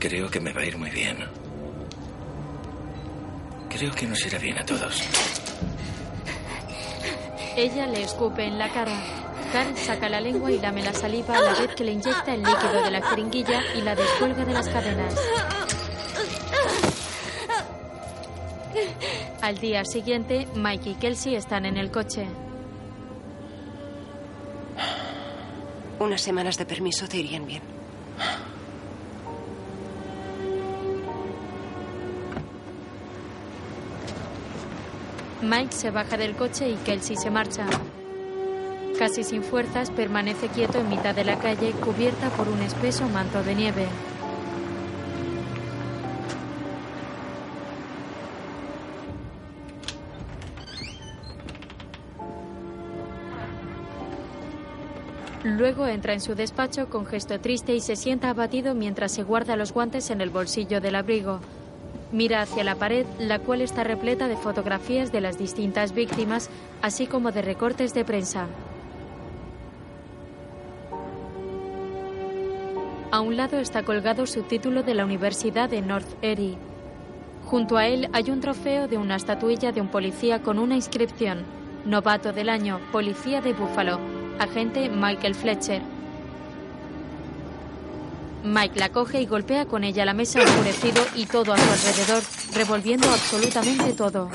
Creo 0.00 0.30
que 0.30 0.40
me 0.40 0.50
va 0.54 0.62
a 0.62 0.64
ir 0.64 0.78
muy 0.78 0.88
bien. 0.88 1.18
Creo 3.68 3.92
que 3.92 4.06
nos 4.06 4.24
irá 4.26 4.38
bien 4.38 4.58
a 4.58 4.64
todos. 4.64 5.02
Ella 7.54 7.86
le 7.86 8.02
escupe 8.02 8.44
en 8.44 8.58
la 8.58 8.70
cara. 8.70 8.98
Carl 9.52 9.76
saca 9.76 10.08
la 10.08 10.22
lengua 10.22 10.50
y 10.50 10.58
lame 10.58 10.82
la 10.82 10.94
saliva 10.94 11.36
a 11.36 11.42
la 11.42 11.52
vez 11.52 11.74
que 11.74 11.84
le 11.84 11.92
inyecta 11.92 12.32
el 12.32 12.42
líquido 12.42 12.82
de 12.82 12.90
la 12.90 13.02
jeringuilla 13.02 13.60
y 13.76 13.82
la 13.82 13.94
descuelga 13.94 14.44
de 14.46 14.52
las 14.54 14.68
cadenas. 14.70 15.14
Al 19.42 19.58
día 19.58 19.84
siguiente, 19.84 20.48
Mike 20.54 20.90
y 20.90 20.94
Kelsey 20.94 21.34
están 21.34 21.66
en 21.66 21.76
el 21.76 21.90
coche. 21.90 22.26
Unas 25.98 26.22
semanas 26.22 26.56
de 26.56 26.64
permiso 26.64 27.06
te 27.06 27.18
irían 27.18 27.46
bien. 27.46 27.79
Mike 35.42 35.72
se 35.72 35.90
baja 35.90 36.18
del 36.18 36.36
coche 36.36 36.68
y 36.68 36.74
Kelsey 36.74 37.16
se 37.16 37.30
marcha. 37.30 37.66
Casi 38.98 39.24
sin 39.24 39.42
fuerzas, 39.42 39.90
permanece 39.90 40.48
quieto 40.48 40.78
en 40.78 40.90
mitad 40.90 41.14
de 41.14 41.24
la 41.24 41.38
calle, 41.38 41.72
cubierta 41.72 42.28
por 42.30 42.48
un 42.48 42.60
espeso 42.60 43.08
manto 43.08 43.42
de 43.42 43.54
nieve. 43.54 43.86
Luego 55.42 55.86
entra 55.86 56.12
en 56.12 56.20
su 56.20 56.34
despacho 56.34 56.90
con 56.90 57.06
gesto 57.06 57.40
triste 57.40 57.74
y 57.74 57.80
se 57.80 57.96
sienta 57.96 58.28
abatido 58.28 58.74
mientras 58.74 59.12
se 59.12 59.22
guarda 59.22 59.56
los 59.56 59.72
guantes 59.72 60.10
en 60.10 60.20
el 60.20 60.28
bolsillo 60.28 60.82
del 60.82 60.96
abrigo. 60.96 61.40
Mira 62.12 62.42
hacia 62.42 62.64
la 62.64 62.74
pared, 62.74 63.06
la 63.18 63.38
cual 63.38 63.60
está 63.60 63.84
repleta 63.84 64.26
de 64.26 64.36
fotografías 64.36 65.12
de 65.12 65.20
las 65.20 65.38
distintas 65.38 65.94
víctimas, 65.94 66.50
así 66.82 67.06
como 67.06 67.30
de 67.30 67.42
recortes 67.42 67.94
de 67.94 68.04
prensa. 68.04 68.46
A 73.12 73.20
un 73.20 73.36
lado 73.36 73.58
está 73.58 73.84
colgado 73.84 74.26
su 74.26 74.42
título 74.42 74.82
de 74.82 74.94
la 74.94 75.04
Universidad 75.04 75.68
de 75.68 75.82
North 75.82 76.08
Erie. 76.22 76.56
Junto 77.46 77.76
a 77.76 77.86
él 77.86 78.08
hay 78.12 78.30
un 78.30 78.40
trofeo 78.40 78.86
de 78.86 78.98
una 78.98 79.16
estatuilla 79.16 79.72
de 79.72 79.80
un 79.80 79.88
policía 79.88 80.42
con 80.42 80.58
una 80.58 80.76
inscripción: 80.76 81.44
Novato 81.84 82.32
del 82.32 82.48
año, 82.48 82.80
Policía 82.92 83.40
de 83.40 83.52
Buffalo, 83.52 83.98
agente 84.38 84.88
Michael 84.88 85.34
Fletcher. 85.34 85.99
Mike 88.44 88.78
la 88.78 88.90
coge 88.90 89.20
y 89.20 89.26
golpea 89.26 89.66
con 89.66 89.84
ella 89.84 90.04
la 90.04 90.14
mesa 90.14 90.40
enfurecido 90.40 91.04
y 91.14 91.26
todo 91.26 91.52
a 91.52 91.58
su 91.58 91.88
alrededor, 91.88 92.22
revolviendo 92.54 93.08
absolutamente 93.08 93.92
todo. 93.92 94.30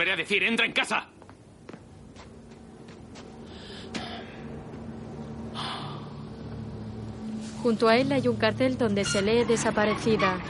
Volveré 0.00 0.12
a 0.12 0.16
decir. 0.16 0.42
Entra 0.42 0.64
en 0.64 0.72
casa. 0.72 1.06
Junto 7.62 7.88
a 7.88 7.98
él 7.98 8.10
hay 8.10 8.26
un 8.26 8.36
cartel 8.36 8.78
donde 8.78 9.04
se 9.04 9.20
lee 9.20 9.44
desaparecida. 9.44 10.40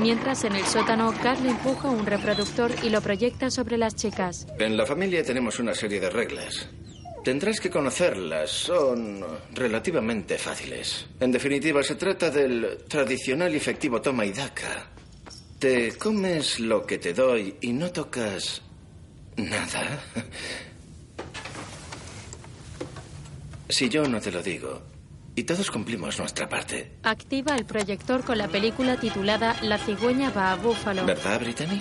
Mientras 0.00 0.42
en 0.42 0.56
el 0.56 0.64
sótano, 0.64 1.14
Carl 1.22 1.46
empuja 1.46 1.88
un 1.88 2.06
reproductor 2.06 2.72
y 2.82 2.90
lo 2.90 3.00
proyecta 3.00 3.50
sobre 3.52 3.78
las 3.78 3.94
chicas. 3.94 4.48
En 4.58 4.76
la 4.76 4.84
familia 4.84 5.22
tenemos 5.22 5.60
una 5.60 5.74
serie 5.74 6.00
de 6.00 6.10
reglas. 6.10 6.68
Tendrás 7.22 7.60
que 7.60 7.70
conocerlas. 7.70 8.50
Son 8.50 9.24
relativamente 9.54 10.38
fáciles. 10.38 11.06
En 11.20 11.30
definitiva, 11.30 11.84
se 11.84 11.94
trata 11.94 12.30
del 12.30 12.78
tradicional 12.88 13.54
y 13.54 13.58
efectivo 13.58 14.00
toma 14.00 14.26
y 14.26 14.32
daca. 14.32 14.90
Te 15.60 15.96
comes 15.96 16.58
lo 16.58 16.84
que 16.84 16.98
te 16.98 17.12
doy 17.12 17.54
y 17.60 17.72
no 17.72 17.90
tocas 17.92 18.62
nada. 19.38 20.00
Si 23.68 23.88
yo 23.88 24.06
no 24.08 24.20
te 24.20 24.30
lo 24.32 24.42
digo, 24.42 24.82
y 25.34 25.44
todos 25.44 25.70
cumplimos 25.70 26.18
nuestra 26.18 26.48
parte, 26.48 26.96
Activa 27.02 27.54
el 27.56 27.64
proyector 27.64 28.24
con 28.24 28.38
la 28.38 28.48
película 28.48 28.98
titulada 28.98 29.56
La 29.62 29.78
cigüeña 29.78 30.30
va 30.30 30.52
a 30.52 30.56
Búfalo. 30.56 31.04
¿verdad, 31.04 31.40
Brittany? 31.40 31.80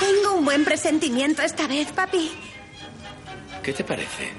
Tengo 0.00 0.34
un 0.38 0.44
buen 0.44 0.64
presentimiento 0.64 1.42
esta 1.42 1.66
vez, 1.66 1.88
papi. 1.92 2.30
¿Qué 3.62 3.72
te 3.72 3.84
parece? 3.84 4.32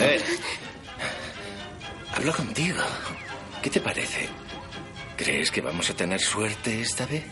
Eh, 0.00 0.20
hablo 2.14 2.32
contigo. 2.34 2.82
¿Qué 3.62 3.70
te 3.70 3.80
parece? 3.80 4.28
¿Crees 5.22 5.50
que 5.50 5.60
vamos 5.60 5.90
a 5.90 5.94
tener 5.94 6.18
suerte 6.18 6.80
esta 6.80 7.04
vez? 7.04 7.22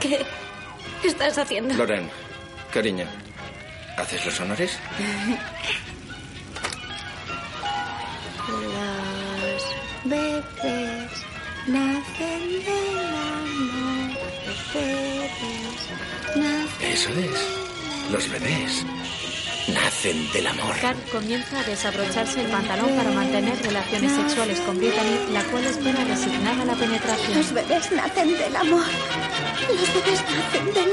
¿Qué 0.00 0.26
estás 1.04 1.38
haciendo? 1.38 1.74
Loren, 1.74 2.10
cariño, 2.72 3.06
¿haces 3.96 4.26
los 4.26 4.40
honores? 4.40 4.76
Los 8.48 9.62
bebés 10.04 11.12
nacen 11.68 12.64
del 12.64 12.98
amor. 13.14 14.10
Los 14.44 14.74
bebés 14.74 15.36
nacen. 16.34 16.92
Eso 16.92 17.10
es. 17.10 18.10
Los 18.10 18.28
bebés 18.28 18.84
del 20.14 20.46
amor. 20.46 20.76
Carl 20.80 20.96
comienza 21.10 21.58
a 21.58 21.64
desabrocharse 21.64 22.40
el 22.40 22.46
pantalón 22.46 22.94
para 22.96 23.10
mantener 23.10 23.60
relaciones 23.60 24.12
sexuales 24.12 24.60
con 24.60 24.78
Brittany, 24.78 25.32
la 25.32 25.42
cual 25.44 25.64
espera 25.64 26.04
resignada 26.04 26.64
la 26.64 26.74
penetración. 26.74 27.38
Los 27.38 27.52
bebés 27.52 27.90
nacen 27.90 28.38
del 28.38 28.54
amor. 28.54 28.84
Los 29.68 29.94
bebés 29.94 30.22
nacen 30.30 30.74
del 30.74 30.92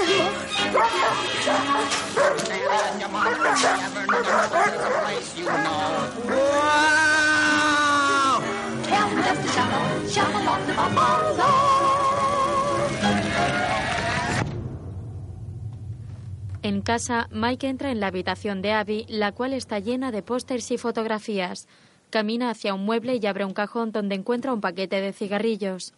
En 16.63 16.81
casa, 16.81 17.27
Mike 17.29 17.67
entra 17.67 17.91
en 17.91 17.99
la 17.99 18.07
habitación 18.07 18.61
de 18.61 18.71
Abby, 18.71 19.05
la 19.09 19.33
cual 19.33 19.51
está 19.51 19.79
llena 19.79 20.13
de 20.13 20.21
pósters 20.23 20.71
y 20.71 20.77
fotografías. 20.77 21.67
Camina 22.09 22.49
hacia 22.49 22.73
un 22.73 22.85
mueble 22.85 23.19
y 23.21 23.25
abre 23.25 23.43
un 23.43 23.53
cajón 23.53 23.91
donde 23.91 24.15
encuentra 24.15 24.53
un 24.53 24.61
paquete 24.61 25.01
de 25.01 25.11
cigarrillos. 25.11 25.93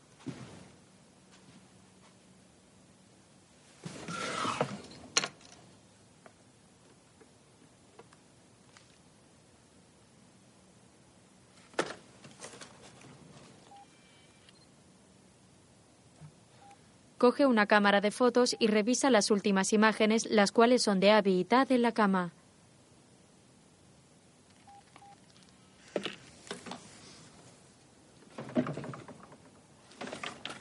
Coge 17.26 17.48
una 17.48 17.66
cámara 17.66 18.02
de 18.02 18.12
fotos 18.12 18.56
y 18.60 18.68
revisa 18.68 19.10
las 19.10 19.32
últimas 19.32 19.74
imágenes, 19.74 20.28
las 20.30 20.52
cuales 20.52 20.84
son 20.84 21.00
de 21.00 21.10
Abby 21.10 21.40
y 21.40 21.44
Tad 21.44 21.72
en 21.72 21.82
la 21.82 21.92
cama. 21.92 22.34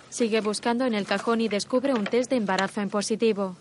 Sigue 0.09 0.41
buscando 0.41 0.87
en 0.87 0.95
el 0.95 1.05
cajón 1.05 1.43
y 1.43 1.49
descubre 1.49 1.93
un 1.93 2.05
test 2.05 2.31
de 2.31 2.37
embarazo 2.37 2.81
en 2.81 2.89
positivo. 2.89 3.57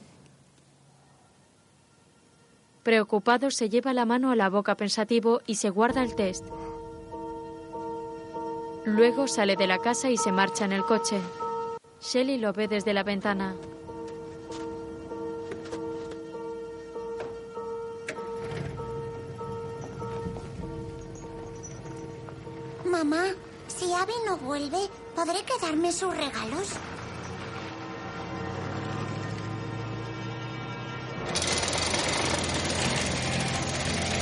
Preocupado, 2.84 3.52
se 3.52 3.68
lleva 3.68 3.92
la 3.92 4.06
mano 4.06 4.32
a 4.32 4.38
la 4.38 4.48
boca 4.48 4.76
pensativo 4.76 5.42
y 5.46 5.56
se 5.56 5.70
guarda 5.70 6.04
el 6.04 6.16
test. 6.16 6.46
Luego 8.86 9.28
sale 9.28 9.58
de 9.58 9.68
la 9.68 9.80
casa 9.80 10.10
y 10.10 10.16
se 10.16 10.32
marcha 10.32 10.64
en 10.64 10.72
el 10.72 10.86
coche. 10.86 11.20
Shelly 12.04 12.38
lo 12.38 12.52
ve 12.52 12.68
desde 12.68 12.94
la 12.94 13.04
ventana. 13.04 13.56
Mamá, 22.84 23.24
si 23.68 23.94
Abby 23.94 24.14
no 24.26 24.38
vuelve, 24.38 24.90
¿podré 25.16 25.44
quedarme 25.44 25.94
sus 25.94 26.16
regalos? 26.16 26.74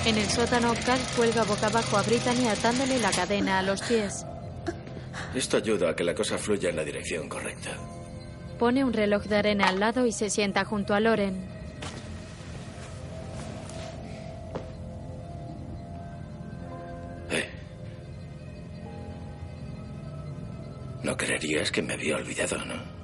En 0.05 0.17
el 0.17 0.29
sótano, 0.29 0.73
Carl 0.85 1.01
cuelga 1.15 1.43
boca 1.43 1.67
abajo 1.67 1.97
a 1.97 2.03
Brittany 2.03 2.47
atándole 2.47 2.99
la 2.99 3.11
cadena 3.11 3.59
a 3.59 3.61
los 3.63 3.81
pies. 3.81 4.25
Esto 5.33 5.57
ayuda 5.57 5.91
a 5.91 5.95
que 5.95 6.03
la 6.03 6.13
cosa 6.13 6.37
fluya 6.37 6.69
en 6.69 6.75
la 6.75 6.83
dirección 6.83 7.29
correcta. 7.29 7.71
Pone 8.59 8.83
un 8.83 8.93
reloj 8.93 9.23
de 9.23 9.37
arena 9.37 9.69
al 9.69 9.79
lado 9.79 10.05
y 10.05 10.11
se 10.11 10.29
sienta 10.29 10.65
junto 10.65 10.93
a 10.93 10.99
Loren. 10.99 11.47
Eh. 17.31 17.49
No 21.03 21.15
creerías 21.15 21.71
que 21.71 21.81
me 21.81 21.93
había 21.93 22.17
olvidado, 22.17 22.57
¿no? 22.65 23.01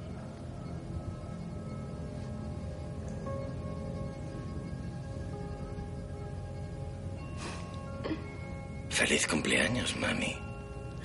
Feliz 8.90 9.26
cumpleaños, 9.26 9.96
mami. 9.96 10.36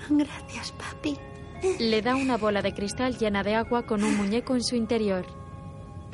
Gracias, 0.09 0.71
papá. 0.73 0.92
Le 1.79 2.01
da 2.01 2.15
una 2.15 2.37
bola 2.37 2.61
de 2.61 2.73
cristal 2.73 3.17
llena 3.17 3.41
de 3.41 3.55
agua 3.55 3.83
con 3.83 4.03
un 4.03 4.17
muñeco 4.17 4.53
en 4.53 4.63
su 4.63 4.75
interior. 4.75 5.25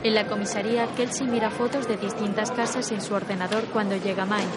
En 0.03 0.13
la 0.13 0.27
comisaría, 0.27 0.87
Kelsey 0.95 1.27
mira 1.27 1.49
fotos 1.49 1.87
de 1.87 1.97
distintas 1.97 2.51
casas 2.51 2.91
en 2.91 3.01
su 3.01 3.13
ordenador 3.13 3.65
cuando 3.73 3.97
llega 3.97 4.25
Mike. 4.25 4.47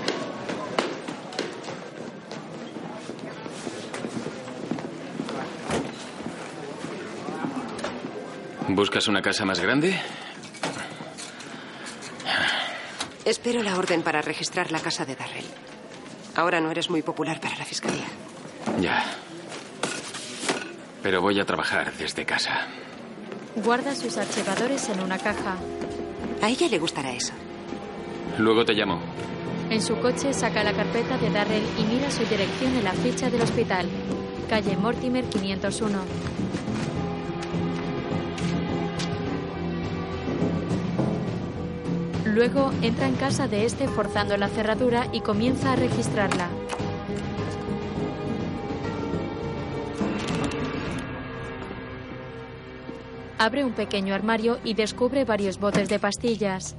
¿Buscas 8.68 9.08
una 9.08 9.22
casa 9.22 9.44
más 9.44 9.60
grande? 9.60 9.98
Espero 13.24 13.62
la 13.62 13.76
orden 13.76 14.02
para 14.02 14.20
registrar 14.20 14.70
la 14.70 14.80
casa 14.80 15.04
de 15.04 15.16
Darrell. 15.16 15.46
Ahora 16.34 16.60
no 16.60 16.70
eres 16.70 16.90
muy 16.90 17.02
popular 17.02 17.40
para 17.40 17.56
la 17.56 17.64
fiscalía. 17.64 18.04
Ya. 18.80 19.04
Pero 21.02 21.20
voy 21.20 21.40
a 21.40 21.44
trabajar 21.44 21.92
desde 21.98 22.24
casa. 22.24 22.68
Guarda 23.56 23.94
sus 23.94 24.16
archivadores 24.16 24.88
en 24.88 25.00
una 25.00 25.18
caja. 25.18 25.56
A 26.40 26.48
ella 26.48 26.68
le 26.68 26.78
gustará 26.78 27.12
eso. 27.12 27.32
Luego 28.38 28.64
te 28.64 28.72
llamo. 28.72 29.00
En 29.68 29.82
su 29.82 29.96
coche 29.96 30.32
saca 30.32 30.62
la 30.62 30.72
carpeta 30.72 31.18
de 31.18 31.30
Darrell 31.30 31.64
y 31.78 31.84
mira 31.84 32.10
su 32.10 32.24
dirección 32.24 32.76
en 32.76 32.84
la 32.84 32.92
ficha 32.92 33.30
del 33.30 33.42
hospital. 33.42 33.88
Calle 34.48 34.76
Mortimer 34.76 35.24
501. 35.24 35.98
Luego 42.26 42.72
entra 42.80 43.08
en 43.08 43.14
casa 43.14 43.48
de 43.48 43.66
este 43.66 43.88
forzando 43.88 44.36
la 44.36 44.48
cerradura 44.48 45.06
y 45.12 45.20
comienza 45.20 45.72
a 45.72 45.76
registrarla. 45.76 46.48
Abre 53.42 53.64
un 53.64 53.72
pequeño 53.72 54.14
armario 54.14 54.60
y 54.62 54.74
descubre 54.74 55.24
varios 55.24 55.58
botes 55.58 55.88
de 55.88 55.98
pastillas. 55.98 56.76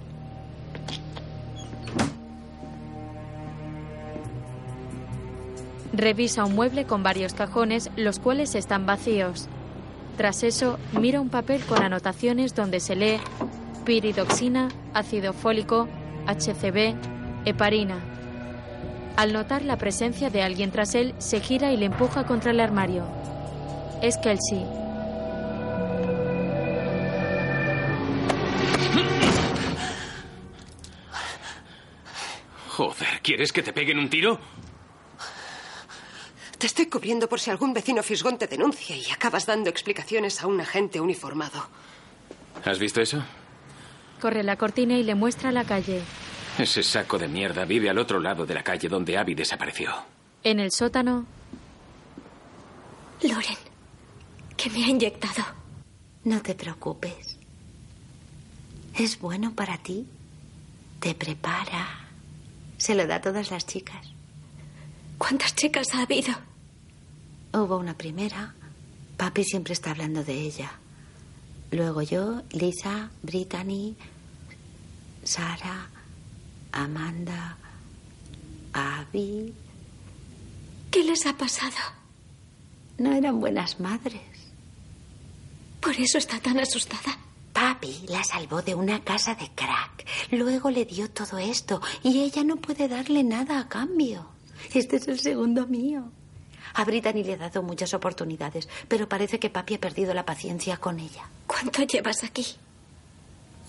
Revisa 5.91 6.45
un 6.45 6.55
mueble 6.55 6.85
con 6.85 7.03
varios 7.03 7.33
cajones, 7.33 7.91
los 7.97 8.19
cuales 8.19 8.55
están 8.55 8.85
vacíos. 8.85 9.49
Tras 10.15 10.43
eso, 10.43 10.79
mira 10.97 11.19
un 11.19 11.27
papel 11.27 11.61
con 11.65 11.83
anotaciones 11.83 12.55
donde 12.55 12.79
se 12.79 12.95
lee 12.95 13.17
piridoxina, 13.83 14.69
ácido 14.93 15.33
fólico, 15.33 15.89
HCB, 16.27 16.95
heparina. 17.43 17.97
Al 19.17 19.33
notar 19.33 19.63
la 19.63 19.77
presencia 19.77 20.29
de 20.29 20.43
alguien 20.43 20.71
tras 20.71 20.95
él, 20.95 21.13
se 21.17 21.41
gira 21.41 21.73
y 21.73 21.77
le 21.77 21.87
empuja 21.87 22.25
contra 22.25 22.51
el 22.51 22.61
armario. 22.61 23.03
Es 24.01 24.17
Kelsey. 24.17 24.82
Joder, 32.73 33.21
¿quieres 33.21 33.51
que 33.51 33.61
te 33.61 33.71
peguen 33.71 33.99
un 33.99 34.09
tiro? 34.09 34.39
Te 36.57 36.65
estoy 36.65 36.87
cubriendo 36.87 37.29
por 37.29 37.39
si 37.39 37.51
algún 37.51 37.71
vecino 37.71 38.01
fisgón 38.01 38.39
te 38.39 38.47
denuncia 38.47 38.95
y 38.95 39.11
acabas 39.11 39.45
dando 39.45 39.69
explicaciones 39.69 40.41
a 40.41 40.47
un 40.47 40.59
agente 40.59 40.99
uniformado. 40.99 41.67
¿Has 42.65 42.79
visto 42.79 42.99
eso? 42.99 43.23
Corre 44.19 44.41
la 44.41 44.55
cortina 44.55 44.97
y 44.97 45.03
le 45.03 45.13
muestra 45.13 45.51
la 45.51 45.65
calle. 45.65 46.01
Ese 46.57 46.81
saco 46.81 47.19
de 47.19 47.27
mierda 47.27 47.63
vive 47.65 47.91
al 47.91 47.99
otro 47.99 48.19
lado 48.19 48.43
de 48.43 48.55
la 48.55 48.63
calle 48.63 48.89
donde 48.89 49.19
Abby 49.19 49.35
desapareció. 49.35 49.93
En 50.43 50.59
el 50.59 50.71
sótano, 50.71 51.27
Loren, 53.21 53.57
que 54.57 54.71
me 54.71 54.83
ha 54.83 54.87
inyectado. 54.87 55.45
No 56.23 56.41
te 56.41 56.55
preocupes. 56.55 57.37
Es 58.95 59.19
bueno 59.19 59.53
para 59.53 59.77
ti. 59.77 60.07
Te 60.99 61.13
prepara. 61.13 62.02
Se 62.83 62.95
lo 62.95 63.07
da 63.07 63.15
a 63.15 63.21
todas 63.21 63.49
las 63.49 63.65
chicas. 63.65 64.05
¿Cuántas 65.17 65.55
chicas 65.55 65.87
ha 65.93 66.01
habido? 66.01 66.33
Hubo 67.53 67.77
una 67.77 67.97
primera. 67.97 68.55
Papi 69.15 69.45
siempre 69.45 69.71
está 69.71 69.91
hablando 69.91 70.21
de 70.25 70.33
ella. 70.33 70.69
Luego 71.71 72.01
yo, 72.01 72.41
Lisa, 72.51 73.09
Brittany, 73.21 73.95
Sara, 75.23 75.87
Amanda, 76.73 77.55
Abby. 78.73 79.53
¿Qué 80.91 81.05
les 81.05 81.25
ha 81.25 81.37
pasado? 81.37 81.77
No 82.97 83.13
eran 83.13 83.39
buenas 83.39 83.79
madres. 83.79 84.51
Por 85.79 85.95
eso 85.95 86.17
está 86.17 86.37
tan 86.41 86.59
asustada. 86.59 87.17
Papi 87.53 88.05
la 88.09 88.23
salvó 88.23 88.61
de 88.61 88.75
una 88.75 89.03
casa 89.03 89.35
de 89.35 89.49
crack. 89.53 90.05
Luego 90.31 90.71
le 90.71 90.85
dio 90.85 91.09
todo 91.09 91.37
esto 91.37 91.81
y 92.01 92.21
ella 92.21 92.43
no 92.43 92.55
puede 92.57 92.87
darle 92.87 93.23
nada 93.23 93.59
a 93.59 93.69
cambio. 93.69 94.27
Este 94.73 94.97
es 94.97 95.07
el 95.07 95.19
segundo 95.19 95.67
mío. 95.67 96.11
A 96.73 96.83
Brittany 96.83 97.23
le 97.23 97.33
he 97.33 97.37
dado 97.37 97.61
muchas 97.61 97.93
oportunidades, 97.93 98.67
pero 98.87 99.07
parece 99.07 99.39
que 99.39 99.51
papi 99.51 99.75
ha 99.75 99.79
perdido 99.79 100.13
la 100.13 100.25
paciencia 100.25 100.77
con 100.77 100.99
ella. 100.99 101.29
¿Cuánto 101.45 101.83
llevas 101.83 102.23
aquí? 102.23 102.45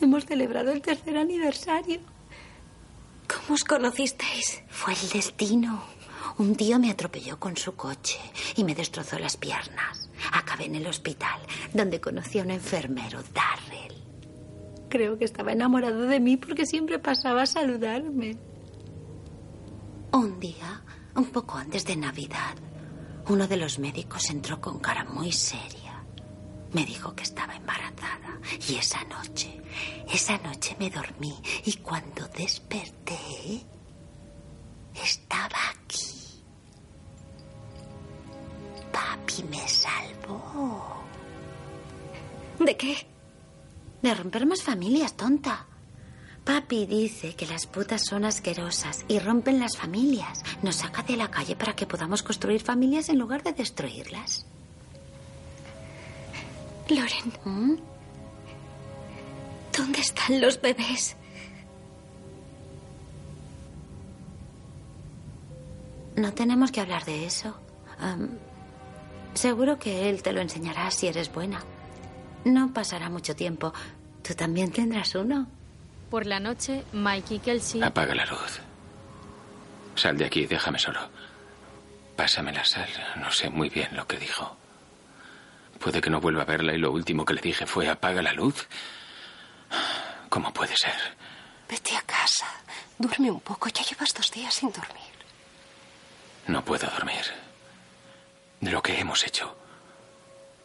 Hemos 0.00 0.24
celebrado 0.24 0.72
el 0.72 0.80
tercer 0.80 1.18
aniversario. 1.18 2.00
¿Cómo 3.28 3.54
os 3.54 3.64
conocisteis? 3.64 4.62
Fue 4.68 4.94
el 4.94 5.08
destino. 5.10 5.84
Un 6.38 6.56
tío 6.56 6.78
me 6.78 6.90
atropelló 6.90 7.38
con 7.38 7.56
su 7.56 7.76
coche 7.76 8.18
y 8.56 8.64
me 8.64 8.74
destrozó 8.74 9.18
las 9.18 9.36
piernas. 9.36 10.08
Acabé 10.32 10.66
en 10.66 10.76
el 10.76 10.86
hospital, 10.86 11.40
donde 11.72 12.00
conocí 12.00 12.38
a 12.38 12.42
un 12.42 12.50
enfermero, 12.50 13.20
Darrell. 13.32 13.94
Creo 14.88 15.18
que 15.18 15.24
estaba 15.24 15.52
enamorado 15.52 16.02
de 16.02 16.20
mí 16.20 16.36
porque 16.36 16.66
siempre 16.66 16.98
pasaba 16.98 17.42
a 17.42 17.46
saludarme. 17.46 18.36
Un 20.12 20.38
día, 20.38 20.82
un 21.16 21.26
poco 21.26 21.56
antes 21.58 21.84
de 21.84 21.96
Navidad, 21.96 22.54
uno 23.28 23.48
de 23.48 23.56
los 23.56 23.78
médicos 23.78 24.30
entró 24.30 24.60
con 24.60 24.78
cara 24.78 25.04
muy 25.04 25.32
seria. 25.32 26.04
Me 26.72 26.84
dijo 26.84 27.14
que 27.14 27.22
estaba 27.22 27.56
embarazada 27.56 28.40
y 28.68 28.76
esa 28.76 29.02
noche, 29.04 29.60
esa 30.12 30.38
noche 30.38 30.76
me 30.78 30.90
dormí 30.90 31.34
y 31.64 31.72
cuando 31.78 32.28
desperté, 32.28 33.64
estaba 34.94 35.56
aquí. 35.70 36.23
Papi 38.94 39.42
me 39.50 39.66
salvó. 39.68 41.02
¿De 42.60 42.76
qué? 42.76 42.94
De 44.00 44.14
romper 44.14 44.46
más 44.46 44.62
familias, 44.62 45.16
tonta. 45.16 45.66
Papi 46.44 46.86
dice 46.86 47.34
que 47.34 47.46
las 47.46 47.66
putas 47.66 48.04
son 48.04 48.24
asquerosas 48.24 49.04
y 49.08 49.18
rompen 49.18 49.58
las 49.58 49.76
familias. 49.76 50.42
Nos 50.62 50.76
saca 50.76 51.02
de 51.02 51.16
la 51.16 51.28
calle 51.28 51.56
para 51.56 51.74
que 51.74 51.86
podamos 51.86 52.22
construir 52.22 52.60
familias 52.60 53.08
en 53.08 53.18
lugar 53.18 53.42
de 53.42 53.52
destruirlas. 53.52 54.46
Loren. 56.88 57.32
¿Mm? 57.44 57.76
¿Dónde 59.76 60.00
están 60.00 60.40
los 60.40 60.60
bebés? 60.60 61.16
No 66.14 66.32
tenemos 66.32 66.70
que 66.70 66.80
hablar 66.80 67.04
de 67.04 67.26
eso. 67.26 67.56
Seguro 69.34 69.78
que 69.78 70.08
él 70.08 70.22
te 70.22 70.32
lo 70.32 70.40
enseñará 70.40 70.90
si 70.90 71.06
eres 71.08 71.32
buena. 71.32 71.62
No 72.44 72.72
pasará 72.72 73.08
mucho 73.10 73.34
tiempo. 73.36 73.72
Tú 74.22 74.34
también 74.34 74.70
tendrás 74.72 75.14
uno. 75.14 75.46
por 76.10 76.26
la 76.26 76.38
noche, 76.38 76.84
Mike 76.92 77.34
y 77.34 77.38
Kelsey 77.40 77.82
Apaga 77.82 78.14
la 78.14 78.24
luz. 78.26 78.60
Sal 79.96 80.16
de 80.16 80.24
aquí, 80.26 80.46
déjame 80.46 80.78
solo. 80.78 81.00
Pásame 82.16 82.52
la 82.52 82.64
sal. 82.64 82.88
No 83.16 83.30
sé 83.32 83.50
muy 83.50 83.68
bien 83.68 83.88
lo 83.96 84.06
que 84.06 84.16
dijo. 84.18 84.56
Puede 85.80 86.00
que 86.00 86.10
no 86.10 86.20
vuelva 86.20 86.42
a 86.42 86.46
verla 86.46 86.72
y 86.72 86.78
lo 86.78 86.92
último 86.92 87.24
que 87.24 87.34
le 87.34 87.40
dije 87.40 87.66
fue 87.66 87.88
apaga 87.88 88.22
la 88.22 88.32
luz. 88.32 88.66
¿Cómo 90.28 90.52
puede 90.52 90.76
ser? 90.76 90.94
Vete 91.68 91.96
a 91.96 92.02
casa. 92.02 92.46
Duerme 92.98 93.30
un 93.30 93.40
poco. 93.40 93.68
Ya 93.68 93.82
llevas 93.82 94.14
dos 94.14 94.30
días 94.30 94.54
sin 94.54 94.70
dormir. 94.70 95.12
No 96.46 96.64
puedo 96.64 96.86
dormir. 96.88 97.24
De 98.64 98.70
lo 98.70 98.82
que 98.82 98.98
hemos 98.98 99.26
hecho. 99.26 99.54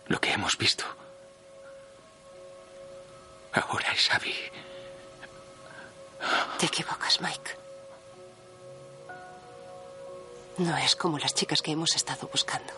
Lo 0.08 0.22
que 0.22 0.32
hemos 0.32 0.58
visto. 0.58 0.86
Ahora 3.52 3.92
es 3.92 4.10
Abby. 4.10 4.34
Te 6.58 6.68
equivocas, 6.68 7.20
Mike. 7.20 7.58
No 10.60 10.78
es 10.78 10.96
como 10.96 11.20
las 11.20 11.34
chicas 11.34 11.62
que 11.62 11.72
hemos 11.72 11.94
estado 11.94 12.30
buscando. 12.32 12.72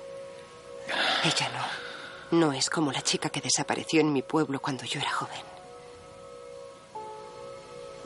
Ella 1.23 1.49
no. 1.49 2.39
No 2.39 2.51
es 2.51 2.71
como 2.71 2.91
la 2.91 3.03
chica 3.03 3.29
que 3.29 3.41
desapareció 3.41 4.01
en 4.01 4.11
mi 4.11 4.23
pueblo 4.23 4.59
cuando 4.59 4.85
yo 4.85 4.99
era 4.99 5.11
joven. 5.11 5.43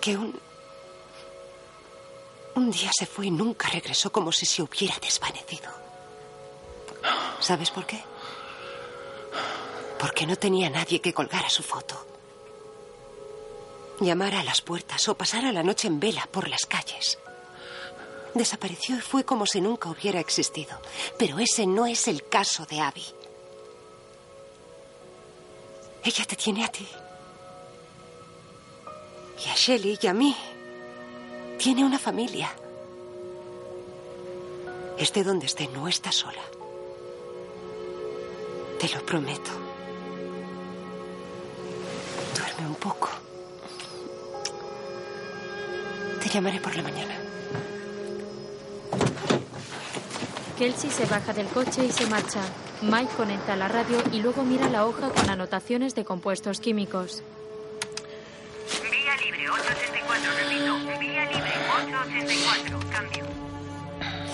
Que 0.02 0.18
un... 0.18 0.38
Un 2.56 2.72
día 2.72 2.92
se 2.94 3.06
fue 3.06 3.28
y 3.28 3.32
nunca 3.32 3.70
regresó 3.70 4.12
como 4.12 4.34
si 4.34 4.46
se 4.46 4.62
hubiera 4.62 4.98
desvanecido. 5.00 5.85
¿Sabes 7.40 7.72
por 7.72 7.86
qué? 7.86 8.04
Porque 10.00 10.26
no 10.26 10.36
tenía 10.36 10.70
nadie 10.70 11.02
que 11.02 11.14
colgara 11.14 11.50
su 11.50 11.64
foto. 11.64 12.06
Llamara 14.00 14.42
a 14.42 14.44
las 14.44 14.62
puertas 14.62 15.08
o 15.08 15.16
pasara 15.16 15.52
la 15.52 15.64
noche 15.64 15.88
en 15.88 16.00
vela 16.00 16.28
por 16.32 16.50
las 16.50 16.66
calles. 16.66 17.18
Desapareció 18.34 18.98
y 18.98 19.02
fue 19.02 19.24
como 19.24 19.46
si 19.46 19.62
nunca 19.62 19.90
hubiera 19.90 20.20
existido. 20.20 20.78
Pero 21.18 21.40
ese 21.40 21.66
no 21.66 21.86
es 21.86 22.08
el 22.08 22.28
caso 22.28 22.66
de 22.66 22.82
Abby. 22.82 23.06
Ella 26.04 26.26
te 26.26 26.36
tiene 26.36 26.66
a 26.66 26.68
ti. 26.68 26.88
Y 29.46 29.50
a 29.50 29.56
Shelley 29.56 29.98
y 30.02 30.08
a 30.08 30.14
mí. 30.14 30.36
Tiene 31.58 31.86
una 31.86 31.98
familia. 31.98 32.52
Esté 34.98 35.24
donde 35.24 35.46
esté, 35.46 35.68
no 35.70 35.88
está 35.88 36.12
sola. 36.12 36.42
Te 38.80 38.90
lo 38.90 39.06
prometo. 39.06 39.52
Duerme 42.36 42.68
un 42.68 42.76
poco. 42.76 43.10
Te 46.22 46.30
llamaré 46.30 46.60
por 46.60 46.76
la 46.76 46.84
mañana. 46.84 47.16
Kelsey 50.58 50.90
se 50.90 51.06
baja 51.06 51.34
del 51.34 51.48
coche 51.48 51.86
y 51.86 51.92
se 51.92 52.06
marcha. 52.08 52.42
Mike 52.82 53.14
conecta 53.16 53.56
la 53.56 53.68
radio 53.68 53.98
y 54.12 54.22
luego 54.22 54.44
mira 54.44 54.70
la 54.70 54.86
hoja 54.86 55.10
con 55.10 55.30
anotaciones 55.30 55.96
de 55.96 56.06
compuestos 56.06 56.60
químicos. 56.60 57.24
Vía 58.84 59.16
libre 59.18 59.50
884, 59.50 60.32
repito. 60.38 61.00
Vía 61.00 61.26
libre 61.26 61.54
884. 61.84 62.80
Cambio. 62.92 63.25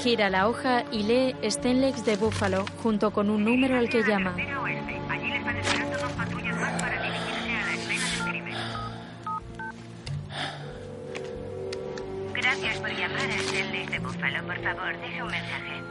Gira 0.02 0.30
la 0.32 0.47
hoja 0.47 0.84
y 0.91 1.04
lee 1.04 1.36
Stenlex 1.47 2.04
de 2.06 2.16
Búfalo 2.16 2.66
junto 2.82 3.12
con 3.12 3.30
un 3.30 3.45
número 3.45 3.78
al 3.78 3.88
que 3.88 4.02
llama. 4.02 4.34
Oeste. 4.36 4.99
Allí 5.10 5.30
le 5.30 5.38
están 5.38 5.58
esperando 5.58 5.97
dos 5.99 6.12
patrullas 6.14 6.56
más 6.60 6.82
para 6.82 7.04
dirigirse 7.04 7.52
a 7.52 7.66
la 7.66 7.74
escena 7.74 8.06
del 8.10 8.32
crimen. 8.32 8.56
Gracias 12.34 12.80
por 12.80 12.89
llamar 12.89 13.30
a 13.30 13.36
Stanley 13.36 13.86
de 13.88 13.99
Buffalo. 13.99 14.43
Por 14.47 14.64
favor, 14.64 14.97
deje 15.02 15.22
un 15.24 15.30
mensaje. 15.30 15.82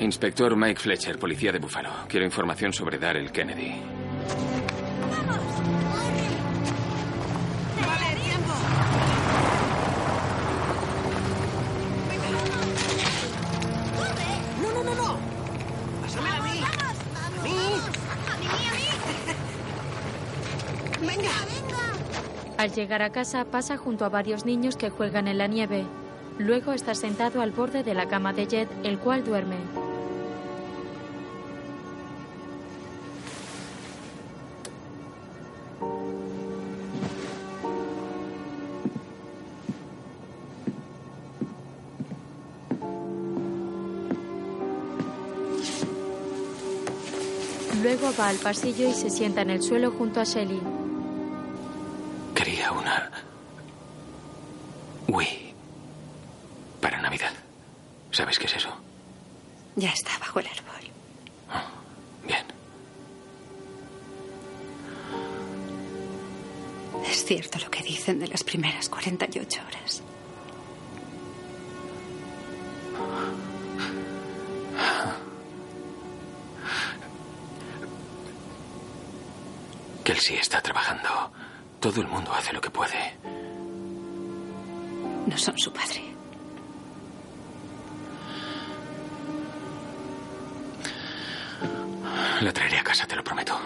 Inspector 0.00 0.56
Mike 0.56 0.80
Fletcher, 0.80 1.18
policía 1.18 1.52
de 1.52 1.60
Buffalo. 1.60 1.90
Quiero 2.08 2.26
información 2.26 2.72
sobre 2.72 2.98
Darrell 2.98 3.30
Kennedy. 3.30 3.76
Al 22.66 22.72
llegar 22.72 23.00
a 23.00 23.10
casa 23.10 23.44
pasa 23.44 23.76
junto 23.76 24.04
a 24.04 24.08
varios 24.08 24.44
niños 24.44 24.76
que 24.76 24.90
juegan 24.90 25.28
en 25.28 25.38
la 25.38 25.46
nieve. 25.46 25.84
Luego 26.36 26.72
está 26.72 26.96
sentado 26.96 27.40
al 27.40 27.52
borde 27.52 27.84
de 27.84 27.94
la 27.94 28.08
cama 28.08 28.32
de 28.32 28.48
Jet, 28.48 28.68
el 28.82 28.98
cual 28.98 29.24
duerme. 29.24 29.54
Luego 47.80 48.10
va 48.18 48.28
al 48.30 48.38
pasillo 48.38 48.88
y 48.88 48.92
se 48.92 49.08
sienta 49.08 49.42
en 49.42 49.50
el 49.50 49.62
suelo 49.62 49.92
junto 49.92 50.20
a 50.20 50.24
Shelly. 50.24 50.60
Quería 52.36 52.70
una 52.70 53.10
Wii 55.08 55.54
para 56.82 57.00
Navidad. 57.00 57.32
¿Sabes 58.16 58.38
qué 58.38 58.46
es 58.46 58.56
eso? 58.56 58.70
Ya 59.74 59.90
está 59.90 60.18
bajo 60.18 60.40
el 60.40 60.46
árbol. 60.46 60.90
Bien. 62.26 62.46
Es 67.04 67.26
cierto 67.26 67.58
lo 67.58 67.70
que 67.70 67.82
dicen 67.82 68.18
de 68.18 68.28
las 68.28 68.42
primeras 68.42 68.88
48 68.88 69.60
horas. 69.68 70.02
Kelsey 80.04 80.36
está 80.38 80.62
trabajando. 80.62 81.32
Todo 81.80 82.00
el 82.00 82.08
mundo 82.08 82.32
hace 82.32 82.54
lo 82.54 82.62
que 82.62 82.70
puede. 82.70 83.18
No 85.26 85.36
son 85.36 85.58
su 85.58 85.70
padre. 85.70 86.15
Casa, 92.86 93.04
te 93.04 93.16
lo 93.16 93.24
prometo. 93.24 93.58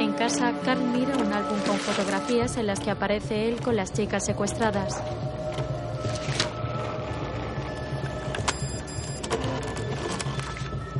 En 0.00 0.12
casa, 0.14 0.52
Carl 0.64 0.82
mira 0.92 1.16
un 1.16 1.32
álbum 1.32 1.60
con 1.60 1.76
fotografías 1.76 2.56
en 2.56 2.66
las 2.66 2.80
que 2.80 2.90
aparece 2.90 3.48
él 3.48 3.60
con 3.60 3.76
las 3.76 3.92
chicas 3.92 4.26
secuestradas. 4.26 5.00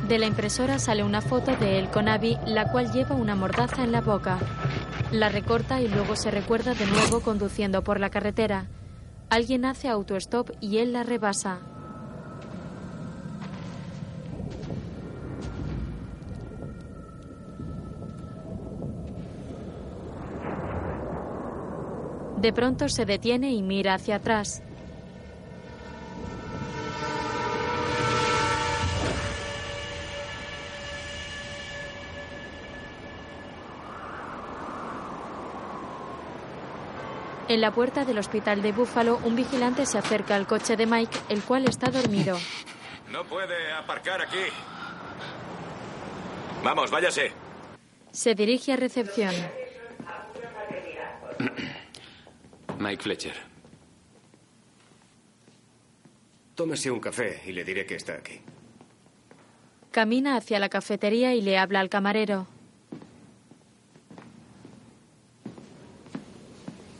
De 0.07 0.17
la 0.17 0.25
impresora 0.27 0.79
sale 0.79 1.03
una 1.03 1.19
foto 1.19 1.57
de 1.57 1.79
él 1.79 1.89
con 1.89 2.07
Abby, 2.07 2.37
la 2.45 2.71
cual 2.71 2.93
lleva 2.93 3.15
una 3.15 3.35
mordaza 3.35 3.83
en 3.83 3.91
la 3.91 3.99
boca. 3.99 4.37
La 5.11 5.29
recorta 5.29 5.79
y 5.81 5.87
luego 5.87 6.17
se 6.17 6.31
recuerda 6.31 6.73
de 6.73 6.85
nuevo 6.85 7.21
conduciendo 7.21 7.81
por 7.81 7.99
la 7.99 8.09
carretera. 8.09 8.67
Alguien 9.29 9.63
hace 9.63 9.87
autostop 9.87 10.51
y 10.59 10.79
él 10.79 10.91
la 10.91 11.03
rebasa. 11.03 11.59
De 22.37 22.51
pronto 22.51 22.89
se 22.89 23.05
detiene 23.05 23.53
y 23.53 23.63
mira 23.63 23.93
hacia 23.93 24.17
atrás. 24.17 24.61
En 37.49 37.61
la 37.61 37.71
puerta 37.71 38.03
del 38.03 38.17
hospital 38.17 38.61
de 38.61 38.73
Búfalo, 38.73 39.19
un 39.23 39.35
vigilante 39.35 39.85
se 39.85 39.97
acerca 39.97 40.35
al 40.35 40.47
coche 40.47 40.75
de 40.75 40.85
Mike, 40.85 41.17
el 41.29 41.41
cual 41.41 41.67
está 41.67 41.89
dormido. 41.89 42.37
No 43.11 43.23
puede 43.23 43.71
aparcar 43.71 44.21
aquí. 44.21 44.51
Vamos, 46.61 46.91
váyase. 46.91 47.31
Se 48.11 48.35
dirige 48.35 48.73
a 48.73 48.75
recepción. 48.75 49.33
Mike 52.79 53.01
Fletcher. 53.01 53.33
Tómese 56.53 56.91
un 56.91 56.99
café 56.99 57.41
y 57.45 57.53
le 57.53 57.63
diré 57.63 57.85
que 57.85 57.95
está 57.95 58.15
aquí. 58.15 58.41
Camina 59.91 60.35
hacia 60.35 60.59
la 60.59 60.67
cafetería 60.67 61.33
y 61.33 61.41
le 61.41 61.57
habla 61.57 61.79
al 61.79 61.87
camarero. 61.87 62.45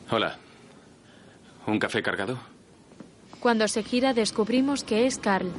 Hola. 0.10 0.38
¿Un 1.66 1.80
café 1.80 2.01
cargado? 2.01 2.39
Cuando 3.39 3.68
se 3.68 3.84
gira 3.84 4.14
descubrimos 4.14 4.84
que 4.84 5.05
es 5.05 5.18
Carl. 5.18 5.51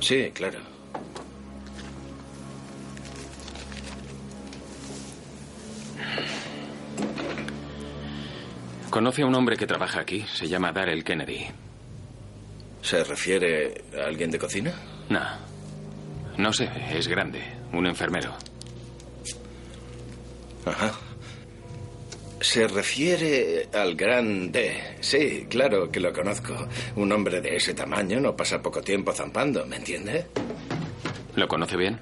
Sí, 0.00 0.30
claro. 0.34 0.58
Conoce 8.90 9.22
a 9.22 9.26
un 9.26 9.34
hombre 9.34 9.56
que 9.56 9.66
trabaja 9.66 10.00
aquí. 10.00 10.24
Se 10.32 10.48
llama 10.48 10.72
Darrell 10.72 11.04
Kennedy. 11.04 11.46
¿Se 12.82 13.04
refiere 13.04 13.84
a 13.96 14.06
alguien 14.06 14.30
de 14.30 14.38
cocina? 14.38 14.72
No. 15.08 15.20
No 16.36 16.52
sé, 16.52 16.68
es 16.92 17.06
grande. 17.06 17.40
Un 17.72 17.86
enfermero. 17.86 18.34
Ajá. 20.66 20.92
Se 22.40 22.66
refiere 22.66 23.68
al 23.74 23.94
gran 23.94 24.50
D. 24.50 24.96
Sí, 25.00 25.46
claro 25.48 25.90
que 25.90 26.00
lo 26.00 26.12
conozco. 26.12 26.54
Un 26.96 27.12
hombre 27.12 27.40
de 27.40 27.56
ese 27.56 27.74
tamaño 27.74 28.18
no 28.18 28.34
pasa 28.34 28.62
poco 28.62 28.80
tiempo 28.80 29.12
zampando, 29.12 29.66
¿me 29.66 29.76
entiende? 29.76 30.26
¿Lo 31.36 31.46
conoce 31.46 31.76
bien? 31.76 32.00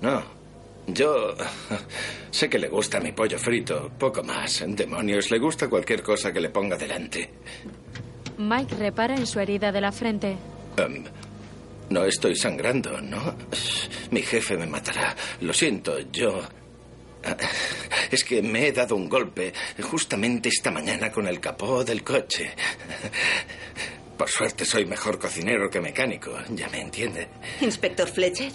No. 0.00 0.22
Yo 0.86 1.34
sé 2.30 2.48
que 2.48 2.58
le 2.58 2.68
gusta 2.68 2.98
mi 2.98 3.12
pollo 3.12 3.38
frito, 3.38 3.90
poco 3.98 4.22
más. 4.22 4.64
Demonios, 4.66 5.30
le 5.30 5.38
gusta 5.38 5.68
cualquier 5.68 6.02
cosa 6.02 6.32
que 6.32 6.40
le 6.40 6.48
ponga 6.48 6.76
delante. 6.78 7.30
Mike 8.38 8.74
repara 8.76 9.16
en 9.16 9.26
su 9.26 9.38
herida 9.38 9.70
de 9.70 9.80
la 9.82 9.92
frente. 9.92 10.36
Em, 10.78 11.04
no 11.90 12.04
estoy 12.04 12.36
sangrando, 12.36 13.00
¿no? 13.02 13.34
Mi 14.10 14.22
jefe 14.22 14.56
me 14.56 14.66
matará. 14.66 15.14
Lo 15.42 15.52
siento, 15.52 15.98
yo... 16.10 16.40
Es 18.10 18.24
que 18.24 18.40
me 18.42 18.68
he 18.68 18.72
dado 18.72 18.96
un 18.96 19.08
golpe 19.08 19.52
justamente 19.82 20.48
esta 20.48 20.70
mañana 20.70 21.10
con 21.12 21.26
el 21.26 21.40
capó 21.40 21.84
del 21.84 22.02
coche. 22.02 22.52
Por 24.16 24.28
suerte 24.30 24.64
soy 24.64 24.86
mejor 24.86 25.18
cocinero 25.18 25.68
que 25.70 25.80
mecánico, 25.80 26.32
ya 26.50 26.68
me 26.70 26.80
entiende. 26.80 27.28
Inspector 27.60 28.08
Fletcher. 28.08 28.52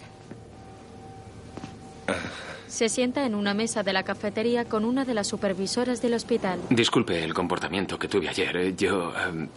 Se 2.68 2.90
sienta 2.90 3.26
en 3.26 3.36
una 3.36 3.54
mesa 3.54 3.84
de 3.84 3.94
la 3.94 4.04
cafetería 4.04 4.66
con 4.66 4.84
una 4.84 5.06
de 5.06 5.14
las 5.14 5.28
supervisoras 5.28 6.02
del 6.02 6.16
hospital. 6.16 6.60
Disculpe 6.70 7.24
el 7.24 7.34
comportamiento 7.34 8.00
que 8.00 8.08
tuve 8.08 8.28
ayer. 8.30 8.58
eh, 8.58 8.74
Yo 8.76 9.14
em, 9.16 9.48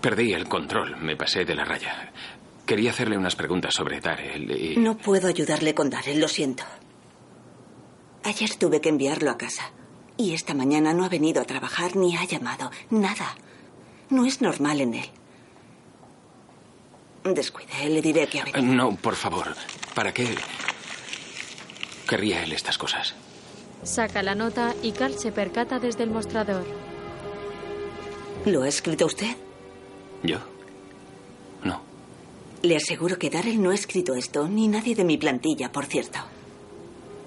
perdí 0.00 0.32
el 0.32 0.48
control, 0.48 0.96
me 0.96 1.16
pasé 1.16 1.44
de 1.44 1.54
la 1.54 1.64
raya. 1.66 2.10
Quería 2.64 2.90
hacerle 2.90 3.16
unas 3.18 3.36
preguntas 3.36 3.74
sobre 3.74 4.00
Darrell 4.00 4.50
y... 4.50 4.76
No 4.78 4.96
puedo 4.96 5.28
ayudarle 5.28 5.74
con 5.74 5.90
Darrell, 5.90 6.18
lo 6.20 6.28
siento. 6.28 6.64
Ayer 8.28 8.54
tuve 8.56 8.82
que 8.82 8.90
enviarlo 8.90 9.30
a 9.30 9.38
casa. 9.38 9.70
Y 10.18 10.34
esta 10.34 10.52
mañana 10.52 10.92
no 10.92 11.06
ha 11.06 11.08
venido 11.08 11.40
a 11.40 11.46
trabajar 11.46 11.96
ni 11.96 12.14
ha 12.14 12.26
llamado. 12.26 12.70
Nada. 12.90 13.34
No 14.10 14.26
es 14.26 14.42
normal 14.42 14.82
en 14.82 14.92
él. 14.92 15.10
Descuide, 17.24 17.88
le 17.88 18.02
diré 18.02 18.26
que 18.26 18.40
ha 18.40 18.44
venido. 18.44 18.74
No, 18.74 18.94
por 18.96 19.14
favor. 19.14 19.56
¿Para 19.94 20.12
qué 20.12 20.28
querría 22.06 22.44
él 22.44 22.52
estas 22.52 22.76
cosas? 22.76 23.14
Saca 23.82 24.22
la 24.22 24.34
nota 24.34 24.74
y 24.82 24.92
Carl 24.92 25.18
se 25.18 25.32
percata 25.32 25.78
desde 25.78 26.02
el 26.02 26.10
mostrador. 26.10 26.66
¿Lo 28.44 28.62
ha 28.62 28.68
escrito 28.68 29.06
usted? 29.06 29.34
¿Yo? 30.22 30.38
Le 32.60 32.76
aseguro 32.76 33.18
que 33.18 33.30
Darrell 33.30 33.62
no 33.62 33.70
ha 33.70 33.74
escrito 33.74 34.14
esto, 34.14 34.48
ni 34.48 34.68
nadie 34.68 34.94
de 34.94 35.04
mi 35.04 35.16
plantilla, 35.16 35.72
por 35.72 35.86
cierto. 35.86 36.18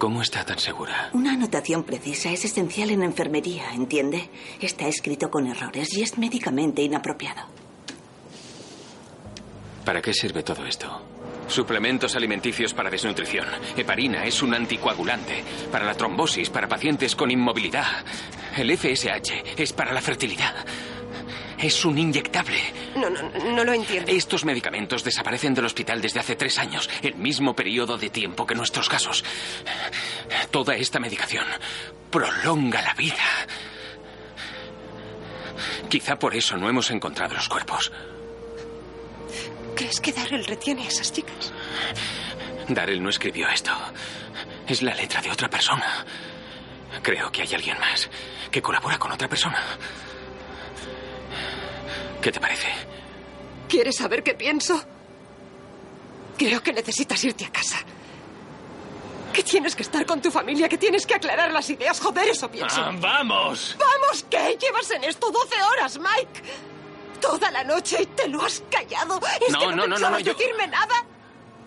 ¿Cómo 0.02 0.20
está 0.20 0.44
tan 0.44 0.58
segura? 0.58 1.10
Una 1.12 1.34
anotación 1.34 1.84
precisa 1.84 2.32
es 2.32 2.44
esencial 2.44 2.90
en 2.90 3.04
enfermería, 3.04 3.72
¿entiende? 3.72 4.30
Está 4.60 4.88
escrito 4.88 5.30
con 5.30 5.46
errores 5.46 5.96
y 5.96 6.02
es 6.02 6.18
médicamente 6.18 6.82
inapropiado. 6.82 7.42
¿Para 9.84 10.02
qué 10.02 10.12
sirve 10.12 10.42
todo 10.42 10.66
esto? 10.66 11.02
Suplementos 11.46 12.16
alimenticios 12.16 12.74
para 12.74 12.90
desnutrición. 12.90 13.46
Heparina 13.76 14.24
es 14.24 14.42
un 14.42 14.54
anticoagulante. 14.54 15.44
Para 15.70 15.84
la 15.84 15.94
trombosis, 15.94 16.50
para 16.50 16.66
pacientes 16.66 17.14
con 17.14 17.30
inmovilidad. 17.30 18.04
El 18.56 18.76
FSH 18.76 19.54
es 19.56 19.72
para 19.72 19.92
la 19.92 20.00
fertilidad. 20.00 20.66
Es 21.62 21.84
un 21.84 21.96
inyectable. 21.96 22.58
No, 22.96 23.08
no, 23.08 23.22
no 23.22 23.64
lo 23.64 23.72
entiendo. 23.72 24.10
Estos 24.10 24.44
medicamentos 24.44 25.04
desaparecen 25.04 25.54
del 25.54 25.64
hospital 25.64 26.02
desde 26.02 26.18
hace 26.18 26.34
tres 26.34 26.58
años, 26.58 26.90
el 27.02 27.14
mismo 27.14 27.54
periodo 27.54 27.96
de 27.96 28.10
tiempo 28.10 28.44
que 28.44 28.56
nuestros 28.56 28.88
casos. 28.88 29.24
Toda 30.50 30.74
esta 30.74 30.98
medicación 30.98 31.46
prolonga 32.10 32.82
la 32.82 32.94
vida. 32.94 33.22
Quizá 35.88 36.18
por 36.18 36.34
eso 36.34 36.56
no 36.56 36.68
hemos 36.68 36.90
encontrado 36.90 37.34
los 37.34 37.48
cuerpos. 37.48 37.92
¿Crees 39.76 40.00
que 40.00 40.12
Darrell 40.12 40.44
retiene 40.44 40.84
a 40.84 40.88
esas 40.88 41.12
chicas? 41.12 41.52
Darrell 42.68 43.02
no 43.02 43.10
escribió 43.10 43.48
esto. 43.48 43.70
Es 44.66 44.82
la 44.82 44.94
letra 44.94 45.22
de 45.22 45.30
otra 45.30 45.48
persona. 45.48 46.04
Creo 47.02 47.30
que 47.30 47.42
hay 47.42 47.54
alguien 47.54 47.78
más 47.78 48.10
que 48.50 48.60
colabora 48.60 48.98
con 48.98 49.12
otra 49.12 49.28
persona. 49.28 49.78
¿Qué 52.22 52.30
te 52.32 52.40
parece? 52.40 52.68
¿Quieres 53.68 53.96
saber 53.96 54.22
qué 54.22 54.34
pienso? 54.34 54.82
Creo 56.38 56.62
que 56.62 56.72
necesitas 56.72 57.22
irte 57.24 57.44
a 57.44 57.50
casa. 57.50 57.78
Que 59.32 59.42
tienes 59.42 59.74
que 59.74 59.82
estar 59.82 60.04
con 60.06 60.20
tu 60.20 60.30
familia, 60.30 60.68
que 60.68 60.78
tienes 60.78 61.06
que 61.06 61.14
aclarar 61.14 61.50
las 61.52 61.68
ideas. 61.70 61.98
Joder, 62.00 62.28
eso 62.28 62.50
pienso. 62.50 62.80
Ah, 62.82 62.92
¡Vamos! 62.94 63.76
¡Vamos! 63.78 64.24
¿Qué? 64.30 64.56
Llevas 64.60 64.90
en 64.90 65.04
esto 65.04 65.30
12 65.30 65.54
horas, 65.62 65.98
Mike. 65.98 66.42
Toda 67.20 67.50
la 67.50 67.64
noche 67.64 68.02
y 68.02 68.06
te 68.06 68.28
lo 68.28 68.42
has 68.42 68.62
callado. 68.70 69.20
¿Es 69.46 69.52
No, 69.52 69.58
que 69.60 69.66
no, 69.68 69.76
no, 69.76 69.86
no, 69.86 69.98
no, 69.98 70.10
no, 70.10 70.18
yo- 70.20 70.34
decirme 70.34 70.66
nada? 70.68 70.94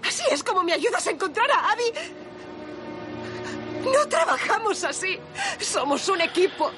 Así 0.08 0.24
es 0.30 0.44
como 0.44 0.64
me 0.64 0.74
ayudas 0.74 1.06
a 1.08 1.12
encontrar 1.12 1.50
a 1.52 1.72
Abby. 1.72 1.84
No 3.84 4.08
trabajamos 4.08 4.84
así. 4.84 5.18
Somos 5.60 6.08
un 6.10 6.22
equipo. 6.22 6.72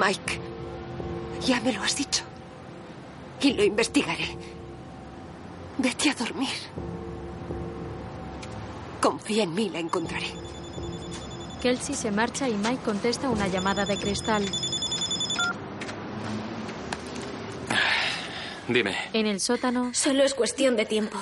Mike, 0.00 0.40
ya 1.46 1.60
me 1.60 1.72
lo 1.72 1.82
has 1.82 1.94
dicho. 1.94 2.24
Y 3.42 3.52
lo 3.52 3.62
investigaré. 3.62 4.34
Vete 5.76 6.08
a 6.08 6.14
dormir. 6.14 6.48
Confía 9.02 9.42
en 9.42 9.54
mí, 9.54 9.68
la 9.68 9.78
encontraré. 9.78 10.28
Kelsey 11.60 11.94
se 11.94 12.10
marcha 12.10 12.48
y 12.48 12.54
Mike 12.54 12.82
contesta 12.82 13.28
una 13.28 13.46
llamada 13.48 13.84
de 13.84 13.98
cristal. 13.98 14.44
Dime. 18.68 18.96
En 19.12 19.26
el 19.26 19.40
sótano, 19.40 19.90
Solo 19.92 20.22
es 20.22 20.32
cuestión 20.32 20.76
de 20.76 20.86
tiempo. 20.86 21.18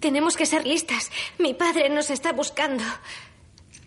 Tenemos 0.00 0.36
que 0.36 0.46
ser 0.46 0.66
listas. 0.66 1.10
Mi 1.38 1.52
padre 1.52 1.90
nos 1.90 2.08
está 2.08 2.32
buscando. 2.32 2.82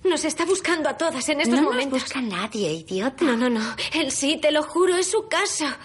Nos 0.05 0.23
está 0.23 0.45
buscando 0.45 0.87
a 0.87 0.97
todas 0.97 1.27
en 1.29 1.41
estos 1.41 1.55
No 1.55 1.63
nos 1.63 1.71
momentos. 1.73 2.03
busca 2.03 2.21
nadie, 2.21 2.71
idiota. 2.73 3.25
No, 3.25 3.35
no, 3.35 3.49
no. 3.49 3.75
Él 3.93 4.11
sí, 4.11 4.37
te 4.37 4.51
lo 4.51 4.61
juro, 4.63 4.95
es 4.95 5.09
su 5.09 5.27
casa. 5.27 5.77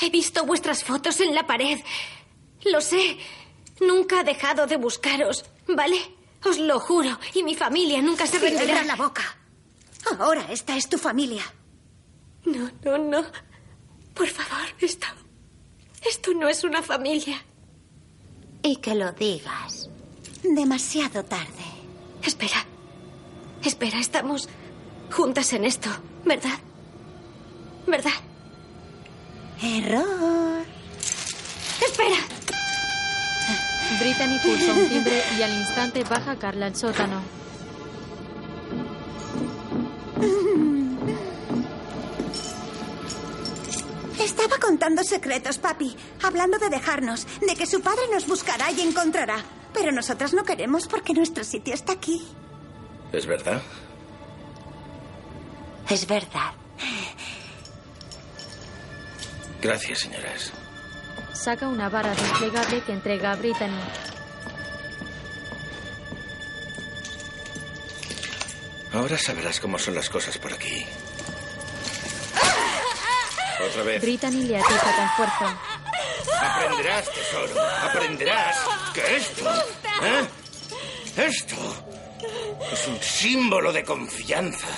He 0.00 0.10
visto 0.10 0.44
vuestras 0.44 0.84
fotos 0.84 1.20
en 1.20 1.34
la 1.34 1.46
pared. 1.46 1.80
Lo 2.64 2.80
sé. 2.80 3.16
Nunca 3.80 4.20
ha 4.20 4.24
dejado 4.24 4.66
de 4.66 4.76
buscaros, 4.76 5.44
¿vale? 5.68 5.96
Os 6.44 6.58
lo 6.58 6.78
juro. 6.80 7.18
Y 7.34 7.42
mi 7.42 7.54
familia 7.54 8.02
nunca 8.02 8.26
se 8.26 8.38
rendirá. 8.38 8.64
Cierra 8.66 8.84
la 8.84 8.96
boca. 8.96 9.22
Ahora 10.18 10.46
esta 10.50 10.76
es 10.76 10.88
tu 10.88 10.98
familia. 10.98 11.42
No, 12.44 12.70
no, 12.84 12.98
no. 12.98 13.24
Por 14.14 14.28
favor, 14.28 14.66
esto. 14.80 15.06
Esto 16.08 16.32
no 16.34 16.48
es 16.48 16.62
una 16.62 16.82
familia. 16.82 17.42
Y 18.62 18.76
que 18.76 18.94
lo 18.94 19.12
digas. 19.12 19.88
Demasiado 20.42 21.24
tarde. 21.24 21.64
Espera. 22.22 22.64
Espera, 23.66 23.98
estamos 23.98 24.48
juntas 25.10 25.52
en 25.52 25.64
esto, 25.64 25.90
¿verdad? 26.24 26.56
¿Verdad? 27.84 28.12
Error. 29.60 30.64
Espera. 31.84 32.16
Brittany 33.98 34.38
pulsa 34.38 34.72
un 34.72 34.88
timbre 34.88 35.20
y 35.36 35.42
al 35.42 35.52
instante 35.58 36.04
baja 36.04 36.36
Carla 36.38 36.66
al 36.66 36.76
sótano. 36.76 37.20
Estaba 44.20 44.58
contando 44.60 45.02
secretos, 45.02 45.58
papi. 45.58 45.96
Hablando 46.22 46.58
de 46.58 46.68
dejarnos, 46.68 47.26
de 47.40 47.56
que 47.56 47.66
su 47.66 47.80
padre 47.80 48.02
nos 48.12 48.28
buscará 48.28 48.70
y 48.70 48.80
encontrará. 48.82 49.38
Pero 49.74 49.90
nosotras 49.90 50.34
no 50.34 50.44
queremos 50.44 50.86
porque 50.86 51.14
nuestro 51.14 51.42
sitio 51.42 51.74
está 51.74 51.94
aquí. 51.94 52.22
¿Es 53.12 53.26
verdad? 53.26 53.62
Es 55.88 56.06
verdad. 56.06 56.52
Gracias, 59.62 60.00
señoras. 60.00 60.52
Saca 61.32 61.68
una 61.68 61.88
vara 61.88 62.14
desplegable 62.14 62.82
que 62.82 62.92
entrega 62.92 63.32
a 63.32 63.36
Brittany. 63.36 63.80
Ahora 68.92 69.18
sabrás 69.18 69.60
cómo 69.60 69.78
son 69.78 69.94
las 69.94 70.08
cosas 70.08 70.38
por 70.38 70.52
aquí. 70.52 70.86
Otra 73.68 73.82
vez. 73.82 74.02
Brittany 74.02 74.44
le 74.44 74.58
atiza 74.58 74.96
con 74.96 75.08
fuerza. 75.10 75.58
Aprenderás, 76.40 77.10
tesoro. 77.12 77.60
Aprenderás 77.60 78.56
que 78.94 79.16
esto, 79.16 79.50
¿eh? 80.02 80.26
Esto 81.16 81.95
es 82.72 82.88
un 82.88 83.00
símbolo 83.00 83.72
de 83.72 83.84
confianza, 83.84 84.68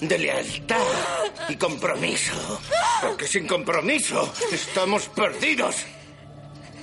de 0.00 0.18
lealtad 0.18 0.76
y 1.48 1.56
compromiso. 1.56 2.60
Porque 3.00 3.26
sin 3.26 3.46
compromiso 3.46 4.32
estamos 4.50 5.08
perdidos. 5.08 5.76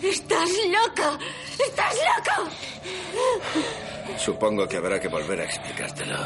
¡Estás 0.01 0.49
loca! 0.69 1.19
¡Estás 1.59 1.95
loco! 1.95 2.49
Supongo 4.17 4.67
que 4.67 4.77
habrá 4.77 4.99
que 4.99 5.07
volver 5.07 5.41
a 5.41 5.43
explicártelo. 5.43 6.17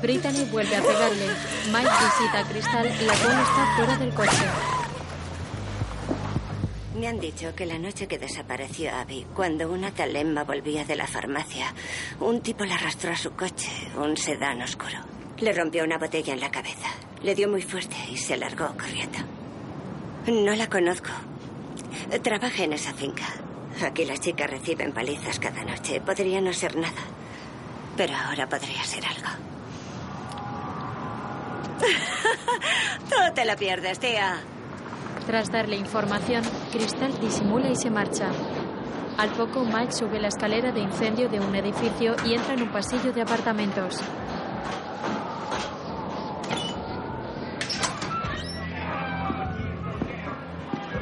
Brittany 0.00 0.44
vuelve 0.50 0.76
a 0.76 0.82
pegarle. 0.82 1.26
Mike 1.66 1.90
visita 1.90 2.38
a 2.38 2.48
Crystal, 2.48 3.06
la 3.06 3.14
cual 3.14 3.40
está 3.40 3.76
fuera 3.76 3.96
del 3.96 4.14
coche. 4.14 4.79
Me 7.00 7.08
han 7.08 7.18
dicho 7.18 7.54
que 7.54 7.64
la 7.64 7.78
noche 7.78 8.06
que 8.06 8.18
desapareció 8.18 8.94
Abby, 8.94 9.24
cuando 9.34 9.72
una 9.72 9.90
tal 9.90 10.14
Emma 10.14 10.44
volvía 10.44 10.84
de 10.84 10.96
la 10.96 11.06
farmacia, 11.06 11.72
un 12.20 12.42
tipo 12.42 12.66
la 12.66 12.74
arrastró 12.74 13.10
a 13.10 13.16
su 13.16 13.30
coche, 13.32 13.70
un 13.96 14.18
sedán 14.18 14.60
oscuro. 14.60 14.98
Le 15.38 15.54
rompió 15.54 15.82
una 15.82 15.96
botella 15.96 16.34
en 16.34 16.40
la 16.40 16.50
cabeza. 16.50 16.88
Le 17.22 17.34
dio 17.34 17.48
muy 17.48 17.62
fuerte 17.62 17.96
y 18.12 18.18
se 18.18 18.36
largó 18.36 18.76
corriendo. 18.76 19.18
No 20.26 20.54
la 20.54 20.68
conozco. 20.68 21.08
Trabaja 22.22 22.64
en 22.64 22.74
esa 22.74 22.92
finca. 22.92 23.24
Aquí 23.82 24.04
las 24.04 24.20
chicas 24.20 24.50
reciben 24.50 24.92
palizas 24.92 25.40
cada 25.40 25.64
noche. 25.64 26.02
Podría 26.02 26.42
no 26.42 26.52
ser 26.52 26.76
nada. 26.76 27.02
Pero 27.96 28.14
ahora 28.14 28.46
podría 28.46 28.84
ser 28.84 29.06
algo. 29.06 29.28
Tú 33.08 33.34
te 33.34 33.46
la 33.46 33.56
pierdes, 33.56 33.98
tía. 33.98 34.38
Tras 35.26 35.50
darle 35.50 35.76
información, 35.76 36.42
Crystal 36.72 37.12
disimula 37.20 37.70
y 37.70 37.76
se 37.76 37.90
marcha. 37.90 38.30
Al 39.16 39.30
poco, 39.30 39.64
Mike 39.64 39.92
sube 39.92 40.18
la 40.18 40.28
escalera 40.28 40.72
de 40.72 40.80
incendio 40.80 41.28
de 41.28 41.40
un 41.40 41.54
edificio 41.54 42.16
y 42.24 42.34
entra 42.34 42.54
en 42.54 42.62
un 42.62 42.72
pasillo 42.72 43.12
de 43.12 43.22
apartamentos. 43.22 44.00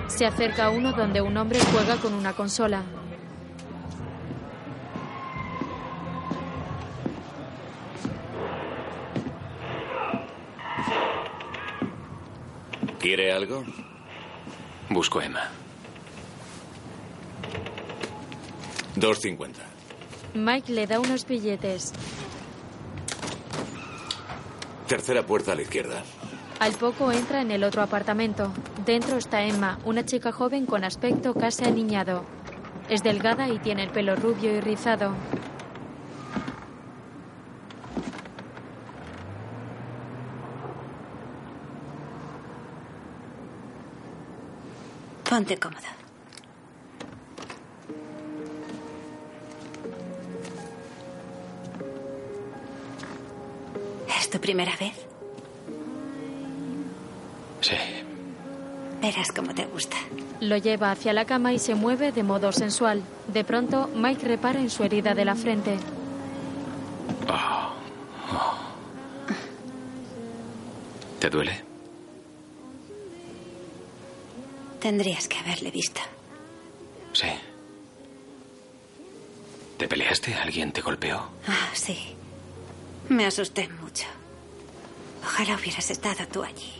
Se 0.09 0.27
acerca 0.27 0.64
a 0.64 0.71
uno 0.71 0.93
donde 0.93 1.21
un 1.21 1.37
hombre 1.37 1.61
juega 1.73 1.97
con 1.97 2.12
una 2.12 2.33
consola. 2.33 2.83
¿Quiere 12.99 13.33
algo? 13.33 13.62
Busco 14.91 15.18
a 15.18 15.24
Emma. 15.26 15.43
2.50. 18.97 19.53
Mike 20.34 20.72
le 20.72 20.86
da 20.86 20.99
unos 20.99 21.26
billetes. 21.26 21.93
Tercera 24.86 25.24
puerta 25.24 25.53
a 25.53 25.55
la 25.55 25.62
izquierda. 25.62 26.03
Al 26.59 26.72
poco 26.72 27.12
entra 27.12 27.43
en 27.43 27.51
el 27.51 27.64
otro 27.64 27.82
apartamento. 27.82 28.53
Dentro 28.86 29.18
está 29.18 29.43
Emma, 29.43 29.78
una 29.84 30.05
chica 30.05 30.32
joven 30.32 30.64
con 30.64 30.82
aspecto 30.84 31.34
casi 31.34 31.64
aniñado. 31.64 32.24
Es 32.89 33.03
delgada 33.03 33.49
y 33.49 33.59
tiene 33.59 33.84
el 33.84 33.91
pelo 33.91 34.16
rubio 34.16 34.57
y 34.57 34.61
rizado. 34.61 35.12
Ponte 45.29 45.59
cómoda. 45.59 45.81
¿Es 54.18 54.31
tu 54.31 54.41
primera 54.41 54.72
vez? 54.81 54.95
Sí. 57.61 57.76
Verás 59.03 59.31
cómo 59.33 59.55
te 59.55 59.66
gusta. 59.66 59.97
Lo 60.41 60.57
lleva 60.57 60.91
hacia 60.91 61.12
la 61.12 61.26
cama 61.26 61.53
y 61.53 61.59
se 61.59 61.74
mueve 61.74 62.11
de 62.11 62.22
modo 62.22 62.51
sensual. 62.53 63.03
De 63.26 63.45
pronto, 63.45 63.91
Mike 63.95 64.26
repara 64.26 64.61
en 64.61 64.70
su 64.70 64.83
herida 64.83 65.14
de 65.14 65.24
la 65.24 65.35
frente. 65.35 65.76
¿Te 71.18 71.29
duele? 71.29 71.68
Tendrías 74.81 75.26
que 75.29 75.39
haberle 75.39 75.70
visto. 75.70 76.01
Sí. 77.12 77.29
¿Te 79.76 79.89
peleaste? 79.89 80.35
¿Alguien 80.35 80.72
te 80.72 80.81
golpeó? 80.81 81.29
Ah, 81.47 81.68
sí. 81.72 82.14
Me 83.09 83.26
asusté 83.26 83.68
mucho. 83.68 84.07
Ojalá 85.24 85.57
hubieras 85.57 85.91
estado 85.91 86.26
tú 86.29 86.43
allí. 86.43 86.72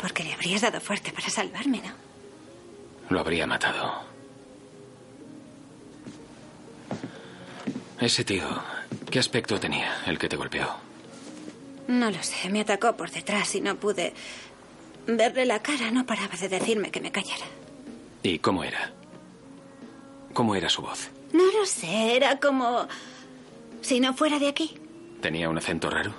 Porque 0.00 0.22
le 0.22 0.32
habrías 0.34 0.60
dado 0.60 0.80
fuerte 0.80 1.12
para 1.12 1.28
salvarme, 1.28 1.82
¿no? 1.82 1.92
Lo 3.10 3.20
habría 3.20 3.46
matado. 3.46 4.02
Ese 8.00 8.24
tío, 8.24 8.46
¿qué 9.10 9.18
aspecto 9.18 9.58
tenía 9.58 10.02
el 10.06 10.18
que 10.18 10.28
te 10.28 10.36
golpeó? 10.36 10.68
No 11.88 12.10
lo 12.10 12.22
sé. 12.22 12.48
Me 12.50 12.60
atacó 12.60 12.96
por 12.96 13.10
detrás 13.10 13.54
y 13.54 13.60
no 13.60 13.76
pude 13.76 14.12
verle 15.16 15.46
la 15.46 15.60
cara. 15.60 15.90
No 15.90 16.06
paraba 16.06 16.36
de 16.36 16.48
decirme 16.48 16.90
que 16.90 17.00
me 17.00 17.10
callara. 17.10 17.46
¿Y 18.22 18.38
cómo 18.38 18.62
era? 18.64 18.92
¿Cómo 20.34 20.54
era 20.54 20.68
su 20.68 20.82
voz? 20.82 21.08
No 21.32 21.44
lo 21.52 21.66
sé. 21.66 22.16
Era 22.16 22.38
como... 22.38 22.86
Si 23.80 24.00
no 24.00 24.12
fuera 24.14 24.38
de 24.38 24.48
aquí. 24.48 24.74
¿Tenía 25.20 25.48
un 25.48 25.58
acento 25.58 25.88
raro? 25.90 26.12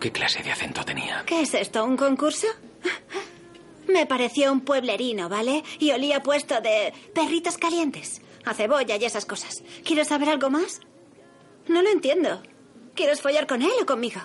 ¿Qué 0.00 0.12
clase 0.12 0.42
de 0.42 0.52
acento 0.52 0.84
tenía? 0.84 1.24
¿Qué 1.26 1.42
es 1.42 1.54
esto? 1.54 1.84
¿Un 1.84 1.96
concurso? 1.96 2.46
Me 3.88 4.06
pareció 4.06 4.52
un 4.52 4.60
pueblerino, 4.60 5.28
¿vale? 5.28 5.62
Y 5.78 5.90
olía 5.90 6.22
puesto 6.22 6.60
de 6.60 6.92
perritos 7.14 7.58
calientes, 7.58 8.22
a 8.44 8.54
cebolla 8.54 8.96
y 8.96 9.04
esas 9.04 9.26
cosas. 9.26 9.62
¿Quieres 9.84 10.08
saber 10.08 10.30
algo 10.30 10.50
más? 10.50 10.80
No 11.68 11.82
lo 11.82 11.90
entiendo. 11.90 12.42
¿Quieres 12.94 13.20
follar 13.20 13.46
con 13.46 13.62
él 13.62 13.72
o 13.82 13.86
conmigo? 13.86 14.20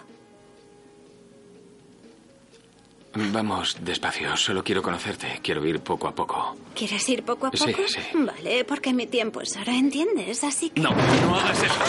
Vamos 3.14 3.78
despacio, 3.82 4.38
solo 4.38 4.64
quiero 4.64 4.82
conocerte. 4.84 5.40
Quiero 5.42 5.66
ir 5.66 5.80
poco 5.82 6.08
a 6.08 6.14
poco. 6.14 6.56
¿Quieres 6.76 7.08
ir 7.10 7.24
poco 7.24 7.48
a 7.48 7.52
poco? 7.52 7.66
Sí, 7.66 7.74
sí. 7.88 8.00
Vale, 8.14 8.64
porque 8.66 8.94
mi 8.94 9.08
tiempo 9.08 9.42
es 9.42 9.58
ahora, 9.58 9.76
¿entiendes? 9.76 10.44
Así 10.44 10.70
que... 10.70 10.82
No, 10.82 10.92
no 10.92 11.36
hagas 11.36 11.64
eso. 11.64 11.80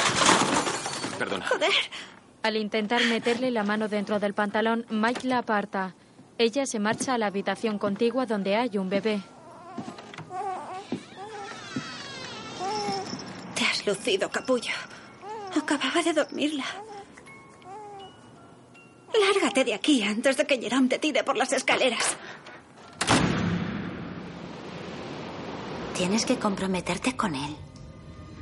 Perdona. 1.18 1.46
Joder. 1.46 1.70
Al 2.42 2.56
intentar 2.56 3.04
meterle 3.04 3.50
la 3.50 3.64
mano 3.64 3.88
dentro 3.88 4.18
del 4.18 4.32
pantalón, 4.32 4.86
Mike 4.88 5.26
la 5.26 5.38
aparta. 5.38 5.94
Ella 6.38 6.64
se 6.64 6.78
marcha 6.78 7.12
a 7.14 7.18
la 7.18 7.26
habitación 7.26 7.78
contigua 7.78 8.24
donde 8.24 8.56
hay 8.56 8.78
un 8.78 8.88
bebé. 8.88 9.20
Te 13.54 13.64
has 13.66 13.86
lucido, 13.86 14.30
capullo. 14.30 14.72
Acababa 15.54 16.02
de 16.02 16.14
dormirla. 16.14 16.64
Lárgate 19.18 19.64
de 19.64 19.74
aquí 19.74 20.02
antes 20.02 20.36
de 20.36 20.46
que 20.46 20.60
Jerome 20.60 20.88
te 20.88 20.98
tire 20.98 21.24
por 21.24 21.36
las 21.36 21.52
escaleras. 21.52 22.16
Tienes 25.96 26.24
que 26.24 26.38
comprometerte 26.38 27.16
con 27.16 27.34
él. 27.34 27.56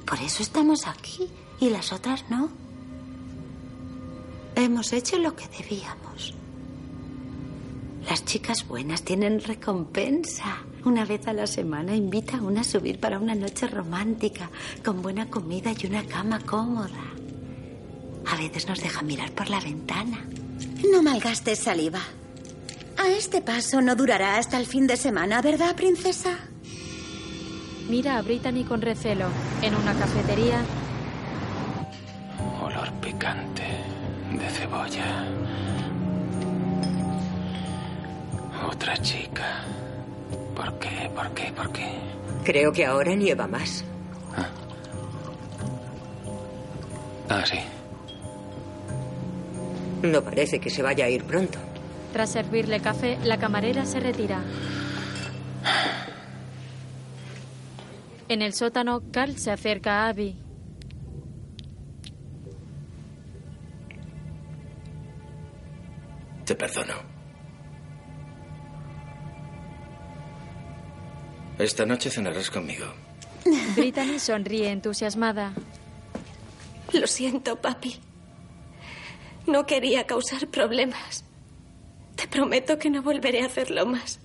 Por 0.06 0.20
eso 0.20 0.42
estamos 0.42 0.86
aquí 0.86 1.28
y 1.60 1.70
las 1.70 1.92
otras 1.92 2.24
no. 2.30 2.50
Hemos 4.54 4.92
hecho 4.92 5.18
lo 5.18 5.34
que 5.34 5.48
debíamos. 5.48 6.34
Las 8.08 8.24
chicas 8.24 8.66
buenas 8.66 9.02
tienen 9.02 9.40
recompensa. 9.40 10.62
Una 10.84 11.04
vez 11.04 11.26
a 11.26 11.32
la 11.32 11.46
semana 11.46 11.94
invita 11.94 12.38
a 12.38 12.42
una 12.42 12.62
a 12.62 12.64
subir 12.64 13.00
para 13.00 13.18
una 13.18 13.34
noche 13.34 13.66
romántica, 13.66 14.50
con 14.84 15.02
buena 15.02 15.28
comida 15.28 15.72
y 15.78 15.86
una 15.86 16.04
cama 16.04 16.40
cómoda. 16.40 17.12
A 18.26 18.36
veces 18.36 18.66
nos 18.66 18.80
deja 18.80 19.02
mirar 19.02 19.32
por 19.32 19.50
la 19.50 19.60
ventana. 19.60 20.24
No 20.90 21.02
malgastes 21.02 21.58
saliva. 21.60 22.00
A 22.96 23.08
este 23.08 23.40
paso 23.42 23.80
no 23.80 23.94
durará 23.96 24.36
hasta 24.38 24.58
el 24.58 24.66
fin 24.66 24.86
de 24.86 24.96
semana, 24.96 25.40
¿verdad, 25.42 25.74
princesa? 25.76 26.38
Mira 27.88 28.18
a 28.18 28.22
Brittany 28.22 28.64
con 28.64 28.80
recelo. 28.82 29.28
En 29.62 29.74
una 29.74 29.94
cafetería, 29.94 30.60
Olor 32.62 32.92
picante 33.00 33.62
de 34.32 34.50
cebolla. 34.50 35.26
Otra 38.70 38.96
chica. 38.98 39.64
¿Por 40.54 40.78
qué? 40.78 41.10
¿Por 41.14 41.30
qué? 41.34 41.52
¿Por 41.52 41.72
qué? 41.72 41.88
Creo 42.44 42.72
que 42.72 42.84
ahora 42.84 43.14
nieva 43.14 43.46
más. 43.46 43.84
Ah, 47.30 47.44
sí. 47.46 47.58
No 50.02 50.22
parece 50.22 50.60
que 50.60 50.70
se 50.70 50.82
vaya 50.82 51.04
a 51.06 51.08
ir 51.08 51.24
pronto. 51.24 51.58
tras 52.12 52.30
servirle 52.32 52.80
café, 52.80 53.18
la 53.24 53.38
camarera 53.38 53.84
se 53.84 54.00
retira. 54.00 54.42
En 58.28 58.42
el 58.42 58.52
sótano, 58.54 59.02
Carl 59.12 59.36
se 59.38 59.50
acerca 59.50 60.04
a 60.04 60.08
Abby. 60.08 60.36
Te 66.44 66.54
perdono. 66.54 66.94
Esta 71.58 71.84
noche 71.84 72.10
cenarás 72.10 72.50
conmigo. 72.50 72.86
Brittany 73.76 74.18
sonríe 74.18 74.70
entusiasmada. 74.70 75.52
Lo 76.92 77.06
siento, 77.06 77.56
papi. 77.56 77.98
No 79.48 79.64
quería 79.64 80.06
causar 80.06 80.46
problemas. 80.48 81.24
Te 82.16 82.28
prometo 82.28 82.78
que 82.78 82.90
no 82.90 83.02
volveré 83.02 83.42
a 83.42 83.46
hacerlo 83.46 83.86
más. 83.86 84.20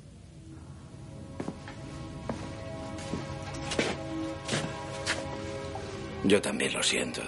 Yo 6.26 6.42
también 6.42 6.74
lo 6.74 6.84
siento. 6.84 7.22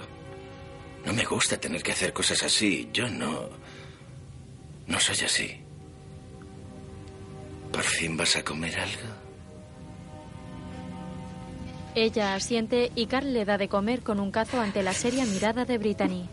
No 1.06 1.14
me 1.14 1.24
gusta 1.24 1.58
tener 1.58 1.82
que 1.82 1.92
hacer 1.92 2.12
cosas 2.12 2.42
así. 2.42 2.90
Yo 2.92 3.08
no... 3.08 3.48
No 4.86 5.00
soy 5.00 5.24
así. 5.24 5.58
¿Por 7.72 7.82
fin 7.82 8.14
vas 8.14 8.36
a 8.36 8.44
comer 8.44 8.78
algo? 8.78 9.08
Ella 11.94 12.34
asiente 12.34 12.92
y 12.94 13.06
Carl 13.06 13.32
le 13.32 13.46
da 13.46 13.56
de 13.56 13.68
comer 13.70 14.02
con 14.02 14.20
un 14.20 14.30
cazo 14.30 14.60
ante 14.60 14.82
la 14.82 14.92
seria 14.92 15.24
mirada 15.24 15.64
de 15.64 15.78
Brittany. 15.78 16.28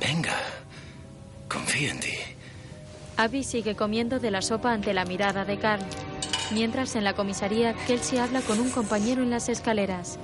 Venga, 0.00 0.36
confío 1.48 1.90
en 1.90 2.00
ti. 2.00 2.14
Abby 3.16 3.44
sigue 3.44 3.76
comiendo 3.76 4.18
de 4.18 4.30
la 4.30 4.42
sopa 4.42 4.72
ante 4.72 4.92
la 4.94 5.04
mirada 5.04 5.44
de 5.44 5.58
Carl. 5.58 5.84
Mientras 6.52 6.96
en 6.96 7.04
la 7.04 7.14
comisaría, 7.14 7.74
Kelsey 7.86 8.18
habla 8.18 8.40
con 8.42 8.60
un 8.60 8.70
compañero 8.70 9.22
en 9.22 9.30
las 9.30 9.48
escaleras. 9.48 10.18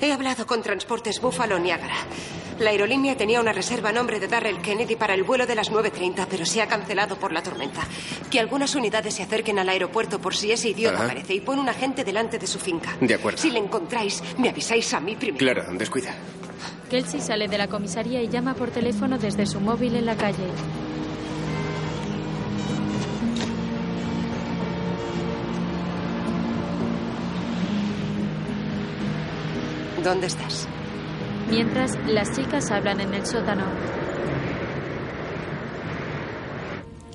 He 0.00 0.12
hablado 0.12 0.46
con 0.46 0.62
Transportes 0.62 1.20
Buffalo 1.20 1.58
Niagara. 1.58 1.96
La 2.60 2.70
aerolínea 2.70 3.16
tenía 3.16 3.40
una 3.40 3.52
reserva 3.52 3.90
a 3.90 3.92
nombre 3.92 4.18
de 4.18 4.26
Darrell 4.26 4.60
Kennedy 4.60 4.96
para 4.96 5.14
el 5.14 5.22
vuelo 5.22 5.46
de 5.46 5.54
las 5.54 5.70
9.30, 5.70 6.26
pero 6.28 6.44
se 6.44 6.60
ha 6.60 6.66
cancelado 6.66 7.16
por 7.16 7.32
la 7.32 7.40
tormenta. 7.42 7.82
Que 8.30 8.40
algunas 8.40 8.74
unidades 8.74 9.14
se 9.14 9.22
acerquen 9.22 9.60
al 9.60 9.68
aeropuerto 9.68 10.18
por 10.20 10.34
si 10.34 10.50
ese 10.50 10.70
idiota 10.70 10.96
Ajá. 10.96 11.04
aparece 11.04 11.34
y 11.34 11.40
pone 11.40 11.60
un 11.60 11.68
agente 11.68 12.02
delante 12.02 12.38
de 12.38 12.46
su 12.48 12.58
finca. 12.58 12.96
De 13.00 13.14
acuerdo. 13.14 13.38
Si 13.38 13.50
le 13.50 13.60
encontráis, 13.60 14.22
me 14.38 14.48
avisáis 14.48 14.92
a 14.92 14.98
mí 15.00 15.14
primero. 15.14 15.38
Claro, 15.38 15.64
descuida. 15.74 16.14
Kelsey 16.90 17.20
sale 17.20 17.46
de 17.46 17.58
la 17.58 17.68
comisaría 17.68 18.22
y 18.22 18.28
llama 18.28 18.54
por 18.54 18.70
teléfono 18.70 19.18
desde 19.18 19.46
su 19.46 19.60
móvil 19.60 19.94
en 19.94 20.06
la 20.06 20.16
calle. 20.16 20.46
¿Dónde 30.02 30.26
estás? 30.26 30.68
Mientras, 31.50 31.96
las 32.06 32.36
chicas 32.36 32.70
hablan 32.70 33.00
en 33.00 33.14
el 33.14 33.26
sótano. 33.26 33.64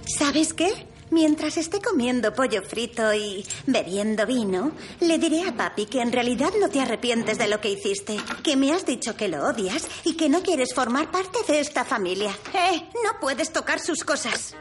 ¿Sabes 0.05 0.53
qué? 0.53 0.88
Mientras 1.11 1.57
esté 1.57 1.79
comiendo 1.79 2.34
pollo 2.34 2.63
frito 2.63 3.13
y 3.13 3.45
bebiendo 3.67 4.25
vino, 4.25 4.71
le 4.99 5.19
diré 5.19 5.47
a 5.47 5.55
papi 5.55 5.86
que 5.86 6.01
en 6.01 6.11
realidad 6.11 6.51
no 6.59 6.69
te 6.69 6.81
arrepientes 6.81 7.38
de 7.38 7.47
lo 7.47 7.61
que 7.61 7.69
hiciste, 7.69 8.17
que 8.43 8.55
me 8.55 8.71
has 8.71 8.86
dicho 8.86 9.15
que 9.15 9.27
lo 9.27 9.45
odias 9.45 9.88
y 10.03 10.17
que 10.17 10.29
no 10.29 10.41
quieres 10.41 10.73
formar 10.73 11.11
parte 11.11 11.39
de 11.47 11.59
esta 11.59 11.86
familia. 11.86 12.31
¡Eh! 12.53 12.89
No 13.03 13.19
puedes 13.19 13.53
tocar 13.53 13.79
sus 13.79 14.03
cosas. 14.03 14.55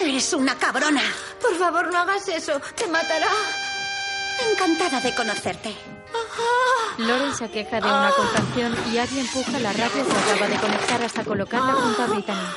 Eres 0.00 0.32
una 0.32 0.56
cabrona. 0.56 1.02
Por 1.42 1.54
favor, 1.56 1.92
no 1.92 1.98
hagas 1.98 2.26
eso. 2.28 2.58
Te 2.74 2.86
matará. 2.86 3.28
Encantada 4.50 5.00
de 5.02 5.14
conocerte. 5.14 5.99
Lauren 6.98 7.34
se 7.34 7.48
queja 7.50 7.80
de 7.80 7.86
una 7.86 8.10
contracción 8.14 8.76
y 8.92 8.98
Abby 8.98 9.20
empuja 9.20 9.58
la 9.58 9.72
radio 9.72 10.04
que 10.06 10.12
acaba 10.32 10.48
de 10.48 10.56
conectar 10.58 11.02
hasta 11.02 11.24
colocarla 11.24 11.72
junto 11.74 12.02
a 12.02 12.06
Brittany. 12.06 12.48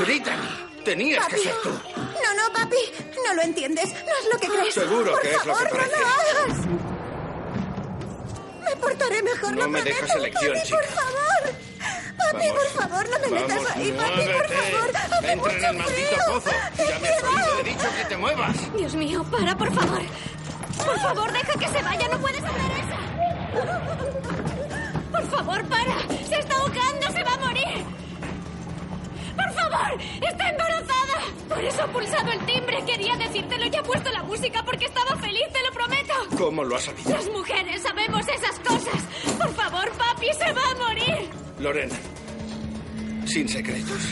Brittany, 0.00 0.48
tenías 0.84 1.26
que 1.28 1.38
ser 1.38 1.54
tú. 1.62 1.70
No, 1.70 2.34
no, 2.36 2.52
papi. 2.52 2.76
No 3.26 3.34
lo 3.34 3.42
entiendes. 3.42 3.88
No 3.92 3.98
es 3.98 4.28
lo 4.34 4.38
que 4.38 4.48
crees. 4.48 4.74
Seguro 4.74 5.12
Por 5.12 5.20
que 5.22 5.30
es 5.30 5.34
lo 5.34 5.40
que 5.42 5.50
favor, 5.52 5.70
parece. 5.70 5.96
no 5.96 6.00
lo 6.00 6.06
hagas. 6.08 6.66
Me 8.64 8.76
portaré 8.76 9.22
mejor, 9.22 9.52
No 9.54 9.62
lo 9.62 9.68
me 9.68 9.82
prometo. 9.82 10.02
dejas 10.02 10.16
elección, 10.16 10.52
papi, 10.52 10.66
chica. 10.66 10.76
por 10.78 10.86
favor. 10.86 11.54
Papi, 12.32 12.48
Vamos. 12.48 12.62
por 12.62 12.82
favor, 12.82 13.08
no 13.10 13.18
me 13.18 13.28
Vamos, 13.28 13.48
metas 13.48 13.76
ahí, 13.76 13.92
papi, 13.92 14.22
por 14.32 14.46
favor. 14.48 14.96
Hace 14.96 15.32
Entra 15.32 15.32
en 15.32 15.38
mucho 15.38 15.50
el 15.68 15.76
maldito 15.76 16.08
frío. 16.08 16.18
pozo. 16.28 16.50
Ya 16.88 16.98
me 16.98 17.08
has 17.08 17.22
oído, 17.22 17.58
he 17.58 17.62
dicho 17.64 17.88
que 17.96 18.04
te 18.04 18.16
muevas. 18.16 18.76
Dios 18.76 18.94
mío, 18.94 19.24
para, 19.30 19.56
por 19.56 19.74
favor. 19.74 20.02
Por 20.78 20.98
favor, 21.00 21.32
deja 21.32 21.58
que 21.58 21.68
se 21.68 21.82
vaya. 21.82 22.08
No 22.08 22.18
puedes 22.18 22.42
hacer 22.44 22.70
eso. 22.72 22.96
Por 25.10 25.26
favor, 25.30 25.64
para. 25.68 25.98
Se 26.28 26.38
está 26.38 26.54
ahogando. 26.56 27.10
Se 27.12 27.22
va 27.24 27.34
a 27.34 27.38
morir. 27.38 27.84
Por 29.36 29.52
favor, 29.54 30.00
está 30.28 30.48
embarazada. 30.50 31.18
Por 31.48 31.58
eso 31.64 31.84
he 31.84 31.88
pulsado 31.88 32.32
el 32.32 32.46
timbre. 32.46 32.84
Quería 32.84 33.16
decírtelo 33.16 33.66
y 33.66 33.76
he 33.76 33.82
puesto 33.82 34.10
la 34.10 34.22
música 34.22 34.62
porque 34.64 34.86
estaba 34.86 35.16
feliz, 35.16 35.44
te 35.52 35.62
lo 35.62 35.72
prometo. 35.72 36.14
¿Cómo 36.38 36.64
lo 36.64 36.76
has 36.76 36.84
sabido? 36.84 37.10
Las 37.10 37.28
mujeres 37.30 37.82
sabemos 37.82 38.26
esas 38.28 38.58
cosas. 38.60 39.02
Por 39.38 39.54
favor, 39.54 39.90
papi, 39.92 40.26
se 40.38 40.52
va 40.52 40.62
a 40.70 40.74
morir. 40.74 41.30
Lorena, 41.58 41.94
sin 43.26 43.48
secretos. 43.48 44.02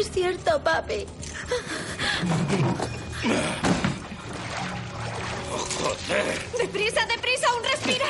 Es 0.00 0.10
cierto, 0.10 0.60
papi. 0.62 1.06
Oh, 5.52 5.58
joder. 5.58 6.38
Deprisa, 6.58 7.06
deprisa, 7.06 7.48
aún 7.48 7.62
respira. 7.64 8.06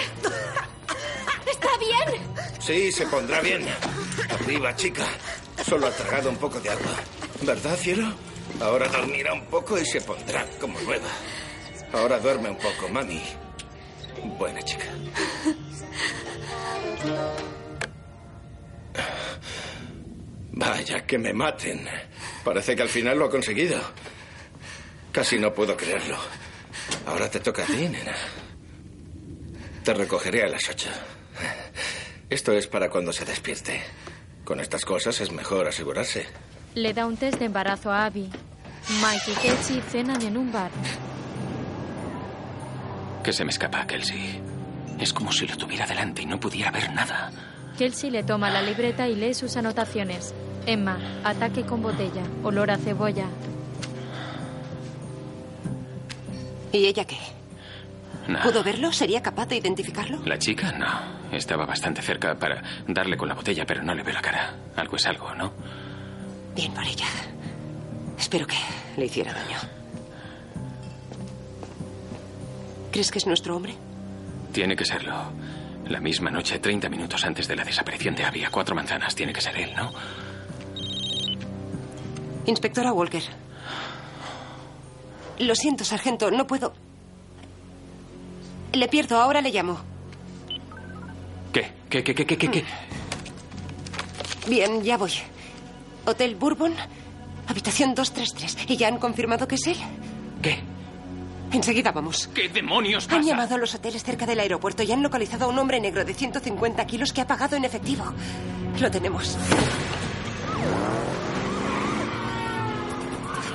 ¿Está 1.46 1.68
bien? 1.78 2.22
Sí, 2.60 2.92
se 2.92 3.06
pondrá 3.06 3.40
bien. 3.40 3.66
Arriba, 4.30 4.74
chica. 4.76 5.06
Solo 5.64 5.86
ha 5.86 5.90
tragado 5.90 6.30
un 6.30 6.36
poco 6.36 6.60
de 6.60 6.70
agua. 6.70 6.94
¿Verdad, 7.42 7.76
cielo? 7.76 8.12
Ahora 8.60 8.88
dormirá 8.88 9.32
un 9.34 9.44
poco 9.46 9.78
y 9.78 9.84
se 9.84 10.00
pondrá 10.00 10.46
como 10.60 10.78
nueva. 10.80 11.08
Ahora 11.92 12.18
duerme 12.18 12.50
un 12.50 12.58
poco, 12.58 12.88
mami. 12.88 13.22
Buena 14.38 14.62
chica. 14.62 14.86
Vaya, 20.56 21.04
que 21.04 21.18
me 21.18 21.32
maten. 21.32 21.86
Parece 22.44 22.76
que 22.76 22.82
al 22.82 22.88
final 22.88 23.18
lo 23.18 23.24
ha 23.24 23.30
conseguido. 23.30 23.80
Casi 25.10 25.36
no 25.38 25.52
puedo 25.52 25.76
creerlo. 25.76 26.16
Ahora 27.06 27.28
te 27.28 27.40
toca 27.40 27.64
a 27.64 27.66
ti, 27.66 27.88
nena. 27.88 28.14
Te 29.82 29.94
recogeré 29.94 30.44
a 30.44 30.48
las 30.48 30.68
ocho. 30.68 30.90
Esto 32.30 32.52
es 32.52 32.68
para 32.68 32.88
cuando 32.88 33.12
se 33.12 33.24
despierte. 33.24 33.82
Con 34.44 34.60
estas 34.60 34.84
cosas 34.84 35.20
es 35.20 35.32
mejor 35.32 35.66
asegurarse. 35.66 36.26
Le 36.74 36.92
da 36.92 37.06
un 37.06 37.16
test 37.16 37.38
de 37.38 37.46
embarazo 37.46 37.90
a 37.90 38.04
Abby. 38.04 38.30
Mike 38.88 39.32
y 39.32 39.34
Kelsey 39.34 39.82
cenan 39.90 40.22
en 40.22 40.36
un 40.36 40.52
bar. 40.52 40.70
Que 43.24 43.32
se 43.32 43.44
me 43.44 43.50
escapa, 43.50 43.86
Kelsey. 43.86 44.40
Es 45.00 45.12
como 45.12 45.32
si 45.32 45.48
lo 45.48 45.56
tuviera 45.56 45.84
delante 45.86 46.22
y 46.22 46.26
no 46.26 46.38
pudiera 46.38 46.70
ver 46.70 46.92
nada. 46.92 47.30
Kelsey 47.78 48.10
le 48.10 48.22
toma 48.22 48.50
la 48.50 48.62
libreta 48.62 49.08
y 49.08 49.16
lee 49.16 49.34
sus 49.34 49.56
anotaciones. 49.56 50.34
Emma, 50.66 50.98
ataque 51.24 51.62
con 51.64 51.82
botella, 51.82 52.22
olor 52.42 52.70
a 52.70 52.78
cebolla. 52.78 53.26
¿Y 56.72 56.86
ella 56.86 57.04
qué? 57.04 57.18
No. 58.28 58.40
¿Pudo 58.42 58.62
verlo? 58.64 58.92
¿Sería 58.92 59.22
capaz 59.22 59.46
de 59.46 59.56
identificarlo? 59.56 60.18
La 60.24 60.38
chica 60.38 60.72
no. 60.72 60.86
Estaba 61.36 61.66
bastante 61.66 62.00
cerca 62.00 62.34
para 62.36 62.62
darle 62.88 63.16
con 63.16 63.28
la 63.28 63.34
botella, 63.34 63.66
pero 63.66 63.82
no 63.82 63.94
le 63.94 64.02
veo 64.02 64.14
la 64.14 64.22
cara. 64.22 64.54
Algo 64.76 64.96
es 64.96 65.06
algo, 65.06 65.34
¿no? 65.34 65.52
Bien 66.54 66.72
por 66.72 66.84
ella. 66.84 67.06
Espero 68.18 68.46
que 68.46 68.56
le 68.96 69.06
hiciera 69.06 69.32
daño. 69.34 69.58
¿Crees 72.92 73.10
que 73.10 73.18
es 73.18 73.26
nuestro 73.26 73.56
hombre? 73.56 73.74
Tiene 74.52 74.76
que 74.76 74.84
serlo. 74.84 75.12
La 75.88 76.00
misma 76.00 76.30
noche, 76.30 76.58
30 76.58 76.88
minutos 76.88 77.24
antes 77.24 77.46
de 77.46 77.56
la 77.56 77.64
desaparición 77.64 78.14
de 78.14 78.24
Abby, 78.24 78.44
a 78.44 78.50
cuatro 78.50 78.74
manzanas. 78.74 79.14
Tiene 79.14 79.32
que 79.32 79.40
ser 79.40 79.56
él, 79.56 79.74
¿no? 79.76 79.92
Inspectora 82.46 82.92
Walker. 82.92 83.22
Lo 85.38 85.54
siento, 85.54 85.84
sargento, 85.84 86.30
no 86.30 86.46
puedo. 86.46 86.72
Le 88.72 88.88
pierdo, 88.88 89.20
ahora 89.20 89.40
le 89.40 89.50
llamo. 89.50 89.78
¿Qué? 91.52 91.70
¿Qué, 91.90 92.02
qué, 92.02 92.14
qué, 92.14 92.26
qué, 92.26 92.36
qué? 92.38 92.50
qué? 92.50 92.64
Bien, 94.48 94.82
ya 94.82 94.96
voy. 94.96 95.12
Hotel 96.06 96.34
Bourbon, 96.34 96.74
habitación 97.46 97.94
233. 97.94 98.70
¿Y 98.70 98.76
ya 98.76 98.88
han 98.88 98.98
confirmado 98.98 99.46
que 99.48 99.54
es 99.54 99.66
él? 99.66 99.76
¿Qué? 100.42 100.58
Enseguida 101.54 101.92
vamos. 101.92 102.28
¿Qué 102.34 102.48
demonios 102.48 103.04
pasa? 103.04 103.16
Han 103.16 103.24
llamado 103.24 103.54
a 103.54 103.58
los 103.58 103.74
hoteles 103.74 104.02
cerca 104.02 104.26
del 104.26 104.40
aeropuerto 104.40 104.82
y 104.82 104.90
han 104.90 105.02
localizado 105.02 105.44
a 105.44 105.48
un 105.48 105.58
hombre 105.58 105.80
negro 105.80 106.04
de 106.04 106.12
150 106.12 106.84
kilos 106.86 107.12
que 107.12 107.20
ha 107.20 107.26
pagado 107.26 107.54
en 107.54 107.64
efectivo. 107.64 108.04
Lo 108.80 108.90
tenemos. 108.90 109.38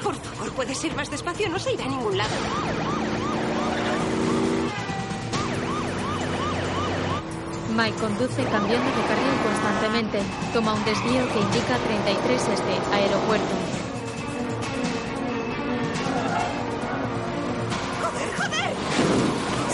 Por 0.02 0.16
favor, 0.16 0.54
¿puedes 0.54 0.82
ir 0.86 0.96
más 0.96 1.12
despacio? 1.12 1.50
No 1.50 1.60
se 1.60 1.74
irá 1.74 1.84
a 1.84 1.90
ningún 1.90 2.18
lado. 2.18 2.30
Mike 7.76 7.98
conduce 8.00 8.44
cambiando 8.46 8.90
de 8.90 9.08
carril 9.08 9.38
constantemente. 9.44 10.20
Toma 10.54 10.74
un 10.74 10.86
desvío 10.86 11.28
que 11.34 11.40
indica 11.40 11.78
33 11.78 12.48
este, 12.48 12.96
aeropuerto. 12.96 13.69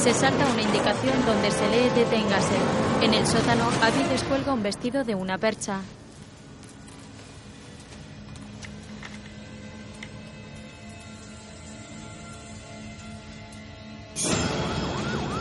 Se 0.05 0.13
salta 0.13 0.45
una 0.45 0.61
indicación 0.61 1.25
donde 1.25 1.49
se 1.49 1.67
lee 1.67 1.89
deténgase. 1.95 2.55
En 3.01 3.15
el 3.15 3.25
sótano, 3.25 3.63
Abby 3.81 4.03
descuelga 4.03 4.53
un 4.53 4.61
vestido 4.61 5.03
de 5.03 5.15
una 5.15 5.39
percha. 5.39 5.79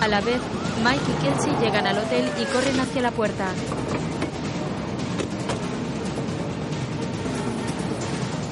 A 0.00 0.08
la 0.08 0.22
vez, 0.22 0.40
Mike 0.82 1.02
y 1.10 1.22
Kelsey 1.22 1.52
llegan 1.60 1.86
al 1.86 1.98
hotel 1.98 2.26
y 2.40 2.46
corren 2.46 2.80
hacia 2.80 3.02
la 3.02 3.10
puerta. 3.10 3.52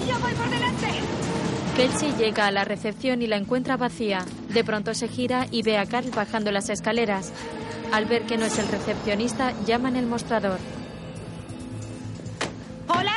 ¡Yo 0.06 0.18
voy 0.20 0.34
por 0.34 0.50
delante! 0.50 1.31
Kelsey 1.76 2.12
llega 2.18 2.46
a 2.46 2.50
la 2.50 2.64
recepción 2.64 3.22
y 3.22 3.26
la 3.26 3.36
encuentra 3.36 3.78
vacía. 3.78 4.26
De 4.50 4.62
pronto 4.62 4.92
se 4.92 5.08
gira 5.08 5.46
y 5.50 5.62
ve 5.62 5.78
a 5.78 5.86
Carl 5.86 6.10
bajando 6.10 6.52
las 6.52 6.68
escaleras. 6.68 7.32
Al 7.92 8.04
ver 8.04 8.26
que 8.26 8.36
no 8.36 8.44
es 8.44 8.58
el 8.58 8.68
recepcionista, 8.68 9.54
llama 9.64 9.88
en 9.88 9.96
el 9.96 10.06
mostrador. 10.06 10.58
¡Hola! 12.88 13.14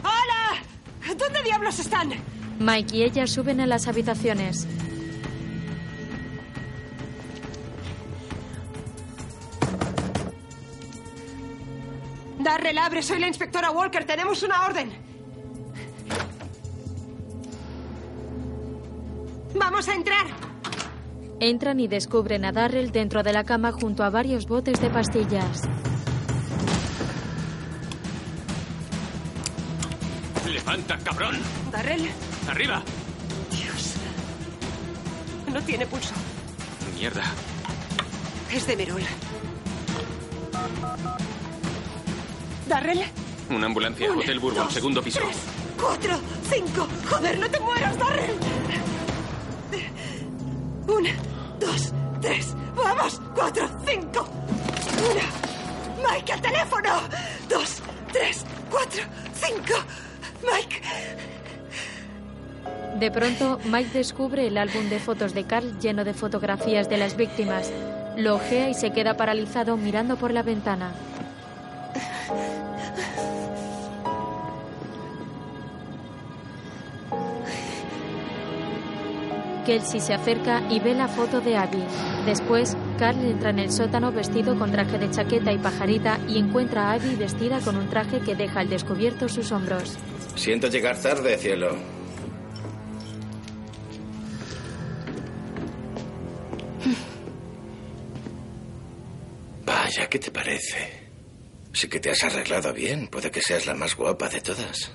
¡Hola! 0.00 1.16
¿Dónde 1.18 1.42
diablos 1.42 1.80
están? 1.80 2.12
Mike 2.60 2.96
y 2.96 3.02
ella 3.02 3.26
suben 3.26 3.60
a 3.60 3.66
las 3.66 3.88
habitaciones. 3.88 4.68
Darrell, 12.38 12.78
abre, 12.78 13.02
soy 13.02 13.18
la 13.18 13.26
inspectora 13.26 13.72
Walker, 13.72 14.04
tenemos 14.04 14.44
una 14.44 14.66
orden. 14.66 15.05
¡Vamos 19.58 19.88
a 19.88 19.94
entrar! 19.94 20.26
Entran 21.40 21.80
y 21.80 21.88
descubren 21.88 22.44
a 22.44 22.52
Darrell 22.52 22.90
dentro 22.92 23.22
de 23.22 23.32
la 23.32 23.44
cama 23.44 23.72
junto 23.72 24.02
a 24.04 24.10
varios 24.10 24.46
botes 24.46 24.80
de 24.80 24.88
pastillas. 24.90 25.62
¡Levanta, 30.48 30.98
cabrón! 30.98 31.36
Darrell, 31.70 32.08
¡Arriba! 32.48 32.82
Dios. 33.50 33.94
No 35.52 35.60
tiene 35.62 35.86
pulso. 35.86 36.14
Mierda. 36.94 37.24
Es 38.52 38.66
de 38.66 38.76
Merol. 38.76 39.02
Darrell, 42.68 43.00
Una 43.50 43.66
ambulancia. 43.66 44.10
Una, 44.10 44.20
Hotel 44.20 44.40
Bourbon, 44.40 44.64
dos, 44.64 44.72
segundo 44.72 45.02
piso. 45.02 45.20
tres, 45.20 45.36
cuatro, 45.80 46.18
cinco. 46.50 46.88
Joder, 47.10 47.38
no 47.38 47.48
te 47.50 47.60
mueras, 47.60 47.98
Darrell. 47.98 48.36
Una, 50.88 51.10
dos, 51.58 51.92
tres. 52.20 52.54
Vamos, 52.76 53.20
cuatro, 53.34 53.68
cinco. 53.86 54.26
Una. 55.10 56.10
Mike, 56.10 56.32
al 56.32 56.40
teléfono. 56.40 56.90
Dos, 57.48 57.82
tres, 58.12 58.44
cuatro, 58.70 59.02
cinco. 59.34 59.74
Mike. 60.42 60.82
De 63.00 63.10
pronto, 63.10 63.58
Mike 63.64 63.98
descubre 63.98 64.46
el 64.46 64.56
álbum 64.56 64.88
de 64.88 64.98
fotos 64.98 65.34
de 65.34 65.44
Carl 65.44 65.78
lleno 65.80 66.04
de 66.04 66.14
fotografías 66.14 66.88
de 66.88 66.96
las 66.96 67.16
víctimas. 67.16 67.70
Lo 68.16 68.36
ojea 68.36 68.70
y 68.70 68.74
se 68.74 68.92
queda 68.92 69.16
paralizado 69.16 69.76
mirando 69.76 70.16
por 70.16 70.32
la 70.32 70.42
ventana. 70.42 70.92
Kelsey 79.66 80.00
se 80.00 80.14
acerca 80.14 80.62
y 80.70 80.78
ve 80.78 80.94
la 80.94 81.08
foto 81.08 81.40
de 81.40 81.56
Abby. 81.56 81.82
Después, 82.24 82.76
Carl 82.98 83.18
entra 83.24 83.50
en 83.50 83.58
el 83.58 83.72
sótano 83.72 84.12
vestido 84.12 84.56
con 84.56 84.70
traje 84.70 84.96
de 84.96 85.10
chaqueta 85.10 85.52
y 85.52 85.58
pajarita 85.58 86.20
y 86.28 86.38
encuentra 86.38 86.90
a 86.90 86.92
Abby 86.92 87.16
vestida 87.16 87.58
con 87.60 87.76
un 87.76 87.90
traje 87.90 88.20
que 88.20 88.36
deja 88.36 88.60
al 88.60 88.68
descubierto 88.68 89.28
sus 89.28 89.50
hombros. 89.50 89.98
Siento 90.36 90.68
llegar 90.68 90.96
tarde, 91.02 91.36
cielo. 91.36 91.76
Vaya, 99.64 100.08
¿qué 100.08 100.18
te 100.20 100.30
parece? 100.30 101.08
Sí 101.72 101.88
que 101.88 101.98
te 101.98 102.10
has 102.10 102.22
arreglado 102.22 102.72
bien. 102.72 103.08
Puede 103.08 103.32
que 103.32 103.42
seas 103.42 103.66
la 103.66 103.74
más 103.74 103.96
guapa 103.96 104.28
de 104.28 104.40
todas. 104.40 104.92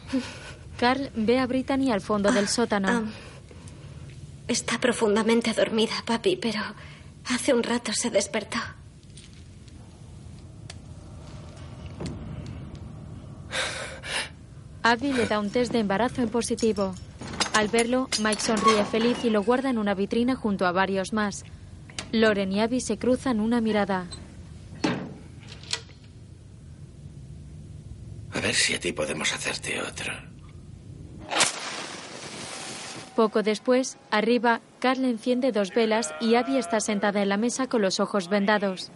Carl 0.79 1.11
ve 1.13 1.39
a 1.39 1.45
Brittany 1.45 1.91
al 1.91 2.01
fondo 2.01 2.31
del 2.31 2.47
sótano. 2.47 3.03
Está 4.51 4.81
profundamente 4.81 5.53
dormida, 5.53 5.93
papi, 6.05 6.35
pero 6.35 6.59
hace 7.33 7.53
un 7.53 7.63
rato 7.63 7.93
se 7.93 8.09
despertó. 8.09 8.57
Abby 14.83 15.13
le 15.13 15.25
da 15.25 15.39
un 15.39 15.51
test 15.51 15.71
de 15.71 15.79
embarazo 15.79 16.21
en 16.21 16.27
positivo. 16.27 16.93
Al 17.53 17.69
verlo, 17.69 18.09
Mike 18.21 18.41
sonríe 18.41 18.83
feliz 18.83 19.23
y 19.23 19.29
lo 19.29 19.41
guarda 19.41 19.69
en 19.69 19.77
una 19.77 19.93
vitrina 19.93 20.35
junto 20.35 20.67
a 20.67 20.73
varios 20.73 21.13
más. 21.13 21.45
Loren 22.11 22.51
y 22.51 22.59
Abby 22.59 22.81
se 22.81 22.97
cruzan 22.97 23.39
una 23.39 23.61
mirada. 23.61 24.07
A 28.33 28.39
ver 28.41 28.53
si 28.53 28.73
a 28.73 28.81
ti 28.81 28.91
podemos 28.91 29.31
hacerte 29.31 29.81
otro. 29.81 30.30
Poco 33.15 33.43
después, 33.43 33.97
arriba, 34.09 34.61
Carl 34.79 35.03
enciende 35.03 35.51
dos 35.51 35.73
velas 35.73 36.13
y 36.21 36.35
Abby 36.35 36.57
está 36.57 36.79
sentada 36.79 37.21
en 37.21 37.29
la 37.29 37.37
mesa 37.37 37.67
con 37.67 37.81
los 37.81 37.99
ojos 37.99 38.29
vendados. 38.29 38.91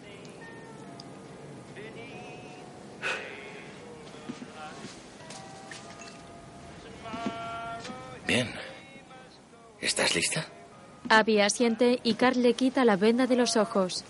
Bien. 8.25 8.49
¿Estás 9.81 10.15
lista? 10.15 10.45
Abby 11.09 11.41
asiente 11.41 11.99
y 12.03 12.15
Carl 12.15 12.41
le 12.41 12.53
quita 12.53 12.85
la 12.85 12.95
venda 12.95 13.27
de 13.27 13.35
los 13.35 13.55
ojos. 13.55 14.03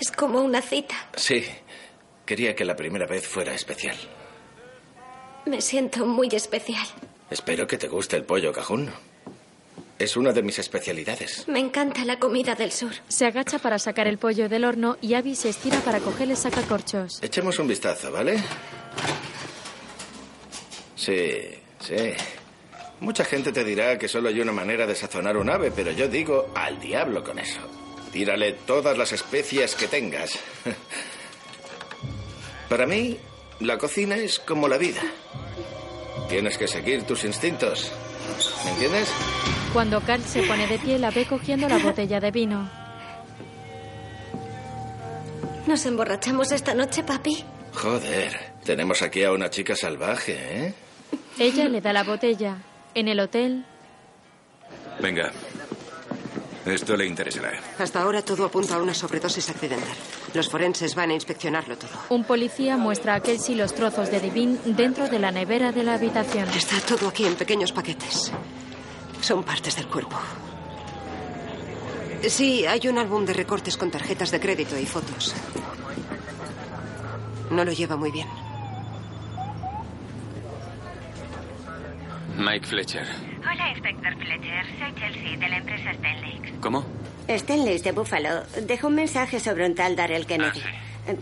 Es 0.00 0.10
como 0.10 0.40
una 0.40 0.62
cita. 0.62 0.94
Sí. 1.14 1.44
Quería 2.24 2.54
que 2.54 2.64
la 2.64 2.74
primera 2.76 3.06
vez 3.06 3.26
fuera 3.26 3.54
especial. 3.54 3.96
Me 5.46 5.60
siento 5.60 6.06
muy 6.06 6.28
especial. 6.32 6.86
Espero 7.30 7.66
que 7.66 7.76
te 7.76 7.88
guste 7.88 8.16
el 8.16 8.24
pollo 8.24 8.52
cajún. 8.52 8.90
Es 9.98 10.16
una 10.16 10.32
de 10.32 10.42
mis 10.42 10.58
especialidades. 10.58 11.46
Me 11.48 11.58
encanta 11.60 12.04
la 12.04 12.18
comida 12.18 12.54
del 12.54 12.72
sur. 12.72 12.92
Se 13.08 13.26
agacha 13.26 13.58
para 13.58 13.78
sacar 13.78 14.06
el 14.06 14.16
pollo 14.16 14.48
del 14.48 14.64
horno 14.64 14.96
y 15.02 15.14
Abby 15.14 15.34
se 15.34 15.50
estira 15.50 15.78
para 15.80 16.00
coger 16.00 16.30
el 16.30 16.36
sacacorchos. 16.36 17.22
Echemos 17.22 17.58
un 17.58 17.68
vistazo, 17.68 18.10
¿vale? 18.10 18.42
Sí, 20.96 21.40
sí. 21.80 22.12
Mucha 23.00 23.24
gente 23.24 23.52
te 23.52 23.64
dirá 23.64 23.98
que 23.98 24.08
solo 24.08 24.28
hay 24.28 24.40
una 24.40 24.52
manera 24.52 24.86
de 24.86 24.94
sazonar 24.94 25.36
un 25.36 25.50
ave, 25.50 25.70
pero 25.70 25.90
yo 25.90 26.08
digo 26.08 26.50
al 26.54 26.78
diablo 26.80 27.22
con 27.22 27.38
eso. 27.38 27.60
Tírale 28.12 28.52
todas 28.52 28.98
las 28.98 29.12
especias 29.12 29.74
que 29.74 29.86
tengas. 29.86 30.38
Para 32.68 32.86
mí, 32.86 33.16
la 33.60 33.78
cocina 33.78 34.16
es 34.16 34.38
como 34.38 34.68
la 34.68 34.78
vida. 34.78 35.02
Tienes 36.28 36.58
que 36.58 36.68
seguir 36.68 37.04
tus 37.04 37.24
instintos. 37.24 37.92
¿Me 38.64 38.70
entiendes? 38.72 39.08
Cuando 39.72 40.00
Carl 40.00 40.22
se 40.22 40.42
pone 40.42 40.66
de 40.66 40.78
pie, 40.78 40.98
la 40.98 41.10
ve 41.10 41.24
cogiendo 41.24 41.68
la 41.68 41.78
botella 41.78 42.20
de 42.20 42.30
vino. 42.30 42.68
¿Nos 45.66 45.86
emborrachamos 45.86 46.52
esta 46.52 46.74
noche, 46.74 47.02
papi? 47.02 47.44
Joder, 47.74 48.54
tenemos 48.64 49.02
aquí 49.02 49.22
a 49.24 49.32
una 49.32 49.50
chica 49.50 49.76
salvaje, 49.76 50.66
¿eh? 50.66 50.74
Ella 51.38 51.68
le 51.68 51.80
da 51.80 51.92
la 51.92 52.02
botella. 52.02 52.58
En 52.94 53.06
el 53.06 53.20
hotel, 53.20 53.64
Venga. 55.00 55.32
Esto 56.70 56.96
le 56.96 57.06
interesará. 57.06 57.52
Hasta 57.78 58.00
ahora 58.00 58.22
todo 58.22 58.44
apunta 58.44 58.76
a 58.76 58.82
una 58.82 58.94
sobredosis 58.94 59.50
accidental. 59.50 59.96
Los 60.34 60.48
forenses 60.48 60.94
van 60.94 61.10
a 61.10 61.14
inspeccionarlo 61.14 61.76
todo. 61.76 61.90
un 62.10 62.24
policía 62.24 62.76
muestra 62.76 63.14
a 63.14 63.20
Kelsey 63.20 63.54
los 63.56 63.74
trozos 63.74 64.10
de 64.10 64.20
Divine 64.20 64.58
dentro 64.64 65.08
de 65.08 65.18
la 65.18 65.30
nevera 65.30 65.72
de 65.72 65.82
la 65.82 65.94
habitación. 65.94 66.48
Está 66.50 66.80
todo 66.80 67.08
aquí 67.08 67.24
en 67.26 67.34
pequeños 67.34 67.72
paquetes. 67.72 68.30
Son 69.20 69.42
partes 69.42 69.76
del 69.76 69.86
cuerpo. 69.88 70.16
Sí, 72.28 72.66
hay 72.66 72.86
un 72.88 72.98
álbum 72.98 73.24
de 73.24 73.32
recortes 73.32 73.76
con 73.76 73.90
tarjetas 73.90 74.30
de 74.30 74.40
crédito 74.40 74.78
y 74.78 74.86
fotos. 74.86 75.34
No 77.50 77.64
lo 77.64 77.72
lleva 77.72 77.96
muy 77.96 78.10
bien. 78.10 78.28
Mike 82.40 82.66
Fletcher. 82.66 83.06
Hola, 83.40 83.68
Inspector 83.70 84.14
Fletcher. 84.16 84.64
Soy 84.78 84.94
Chelsea, 84.94 85.36
de 85.36 85.48
la 85.48 85.56
empresa 85.58 85.90
Stanley. 85.90 86.40
¿Cómo? 86.60 86.84
Stanley 87.28 87.78
de 87.78 87.92
Buffalo 87.92 88.42
dejó 88.66 88.86
un 88.88 88.94
mensaje 88.94 89.38
sobre 89.40 89.66
un 89.66 89.74
tal 89.74 89.94
Darrell 89.94 90.26
Kennedy. 90.26 90.62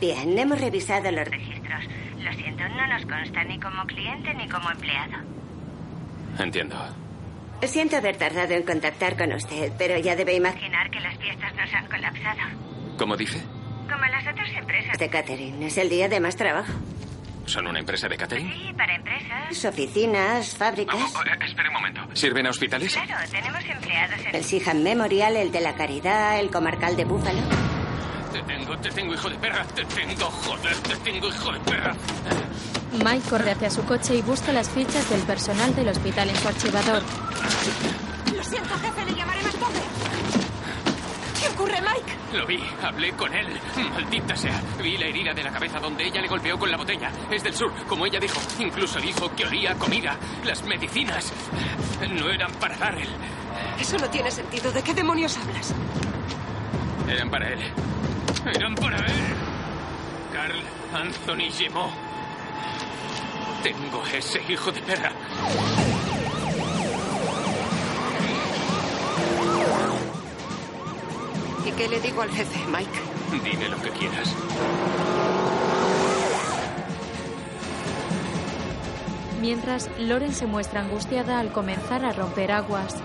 Bien, 0.01 0.39
hemos 0.39 0.61
revisado 0.61 1.11
los 1.11 1.27
registros. 1.29 1.85
Lo 2.23 2.33
siento, 2.35 2.69
no 2.69 2.87
nos 2.87 3.05
consta 3.05 3.43
ni 3.45 3.59
como 3.59 3.85
cliente 3.87 4.33
ni 4.35 4.49
como 4.49 4.71
empleado. 4.71 5.15
Entiendo. 6.39 6.77
Siento 7.65 7.97
haber 7.97 8.17
tardado 8.17 8.55
en 8.55 8.63
contactar 8.63 9.17
con 9.17 9.33
usted, 9.33 9.73
pero 9.77 9.99
ya 9.99 10.15
debe 10.15 10.35
imaginar 10.37 10.87
Imaginar 10.87 10.91
que 10.91 11.01
las 11.01 11.17
fiestas 11.19 11.53
nos 11.57 11.75
han 11.75 11.87
colapsado. 11.87 12.41
¿Cómo 12.97 13.17
dice? 13.17 13.43
Como 13.91 14.05
las 14.05 14.25
otras 14.33 14.51
empresas. 14.57 14.97
de 14.99 15.09
catering. 15.09 15.63
Es 15.65 15.79
el 15.79 15.89
día 15.89 16.09
de 16.09 16.21
más 16.21 16.37
trabajo. 16.37 16.73
¿Son 17.49 17.67
una 17.67 17.79
empresa 17.79 18.09
de 18.09 18.17
catering? 18.19 18.53
Sí, 18.53 18.73
para 18.77 18.95
empresas. 18.95 19.65
Oficinas, 19.65 20.55
fábricas. 20.55 20.95
Oh, 20.95 21.23
eh, 21.23 21.47
espere 21.47 21.69
un 21.69 21.75
momento. 21.75 22.01
¿Sirven 22.13 22.47
a 22.47 22.51
hospitales? 22.51 22.93
Claro, 22.93 23.31
tenemos 23.31 23.65
empleados 23.65 24.21
en... 24.27 24.37
El 24.37 24.45
Sihan 24.45 24.83
Memorial, 24.83 25.35
el 25.35 25.51
de 25.51 25.61
la 25.63 25.75
Caridad, 25.75 26.39
el 26.39 26.51
comarcal 26.51 26.95
de 26.95 27.07
Búfalo. 27.07 27.41
Te 28.33 28.43
tengo, 28.43 28.77
te 28.79 28.91
tengo, 28.91 29.15
hijo 29.15 29.31
de 29.31 29.37
perra. 29.39 29.65
Te 29.75 29.83
tengo, 29.87 30.27
joder, 30.27 30.77
te 30.77 30.97
tengo, 30.97 31.29
hijo 31.29 31.53
de 31.53 31.61
perra. 31.61 31.97
Mike 33.03 33.29
corre 33.31 33.53
hacia 33.53 33.71
su 33.71 33.83
coche 33.85 34.17
y 34.17 34.21
busca 34.21 34.53
las 34.53 34.69
fichas 34.69 35.09
del 35.09 35.23
personal 35.23 35.75
del 35.75 35.89
hospital 35.89 36.29
en 36.29 36.37
su 36.37 36.49
archivador. 36.49 37.03
Lo 38.37 38.45
siento, 38.45 38.75
jefe, 38.79 39.05
le 39.07 39.15
llamaré 39.15 39.38
¿Qué 41.49 41.55
ocurre, 41.55 41.81
Mike? 41.81 42.37
Lo 42.37 42.47
vi, 42.47 42.63
hablé 42.83 43.13
con 43.13 43.33
él. 43.33 43.47
Maldita 43.95 44.37
sea. 44.37 44.61
Vi 44.83 44.99
la 44.99 45.07
herida 45.07 45.33
de 45.33 45.43
la 45.43 45.51
cabeza 45.51 45.81
donde 45.81 46.07
ella 46.07 46.21
le 46.21 46.29
golpeó 46.29 46.59
con 46.59 46.71
la 46.71 46.77
botella. 46.77 47.11
Es 47.31 47.43
del 47.43 47.55
sur, 47.55 47.73
como 47.87 48.05
ella 48.05 48.21
dijo. 48.21 48.39
Incluso 48.59 49.01
dijo 49.01 49.35
que 49.35 49.47
olía 49.47 49.75
comida. 49.77 50.17
Las 50.45 50.63
medicinas 50.65 51.33
no 52.11 52.29
eran 52.29 52.53
para 52.53 52.77
Darrell. 52.77 53.09
Eso 53.81 53.97
no 53.97 54.11
tiene 54.11 54.31
sentido. 54.31 54.71
¿De 54.73 54.83
qué 54.83 54.93
demonios 54.93 55.39
hablas? 55.39 55.75
Eran 57.09 57.31
para 57.31 57.49
él. 57.49 57.61
Eran 58.55 58.75
para 58.75 58.99
él. 58.99 59.13
Carl 60.33 60.63
Anthony 60.93 61.51
Gemot. 61.51 61.91
Tengo 63.63 64.03
ese 64.13 64.43
hijo 64.49 64.71
de 64.71 64.83
perra. 64.83 65.13
¿Y 71.69 71.73
qué 71.73 71.87
le 71.87 72.01
digo 72.01 72.23
al 72.23 72.31
jefe, 72.31 72.59
Mike? 72.67 72.99
Dime 73.31 73.69
lo 73.69 73.81
que 73.83 73.91
quieras. 73.91 74.35
Mientras, 79.43 79.91
Loren 79.99 80.33
se 80.33 80.47
muestra 80.47 80.81
angustiada 80.81 81.39
al 81.39 81.53
comenzar 81.53 82.07
a 82.07 82.13
romper 82.13 82.53
aguas. 82.53 82.97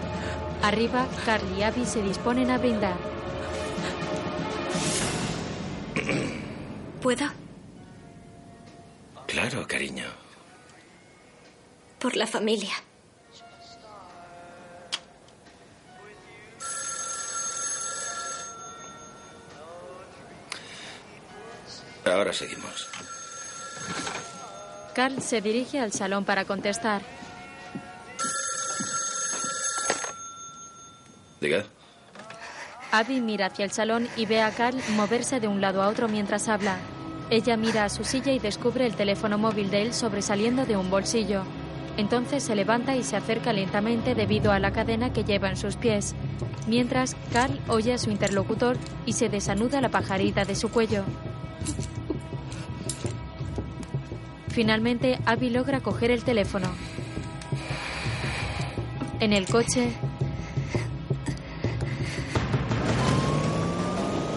Arriba, 0.62 1.06
Carl 1.26 1.46
y 1.58 1.64
Abby 1.64 1.86
se 1.86 2.02
disponen 2.02 2.52
a 2.52 2.58
brindar. 2.58 2.96
¿Puedo? 7.02 7.26
Claro, 9.28 9.68
cariño. 9.68 10.06
Por 12.00 12.16
la 12.16 12.28
familia. 12.28 12.72
Ahora 22.06 22.34
seguimos. 22.34 22.90
Carl 24.94 25.22
se 25.22 25.42
dirige 25.42 25.80
al 25.80 25.92
salón 25.92 26.26
para 26.26 26.46
contestar. 26.46 27.02
Diga. 31.42 31.66
Abby 32.92 33.22
mira 33.22 33.48
hacia 33.48 33.66
el 33.66 33.72
salón 33.72 34.08
y 34.16 34.28
ve 34.28 34.42
a 34.42 34.52
Carl 34.52 34.78
moverse 34.96 35.40
de 35.40 35.48
un 35.48 35.62
lado 35.62 35.82
a 35.82 35.88
otro 35.88 36.08
mientras 36.08 36.48
habla. 36.48 36.78
Ella 37.30 37.58
mira 37.58 37.86
a 37.86 37.90
su 37.90 38.04
silla 38.04 38.32
y 38.32 38.40
descubre 38.40 38.86
el 38.86 38.96
teléfono 38.96 39.38
móvil 39.38 39.72
de 39.72 39.82
él 39.82 39.94
sobresaliendo 39.94 40.66
de 40.66 40.78
un 40.78 40.92
bolsillo. 40.92 41.44
Entonces 41.98 42.44
se 42.44 42.56
levanta 42.56 42.96
y 42.96 43.04
se 43.04 43.16
acerca 43.16 43.54
lentamente 43.54 44.14
debido 44.14 44.52
a 44.52 44.60
la 44.60 44.72
cadena 44.72 45.12
que 45.12 45.24
lleva 45.24 45.50
en 45.50 45.58
sus 45.58 45.76
pies. 45.76 46.14
Mientras, 46.68 47.16
Carl 47.32 47.60
oye 47.68 47.94
a 47.94 47.98
su 47.98 48.12
interlocutor 48.12 48.78
y 49.06 49.14
se 49.14 49.30
desanuda 49.30 49.82
la 49.82 49.90
pajarita 49.90 50.46
de 50.46 50.56
su 50.56 50.70
cuello. 50.70 51.04
Finalmente, 54.50 55.20
Abby 55.26 55.50
logra 55.50 55.80
coger 55.80 56.12
el 56.12 56.24
teléfono. 56.24 56.68
En 59.20 59.34
el 59.34 59.48
coche, 59.48 59.90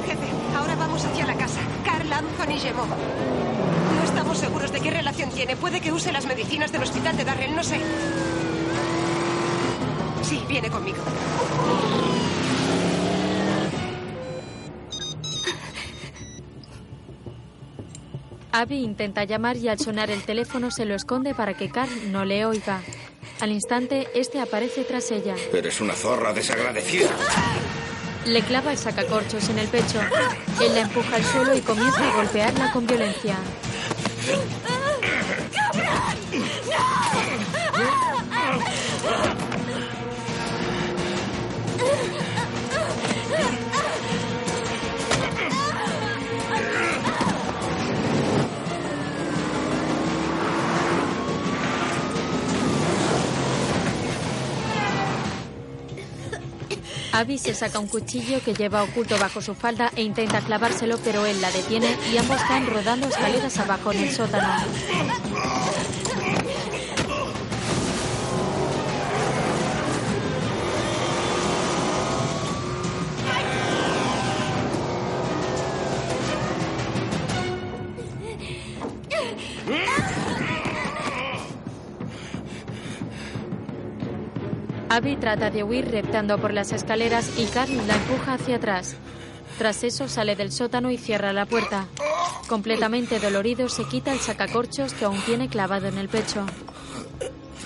Jefe, 0.07 0.57
ahora 0.57 0.75
vamos 0.77 1.05
hacia 1.05 1.27
la 1.27 1.35
casa. 1.35 1.61
Carl 1.85 2.11
Anthony 2.13 2.59
Gemot. 2.59 2.89
No 2.89 4.05
estamos 4.05 4.39
seguros 4.39 4.73
de 4.73 4.81
qué 4.81 4.91
relación 4.91 5.31
tiene. 5.31 5.57
Puede 5.57 5.81
que 5.81 5.93
use 5.93 6.13
las 6.13 6.27
medicinas 6.27 6.73
del 6.73 6.83
hospital 6.83 7.17
de 7.17 7.25
Darrell, 7.25 7.55
no 7.55 7.63
sé. 7.63 7.81
Sí, 10.23 10.43
viene 10.49 10.71
conmigo. 10.71 10.99
Abby 18.59 18.83
intenta 18.83 19.25
llamar 19.25 19.59
y 19.59 19.69
al 19.69 19.79
sonar 19.79 20.11
el 20.11 20.23
teléfono 20.23 20.71
se 20.71 20.87
lo 20.87 20.95
esconde 20.95 21.35
para 21.35 21.53
que 21.53 21.69
Carl 21.69 22.11
no 22.11 22.25
le 22.25 22.47
oiga. 22.47 22.81
Al 23.41 23.53
instante, 23.53 24.09
este 24.15 24.41
aparece 24.41 24.85
tras 24.85 25.11
ella. 25.11 25.35
Eres 25.53 25.83
una 25.83 25.93
zorra 25.93 26.33
desagradecida. 26.33 27.11
Le 28.25 28.41
clava 28.41 28.73
el 28.73 28.79
sacacorchos 28.79 29.51
en 29.51 29.59
el 29.59 29.69
pecho. 29.69 30.01
Él 30.63 30.75
la 30.75 30.81
empuja 30.81 31.17
al 31.17 31.25
suelo 31.25 31.55
y 31.55 31.61
comienza 31.61 32.11
a 32.11 32.17
golpearla 32.17 32.73
con 32.73 32.87
violencia. 32.87 33.37
Abby 57.17 57.39
se 57.39 57.55
saca 57.55 57.79
un 57.79 57.87
cuchillo 57.87 58.43
que 58.45 58.53
lleva 58.53 58.83
oculto 58.83 59.17
bajo 59.19 59.41
su 59.41 59.55
falda 59.55 59.91
e 59.97 60.03
intenta 60.03 60.43
clavárselo, 60.43 60.99
pero 60.99 61.25
él 61.25 61.41
la 61.41 61.51
detiene 61.51 61.97
y 62.13 62.19
ambos 62.19 62.39
caen 62.43 62.67
rodando 62.67 63.09
escaleras 63.09 63.59
abajo 63.59 63.91
en 63.93 64.01
el 64.01 64.15
sótano. 64.15 65.56
Abby 84.97 85.17
trata 85.17 85.51
de 85.51 85.63
huir 85.63 85.91
reptando 85.91 86.39
por 86.39 86.55
las 86.55 86.73
escaleras 86.73 87.39
y 87.39 87.45
Carl 87.45 87.87
la 87.87 87.97
empuja 87.97 88.33
hacia 88.33 88.57
atrás. 88.57 88.97
Tras 89.59 89.85
eso 89.85 90.09
sale 90.09 90.37
del 90.37 90.51
sótano 90.51 90.91
y 90.91 90.97
cierra 90.97 91.35
la 91.35 91.45
puerta. 91.45 91.85
Completamente 92.49 93.21
dolorido 93.21 93.69
se 93.69 93.85
quita 93.85 94.15
el 94.15 94.21
sacacorchos 94.21 94.95
que 94.95 95.05
aún 95.05 95.21
tiene 95.27 95.51
clavado 95.51 95.89
en 95.89 95.99
el 95.99 96.09
pecho. 96.09 96.47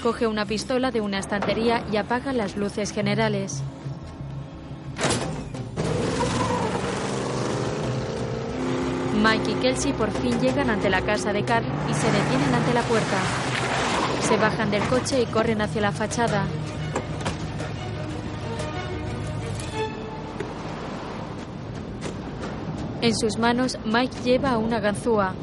Coge 0.02 0.26
una 0.26 0.44
pistola 0.44 0.90
de 0.90 1.02
una 1.02 1.20
estantería 1.20 1.84
y 1.92 1.98
apaga 1.98 2.32
las 2.32 2.56
luces 2.56 2.90
generales. 2.90 3.62
Mike 9.22 9.52
y 9.52 9.54
Kelsey 9.54 9.92
por 9.92 10.10
fin 10.10 10.40
llegan 10.40 10.68
ante 10.68 10.90
la 10.90 11.02
casa 11.02 11.32
de 11.32 11.44
Carl 11.44 11.66
y 11.88 11.94
se 11.94 12.10
detienen 12.10 12.52
ante 12.52 12.74
la 12.74 12.82
puerta. 12.82 13.18
Se 14.26 14.36
bajan 14.36 14.72
del 14.72 14.82
coche 14.88 15.22
y 15.22 15.26
corren 15.26 15.62
hacia 15.62 15.80
la 15.80 15.92
fachada. 15.92 16.48
En 23.02 23.16
sus 23.16 23.38
manos, 23.38 23.78
Mike 23.86 24.14
lleva 24.24 24.58
una 24.58 24.78
ganzúa. 24.78 25.34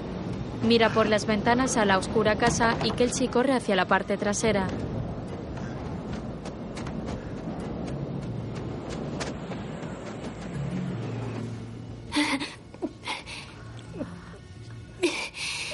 Mira 0.61 0.93
por 0.93 1.07
las 1.07 1.25
ventanas 1.25 1.75
a 1.75 1.85
la 1.85 1.97
oscura 1.97 2.35
casa 2.37 2.77
y 2.83 2.91
Kelsey 2.91 3.29
corre 3.29 3.53
hacia 3.53 3.75
la 3.75 3.87
parte 3.87 4.15
trasera. 4.15 4.67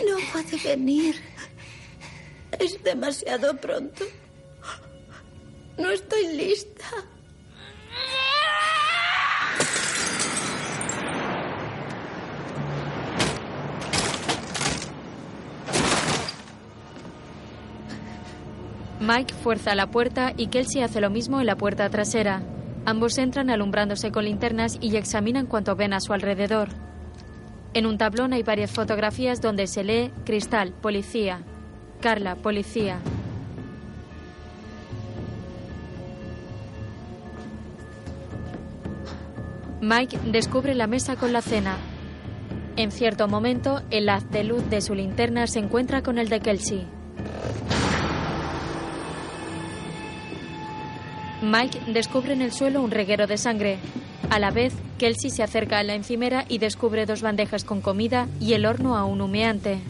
No 0.05 0.17
puede 0.31 0.57
venir. 0.63 1.15
Es 2.59 2.81
demasiado 2.81 3.57
pronto. 3.57 4.05
No 5.77 5.89
estoy 5.89 6.27
lista. 6.35 6.85
Mike 19.05 19.33
fuerza 19.33 19.75
la 19.75 19.87
puerta 19.87 20.31
y 20.37 20.47
Kelsey 20.47 20.81
hace 20.81 21.01
lo 21.01 21.09
mismo 21.09 21.41
en 21.41 21.45
la 21.45 21.57
puerta 21.57 21.89
trasera. 21.89 22.41
Ambos 22.85 23.17
entran 23.17 23.49
alumbrándose 23.49 24.13
con 24.13 24.23
linternas 24.23 24.77
y 24.79 24.95
examinan 24.95 25.45
cuanto 25.45 25.75
ven 25.75 25.91
a 25.91 25.99
su 25.99 26.13
alrededor. 26.13 26.69
En 27.73 27.85
un 27.85 27.97
tablón 27.97 28.31
hay 28.31 28.43
varias 28.43 28.71
fotografías 28.71 29.41
donde 29.41 29.67
se 29.67 29.83
lee 29.83 30.13
Cristal, 30.23 30.71
policía. 30.71 31.41
Carla, 31.99 32.35
policía. 32.35 32.99
Mike 39.81 40.17
descubre 40.31 40.75
la 40.75 40.87
mesa 40.87 41.17
con 41.17 41.33
la 41.33 41.41
cena. 41.41 41.75
En 42.77 42.89
cierto 42.89 43.27
momento, 43.27 43.81
el 43.91 44.07
haz 44.07 44.31
de 44.31 44.45
luz 44.45 44.69
de 44.69 44.79
su 44.79 44.95
linterna 44.95 45.45
se 45.47 45.59
encuentra 45.59 46.01
con 46.03 46.19
el 46.19 46.29
de 46.29 46.39
Kelsey. 46.39 46.87
Mike 51.43 51.77
descubre 51.87 52.31
en 52.31 52.41
el 52.41 52.53
suelo 52.53 52.81
un 52.81 52.89
reguero 52.89 53.27
de 53.27 53.37
sangre. 53.37 53.77
A 54.29 54.39
la 54.39 54.49
vez, 54.49 54.73
Kelsey 54.97 55.29
se 55.29 55.43
acerca 55.43 55.77
a 55.77 55.83
la 55.83 55.93
encimera 55.93 56.45
y 56.47 56.57
descubre 56.57 57.05
dos 57.05 57.21
bandejas 57.21 57.65
con 57.65 57.81
comida 57.81 58.29
y 58.39 58.53
el 58.53 58.65
horno 58.65 58.95
aún 58.95 59.19
humeante. 59.19 59.81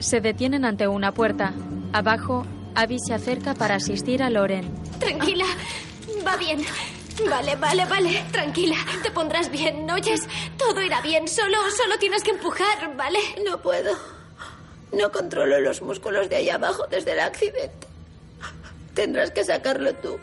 Se 0.00 0.20
detienen 0.20 0.64
ante 0.64 0.88
una 0.88 1.12
puerta. 1.12 1.54
Abajo, 1.92 2.44
Abby 2.74 2.98
se 2.98 3.14
acerca 3.14 3.54
para 3.54 3.76
asistir 3.76 4.22
a 4.22 4.30
Loren. 4.30 4.72
Tranquila, 4.98 5.46
va 6.26 6.36
bien. 6.36 6.64
Vale, 7.28 7.54
vale, 7.56 7.84
vale. 7.86 8.24
Tranquila, 8.32 8.76
te 9.02 9.10
pondrás 9.10 9.50
bien, 9.50 9.86
¿no 9.86 9.94
oyes? 9.94 10.28
Todo 10.56 10.82
irá 10.82 11.00
bien, 11.00 11.28
solo, 11.28 11.58
solo 11.70 11.96
tienes 11.98 12.24
que 12.24 12.32
empujar, 12.32 12.96
¿vale? 12.96 13.18
No 13.48 13.60
puedo. 13.60 13.92
No 14.92 15.10
controlo 15.12 15.60
los 15.60 15.82
músculos 15.82 16.28
de 16.28 16.36
ahí 16.36 16.50
abajo 16.50 16.86
desde 16.88 17.12
el 17.12 17.20
accidente. 17.20 17.86
Tendrás 18.94 19.30
que 19.30 19.44
sacarlo 19.44 19.92
tú. 19.94 20.18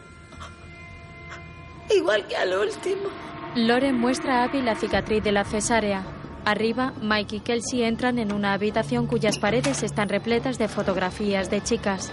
Igual 1.96 2.26
que 2.28 2.36
al 2.38 2.54
último. 2.58 3.10
Loren 3.56 3.96
muestra 3.96 4.42
a 4.42 4.44
Abby 4.46 4.62
la 4.62 4.76
cicatriz 4.76 5.24
de 5.24 5.32
la 5.32 5.44
cesárea. 5.44 6.04
Arriba, 6.46 6.94
Mike 7.02 7.36
y 7.38 7.40
Kelsey 7.42 7.84
entran 7.84 8.18
en 8.18 8.34
una 8.34 8.54
habitación 8.54 9.08
cuyas 9.08 9.38
paredes 9.40 9.84
están 9.84 10.10
repletas 10.10 10.58
de 10.58 10.68
fotografías 10.68 11.50
de 11.50 11.62
chicas. 11.62 12.12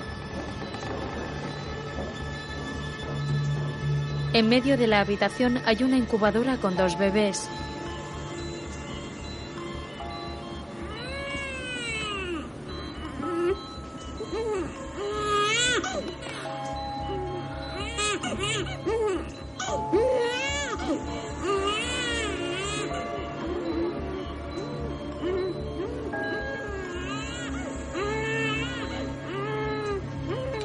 En 4.35 4.49
medio 4.49 4.77
de 4.77 4.87
la 4.87 5.01
habitación 5.01 5.61
hay 5.65 5.83
una 5.83 5.97
incubadora 5.97 6.59
con 6.59 6.77
dos 6.77 6.99
bebés. 6.99 7.49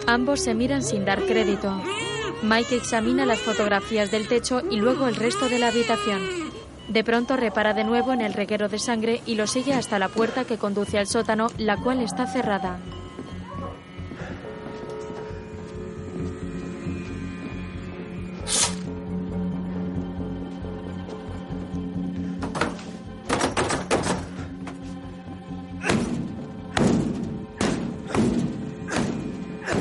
Ambos 0.06 0.42
se 0.42 0.54
miran 0.54 0.84
sin 0.84 1.06
dar 1.06 1.24
crédito. 1.26 1.82
Mike 2.44 2.76
examina 2.76 3.26
las 3.26 3.40
fotografías 3.40 4.12
del 4.12 4.28
techo 4.28 4.62
y 4.70 4.76
luego 4.76 5.08
el 5.08 5.16
resto 5.16 5.48
de 5.48 5.60
la 5.60 5.70
habitación. 5.70 6.22
De 6.90 7.02
pronto 7.02 7.38
repara 7.38 7.74
de 7.74 7.86
nuevo 7.86 8.12
en 8.12 8.20
el 8.20 8.34
reguero 8.34 8.68
de 8.68 8.80
sangre 8.80 9.22
y 9.26 9.36
lo 9.36 9.48
sigue 9.48 9.74
hasta 9.74 9.98
la 9.98 10.10
puerta 10.10 10.44
que 10.44 10.58
conduce 10.58 11.00
al 11.00 11.08
sótano, 11.08 11.48
la 11.58 11.78
cual 11.78 12.02
está 12.02 12.28
cerrada. 12.28 12.80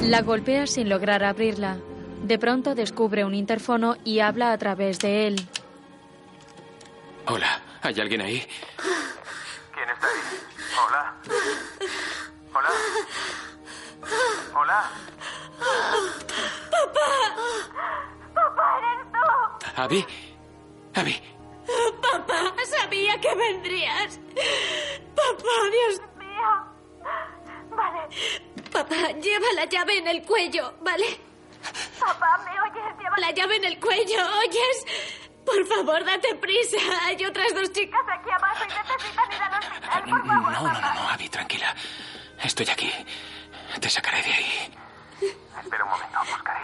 La 0.04 0.22
golpea 0.22 0.68
sin 0.68 0.88
lograr 0.88 1.24
abrirla. 1.24 1.78
De 2.22 2.38
pronto 2.38 2.76
descubre 2.76 3.24
un 3.24 3.34
interfono 3.34 3.96
y 4.04 4.20
habla 4.20 4.52
a 4.52 4.58
través 4.58 5.00
de 5.00 5.26
él. 5.26 5.48
Hola, 7.26 7.60
¿hay 7.82 8.00
alguien 8.00 8.20
ahí? 8.20 8.46
¿Quién 9.74 9.90
está 9.90 10.06
ahí? 10.06 10.20
Hola. 10.86 11.14
Hola. 12.54 12.70
Hola. 14.54 14.90
¡Papá! 16.70 17.08
¡Papá, 18.34 18.78
eres 18.78 19.12
tú! 19.12 19.82
Abby. 19.82 20.06
Abby. 20.94 21.22
¡Papá! 22.00 22.54
Sabía 22.64 23.20
que 23.20 23.34
vendrías. 23.34 24.20
¡Papá, 25.16 25.54
Dios 25.72 26.00
mío! 26.18 26.50
Vale. 27.70 28.08
Papá, 28.70 29.10
lleva 29.20 29.46
la 29.56 29.64
llave 29.64 29.98
en 29.98 30.06
el 30.06 30.22
cuello, 30.22 30.74
¿vale? 30.82 31.31
Papá, 32.00 32.38
¿me 32.44 32.50
oyes? 32.60 32.98
Lleva 32.98 33.16
la 33.18 33.30
llave 33.30 33.56
en 33.56 33.64
el 33.64 33.78
cuello, 33.80 34.18
¿oyes? 34.40 34.86
Por 35.44 35.66
favor, 35.66 36.04
date 36.04 36.34
prisa. 36.36 36.76
Hay 37.04 37.24
otras 37.24 37.52
dos 37.54 37.72
chicas 37.72 38.00
aquí 38.08 38.30
abajo 38.30 38.64
y 38.64 38.68
necesitan 38.68 39.32
ir 39.32 39.42
al 39.42 39.54
hospital. 39.58 40.04
Por 40.04 40.24
No, 40.24 40.34
favor, 40.34 40.52
no, 40.52 40.62
no, 40.62 40.94
no, 40.94 41.08
Abby, 41.10 41.28
tranquila. 41.28 41.74
Estoy 42.42 42.68
aquí. 42.70 42.92
Te 43.80 43.88
sacaré 43.90 44.22
de 44.22 44.32
ahí. 44.32 44.72
Espera 45.62 45.84
un 45.84 45.90
momento, 45.90 46.18
buscaré. 46.28 46.60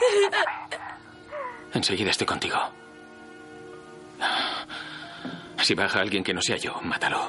Enseguida 1.75 2.11
estoy 2.11 2.27
contigo. 2.27 2.59
Si 5.63 5.75
baja 5.75 6.01
alguien 6.01 6.23
que 6.25 6.33
no 6.35 6.41
sea 6.43 6.57
yo, 6.57 6.81
mátalo. 6.83 7.29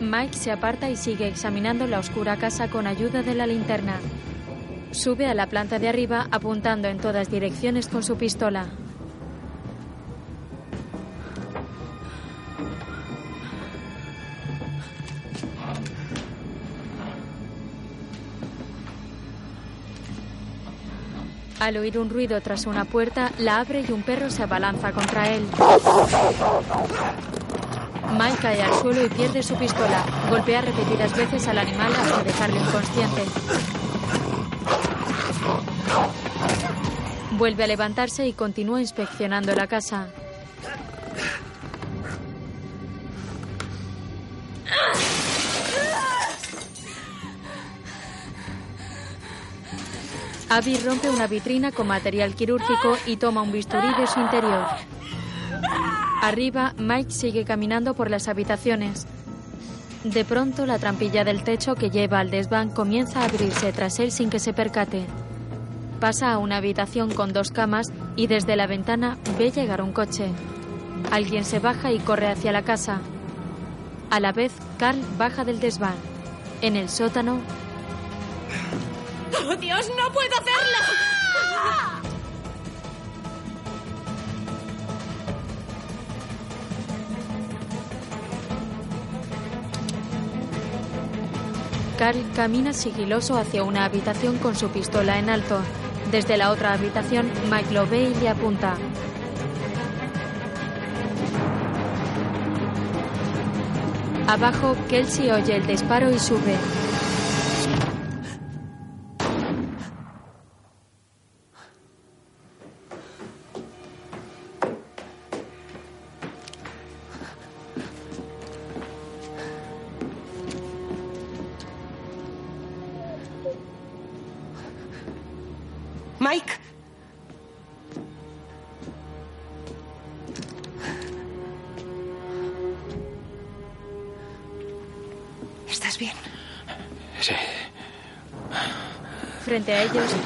Mike 0.00 0.34
se 0.34 0.52
aparta 0.52 0.88
y 0.88 0.96
sigue 0.96 1.26
examinando 1.26 1.86
la 1.86 1.98
oscura 1.98 2.36
casa 2.36 2.68
con 2.68 2.86
ayuda 2.86 3.22
de 3.22 3.34
la 3.34 3.46
linterna. 3.46 3.98
Sube 4.92 5.26
a 5.26 5.34
la 5.34 5.46
planta 5.46 5.78
de 5.78 5.88
arriba 5.88 6.28
apuntando 6.30 6.88
en 6.88 6.98
todas 6.98 7.30
direcciones 7.30 7.88
con 7.88 8.02
su 8.02 8.16
pistola. 8.16 8.66
Al 21.60 21.76
oír 21.76 21.98
un 21.98 22.08
ruido 22.08 22.40
tras 22.40 22.66
una 22.66 22.84
puerta, 22.84 23.32
la 23.38 23.58
abre 23.58 23.84
y 23.86 23.90
un 23.90 24.02
perro 24.02 24.30
se 24.30 24.44
abalanza 24.44 24.92
contra 24.92 25.28
él. 25.28 25.44
Mike 28.16 28.38
cae 28.40 28.62
al 28.62 28.74
suelo 28.74 29.04
y 29.04 29.08
pierde 29.08 29.42
su 29.42 29.54
pistola. 29.56 30.04
Golpea 30.30 30.62
repetidas 30.62 31.16
veces 31.16 31.46
al 31.48 31.58
animal 31.58 31.92
hasta 31.94 32.22
dejarlo 32.22 32.56
inconsciente. 32.56 33.24
Vuelve 37.32 37.64
a 37.64 37.66
levantarse 37.66 38.26
y 38.26 38.32
continúa 38.32 38.80
inspeccionando 38.80 39.54
la 39.54 39.66
casa. 39.66 40.08
Abby 50.50 50.78
rompe 50.78 51.10
una 51.10 51.26
vitrina 51.26 51.72
con 51.72 51.86
material 51.86 52.34
quirúrgico 52.34 52.96
y 53.04 53.16
toma 53.16 53.42
un 53.42 53.52
bisturí 53.52 53.86
de 53.98 54.06
su 54.06 54.18
interior. 54.18 54.66
Arriba, 56.20 56.74
Mike 56.78 57.12
sigue 57.12 57.44
caminando 57.44 57.94
por 57.94 58.10
las 58.10 58.28
habitaciones. 58.28 59.06
De 60.04 60.24
pronto, 60.24 60.66
la 60.66 60.78
trampilla 60.78 61.24
del 61.24 61.42
techo 61.42 61.74
que 61.74 61.90
lleva 61.90 62.18
al 62.18 62.30
desván 62.30 62.70
comienza 62.70 63.20
a 63.20 63.24
abrirse 63.26 63.72
tras 63.72 63.98
él 63.98 64.10
sin 64.10 64.30
que 64.30 64.38
se 64.38 64.52
percate. 64.52 65.06
Pasa 66.00 66.32
a 66.32 66.38
una 66.38 66.56
habitación 66.56 67.12
con 67.12 67.32
dos 67.32 67.50
camas 67.50 67.88
y 68.16 68.26
desde 68.26 68.56
la 68.56 68.66
ventana 68.66 69.18
ve 69.38 69.50
llegar 69.50 69.82
un 69.82 69.92
coche. 69.92 70.30
Alguien 71.10 71.44
se 71.44 71.58
baja 71.58 71.92
y 71.92 71.98
corre 71.98 72.28
hacia 72.28 72.52
la 72.52 72.62
casa. 72.62 73.00
A 74.10 74.20
la 74.20 74.32
vez, 74.32 74.52
Carl 74.78 75.00
baja 75.18 75.44
del 75.44 75.60
desván. 75.60 75.96
En 76.62 76.76
el 76.76 76.88
sótano, 76.88 77.38
¡Oh, 79.46 79.56
Dios, 79.56 79.88
no 79.96 80.12
puedo 80.12 80.32
hacerlo! 80.32 81.97
Carl 91.98 92.22
camina 92.36 92.72
sigiloso 92.72 93.36
hacia 93.36 93.64
una 93.64 93.84
habitación 93.84 94.38
con 94.38 94.54
su 94.54 94.68
pistola 94.68 95.18
en 95.18 95.28
alto. 95.28 95.58
Desde 96.12 96.36
la 96.36 96.52
otra 96.52 96.72
habitación, 96.72 97.28
Mike 97.50 97.74
lo 97.74 97.88
ve 97.88 98.10
y 98.10 98.14
le 98.14 98.28
apunta. 98.28 98.76
Abajo, 104.28 104.76
Kelsey 104.88 105.30
oye 105.32 105.56
el 105.56 105.66
disparo 105.66 106.08
y 106.12 106.20
sube. 106.20 106.54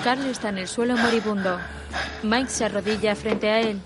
Carl 0.02 0.26
está 0.26 0.48
en 0.48 0.58
el 0.58 0.66
suelo 0.66 0.96
moribundo. 0.96 1.60
Mike 2.24 2.50
se 2.50 2.64
arrodilla 2.64 3.14
frente 3.14 3.50
a 3.50 3.60
él. 3.60 3.80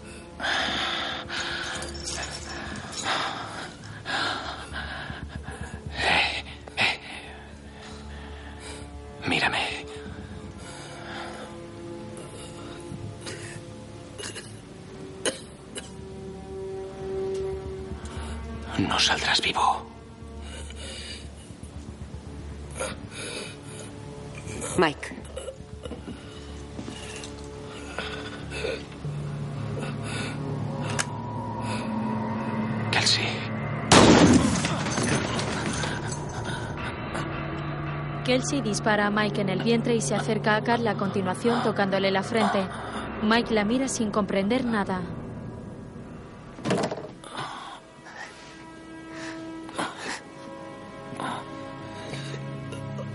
Dispara 38.86 39.08
a 39.08 39.10
Mike 39.10 39.40
en 39.40 39.48
el 39.48 39.64
vientre 39.64 39.96
y 39.96 40.00
se 40.00 40.14
acerca 40.14 40.54
a 40.54 40.62
Carl 40.62 40.86
a 40.86 40.94
continuación 40.94 41.60
tocándole 41.64 42.12
la 42.12 42.22
frente. 42.22 42.68
Mike 43.20 43.52
la 43.52 43.64
mira 43.64 43.88
sin 43.88 44.12
comprender 44.12 44.64
nada. 44.64 45.02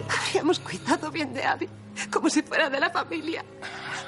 Habríamos 0.10 0.60
cuidado 0.60 1.10
bien 1.10 1.34
de 1.34 1.45
Abby, 1.45 1.69
como 2.11 2.30
si 2.30 2.41
fuera 2.41 2.69
de 2.69 2.77
la 2.77 2.89
familia. 2.89 3.45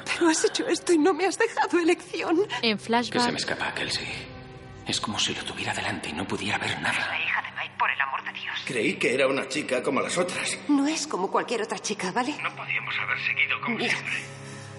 Pero 0.04 0.28
has 0.30 0.44
hecho 0.44 0.68
esto 0.68 0.92
y 0.92 0.98
no 0.98 1.14
me 1.14 1.28
has 1.28 1.38
dejado 1.38 1.80
elección. 1.80 2.40
En 2.62 2.78
Que 2.78 2.84
se 2.84 2.86
flashback, 2.88 3.32
me 3.32 3.38
escapa, 3.38 3.74
Kelsey. 3.74 4.06
Es 4.86 5.00
como 5.00 5.18
si 5.18 5.34
lo 5.34 5.42
tuviera 5.46 5.74
delante 5.74 6.10
y 6.10 6.14
no 6.14 6.28
pudiera 6.28 6.58
ver 6.58 6.82
nada. 6.82 7.23
Creí 8.66 8.96
que 8.96 9.14
era 9.14 9.28
una 9.28 9.48
chica 9.48 9.84
como 9.84 10.00
las 10.02 10.18
otras. 10.18 10.58
No 10.70 10.88
es 10.88 11.06
como 11.08 11.30
cualquier 11.30 11.62
otra 11.64 11.80
chica, 11.80 12.12
¿vale? 12.12 12.36
No 12.42 12.56
podíamos 12.56 12.96
haber 12.98 13.18
seguido 13.26 13.60
como 13.62 13.78
Mira. 13.78 13.92
siempre. 13.94 14.14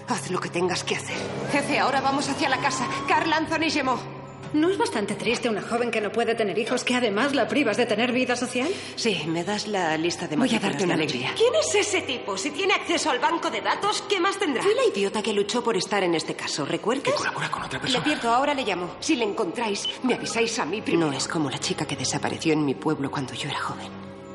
Haz 0.07 0.29
lo 0.29 0.39
que 0.39 0.49
tengas 0.49 0.83
que 0.83 0.95
hacer. 0.95 1.17
Jefe, 1.51 1.79
ahora 1.79 2.01
vamos 2.01 2.27
hacia 2.29 2.49
la 2.49 2.57
casa. 2.57 2.87
Carl 3.07 3.31
Anthony 3.31 3.69
Gemot. 3.71 4.14
¿No 4.55 4.69
es 4.69 4.77
bastante 4.77 5.15
triste 5.15 5.49
una 5.49 5.61
joven 5.61 5.91
que 5.91 5.99
no 5.99 6.13
puede 6.13 6.33
tener 6.33 6.57
hijos 6.57 6.85
que 6.85 6.95
además 6.95 7.35
la 7.35 7.45
privas 7.45 7.75
de 7.75 7.85
tener 7.85 8.13
vida 8.13 8.37
social? 8.37 8.69
Sí, 8.95 9.21
me 9.27 9.43
das 9.43 9.67
la 9.67 9.97
lista 9.97 10.29
de 10.29 10.37
Voy 10.37 10.55
a 10.55 10.59
darte 10.59 10.85
una 10.85 10.93
alegría. 10.93 11.33
¿Quién 11.35 11.53
es 11.55 11.75
ese 11.75 12.01
tipo? 12.03 12.37
Si 12.37 12.51
tiene 12.51 12.73
acceso 12.73 13.09
al 13.09 13.19
banco 13.19 13.49
de 13.49 13.59
datos, 13.59 14.01
¿qué 14.07 14.19
más 14.21 14.39
tendrá? 14.39 14.63
Fui 14.63 14.73
la 14.73 14.85
idiota 14.85 15.21
que 15.21 15.33
luchó 15.33 15.61
por 15.61 15.75
estar 15.75 16.03
en 16.03 16.15
este 16.15 16.35
caso, 16.35 16.65
¿recuerdas? 16.65 17.03
Que 17.03 17.11
colabora 17.13 17.51
con 17.51 17.63
otra 17.63 17.81
Le 17.83 17.99
pierdo, 17.99 18.33
ahora 18.33 18.53
le 18.53 18.63
llamo. 18.63 18.95
Si 19.01 19.17
le 19.17 19.25
encontráis, 19.25 19.89
me 20.03 20.13
avisáis 20.13 20.57
a 20.57 20.65
mí 20.65 20.81
primero. 20.81 21.11
No 21.11 21.17
es 21.17 21.27
como 21.27 21.49
la 21.49 21.59
chica 21.59 21.85
que 21.85 21.97
desapareció 21.97 22.53
en 22.53 22.63
mi 22.63 22.75
pueblo 22.75 23.11
cuando 23.11 23.33
yo 23.33 23.49
era 23.49 23.59
joven. 23.59 23.89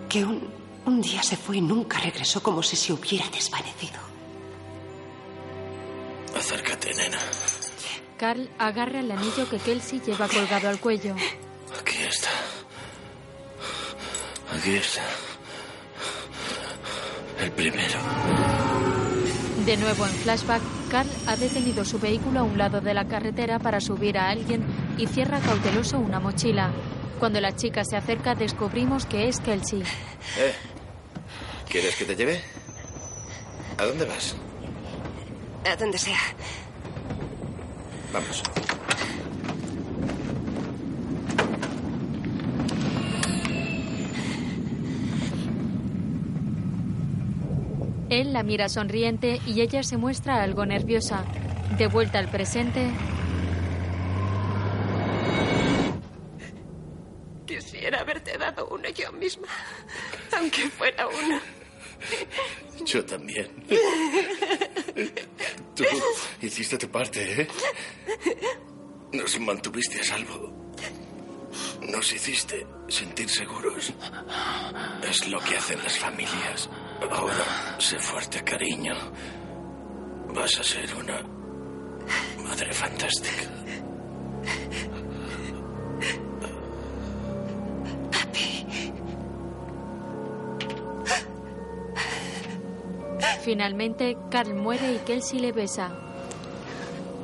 Que 0.07 0.23
un, 0.23 0.53
un 0.85 1.01
día 1.01 1.23
se 1.23 1.39
fue 1.39 1.57
y 1.57 1.61
nunca 1.63 1.99
regresó 1.99 2.43
como 2.43 2.63
si 2.63 2.77
se 2.77 2.93
hubiera 2.93 3.27
desvanecido. 3.31 3.99
Acércate, 6.37 6.95
nena. 6.95 7.19
Carl 8.21 8.51
agarra 8.59 9.01
el 9.01 9.11
anillo 9.11 9.49
que 9.49 9.57
Kelsey 9.57 9.99
lleva 10.05 10.29
colgado 10.29 10.69
al 10.69 10.79
cuello. 10.79 11.17
Aquí 11.81 11.97
está. 12.03 12.29
Aquí 14.55 14.75
está. 14.75 15.03
El 17.41 17.51
primero. 17.53 17.99
De 19.65 19.75
nuevo 19.79 20.05
en 20.05 20.13
flashback, 20.13 20.61
Carl 20.91 21.09
ha 21.29 21.37
detenido 21.37 21.83
su 21.87 21.99
vehículo 21.99 22.41
a 22.41 22.43
un 22.43 22.59
lado 22.59 22.83
de 22.83 22.93
la 22.93 23.09
carretera 23.09 23.59
para 23.59 23.81
subir 23.81 24.19
a 24.19 24.29
alguien 24.29 24.67
y 24.99 25.07
cierra 25.07 25.41
cauteloso 25.41 25.99
una 25.99 26.21
mochila. 26.21 26.73
Cuando 27.19 27.41
la 27.41 27.57
chica 27.57 27.85
se 27.87 27.97
acerca 27.97 28.35
descubrimos 28.35 29.07
que 29.07 29.29
es 29.29 29.41
Kelsey. 29.41 29.81
¿Eh? 29.81 30.55
¿Quieres 31.71 31.97
que 31.97 32.05
te 32.05 32.15
lleve? 32.15 32.43
¿A 33.79 33.87
dónde 33.87 34.05
vas? 34.05 34.37
A 35.65 35.75
donde 35.77 35.97
sea. 35.97 36.19
Vamos. 38.13 38.43
Él 48.09 48.33
la 48.33 48.43
mira 48.43 48.69
sonriente 48.69 49.41
y 49.47 49.61
ella 49.61 49.83
se 49.85 49.97
muestra 49.97 50.43
algo 50.43 50.67
nerviosa. 50.67 51.25
De 51.79 51.87
vuelta 51.87 52.19
al 52.19 52.29
presente, 52.29 52.91
Quisiera 57.47 58.01
haberte 58.01 58.37
dado 58.39 58.69
uno 58.69 58.89
yo 58.91 59.13
misma. 59.13 59.49
Aunque 60.37 60.69
fuera 60.71 61.07
uno. 61.09 61.60
Yo 62.85 63.05
también. 63.05 63.49
Tú 65.75 65.85
hiciste 66.43 66.79
tu 66.79 66.89
parte, 66.89 67.43
¿eh? 67.43 67.49
Nos 69.13 69.39
mantuviste 69.41 70.01
a 70.01 70.05
salvo. 70.05 70.73
Nos 71.83 72.13
hiciste 72.13 72.67
sentir 72.89 73.29
seguros. 73.29 73.93
Es 75.09 75.29
lo 75.29 75.41
que 75.41 75.57
hacen 75.57 75.79
las 75.83 75.99
familias. 75.99 76.69
Ahora, 77.11 77.77
sé 77.79 77.99
fuerte, 77.99 78.43
cariño. 78.45 78.95
Vas 80.29 80.59
a 80.59 80.63
ser 80.63 80.95
una 80.95 81.23
madre 82.45 82.73
fantástica. 82.73 83.61
Finalmente 93.41 94.17
Carl 94.31 94.55
muere 94.55 94.95
y 94.95 94.99
Kelsey 94.99 95.41
le 95.41 95.53
besa. 95.53 95.91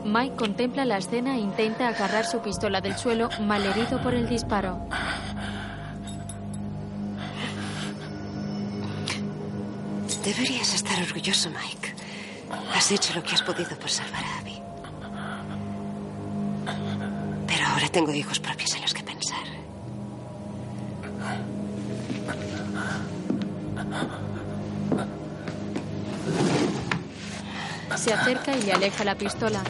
Mike 0.05 0.37
contempla 0.37 0.85
la 0.85 0.99
escena 0.99 1.37
e 1.37 1.41
intenta 1.41 1.89
agarrar 1.89 2.25
su 2.25 2.41
pistola 2.41 2.81
del 2.81 2.97
suelo, 2.97 3.29
malherido 3.41 4.01
por 4.03 4.15
el 4.15 4.29
disparo. 4.29 4.87
Deberías 10.25 10.75
estar 10.75 11.01
orgulloso, 11.03 11.51
Mike. 11.51 11.95
Has 12.75 12.91
hecho 12.91 13.15
lo 13.15 13.23
que 13.23 13.35
has 13.35 13.43
podido 13.43 13.77
por 13.79 13.91
salvar 13.91 14.25
a 14.25 14.39
Abby. 14.39 14.61
Pero 17.47 17.67
ahora 17.67 17.89
tengo 17.89 18.13
hijos 18.13 18.41
propios 18.41 18.75
en 18.75 18.83
los 18.83 18.95
que 18.95 19.03
pensar. 19.03 19.47
Se 27.97 28.13
acerca 28.13 28.55
y 28.57 28.63
le 28.63 28.73
aleja 28.73 29.05
la 29.05 29.15
pistola. 29.15 29.63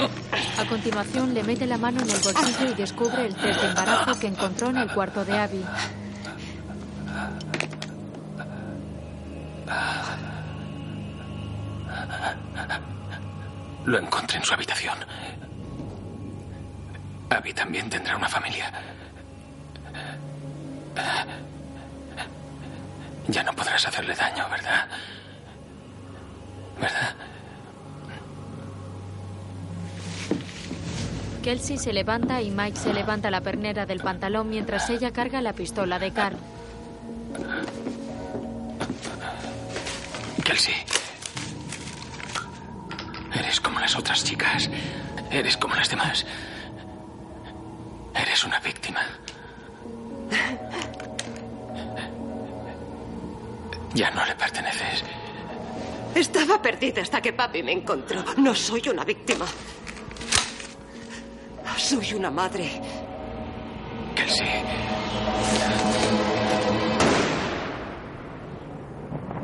A 0.59 0.65
continuación 0.67 1.33
le 1.35 1.43
mete 1.43 1.67
la 1.67 1.79
mano 1.79 2.01
en 2.03 2.11
el 2.11 2.19
bolsillo 2.19 2.71
y 2.71 2.75
descubre 2.75 3.27
el 3.27 3.35
test 3.35 3.61
de 3.61 3.69
embarazo 3.69 4.19
que 4.19 4.27
encontró 4.27 4.69
en 4.71 4.79
el 4.79 4.93
cuarto 4.93 5.25
de 5.25 5.39
Abby. 5.39 5.65
Lo 13.85 13.99
encontré 13.99 14.39
en 14.39 14.45
su 14.45 14.55
habitación. 14.55 14.99
Abby 17.31 17.55
también 17.55 17.89
tendrá 17.89 18.17
una 18.17 18.29
familia. 18.29 18.73
Ya 23.29 23.43
no 23.43 23.53
podrás 23.53 23.87
hacerle 23.87 24.15
daño, 24.15 24.49
¿verdad? 24.51 24.87
¿Verdad? 26.81 27.15
Kelsey 31.47 31.79
se 31.79 31.93
levanta 31.93 32.43
y 32.43 32.51
Mike 32.51 32.77
se 32.77 32.93
levanta 32.93 33.31
la 33.31 33.41
pernera 33.41 33.87
del 33.87 34.01
pantalón 34.01 34.51
mientras 34.51 34.91
ella 34.91 35.13
carga 35.13 35.41
la 35.41 35.53
pistola 35.53 36.01
de 36.01 36.11
Carl. 36.11 36.37
Kelsey. 40.45 40.75
Eres 43.33 43.61
como 43.61 43.79
las 43.79 43.95
otras 43.95 44.25
chicas. 44.25 44.69
Eres 45.31 45.57
como 45.57 45.77
las 45.77 45.89
demás. 45.89 46.27
Eres 48.13 48.43
una 48.43 48.59
víctima. 48.59 49.03
Ya 53.95 54.11
no 54.11 54.27
le 54.27 54.35
perteneces. 54.35 55.05
Estaba 56.13 56.61
perdida 56.61 57.03
hasta 57.03 57.23
que 57.23 57.33
papi 57.33 57.63
me 57.63 57.71
encontró. 57.71 58.25
No 58.37 58.53
soy 58.53 58.89
una 58.89 59.05
víctima. 59.05 59.47
Soy 61.87 62.15
una 62.15 62.33
madre. 62.33 62.69
Kelsey. 64.17 64.45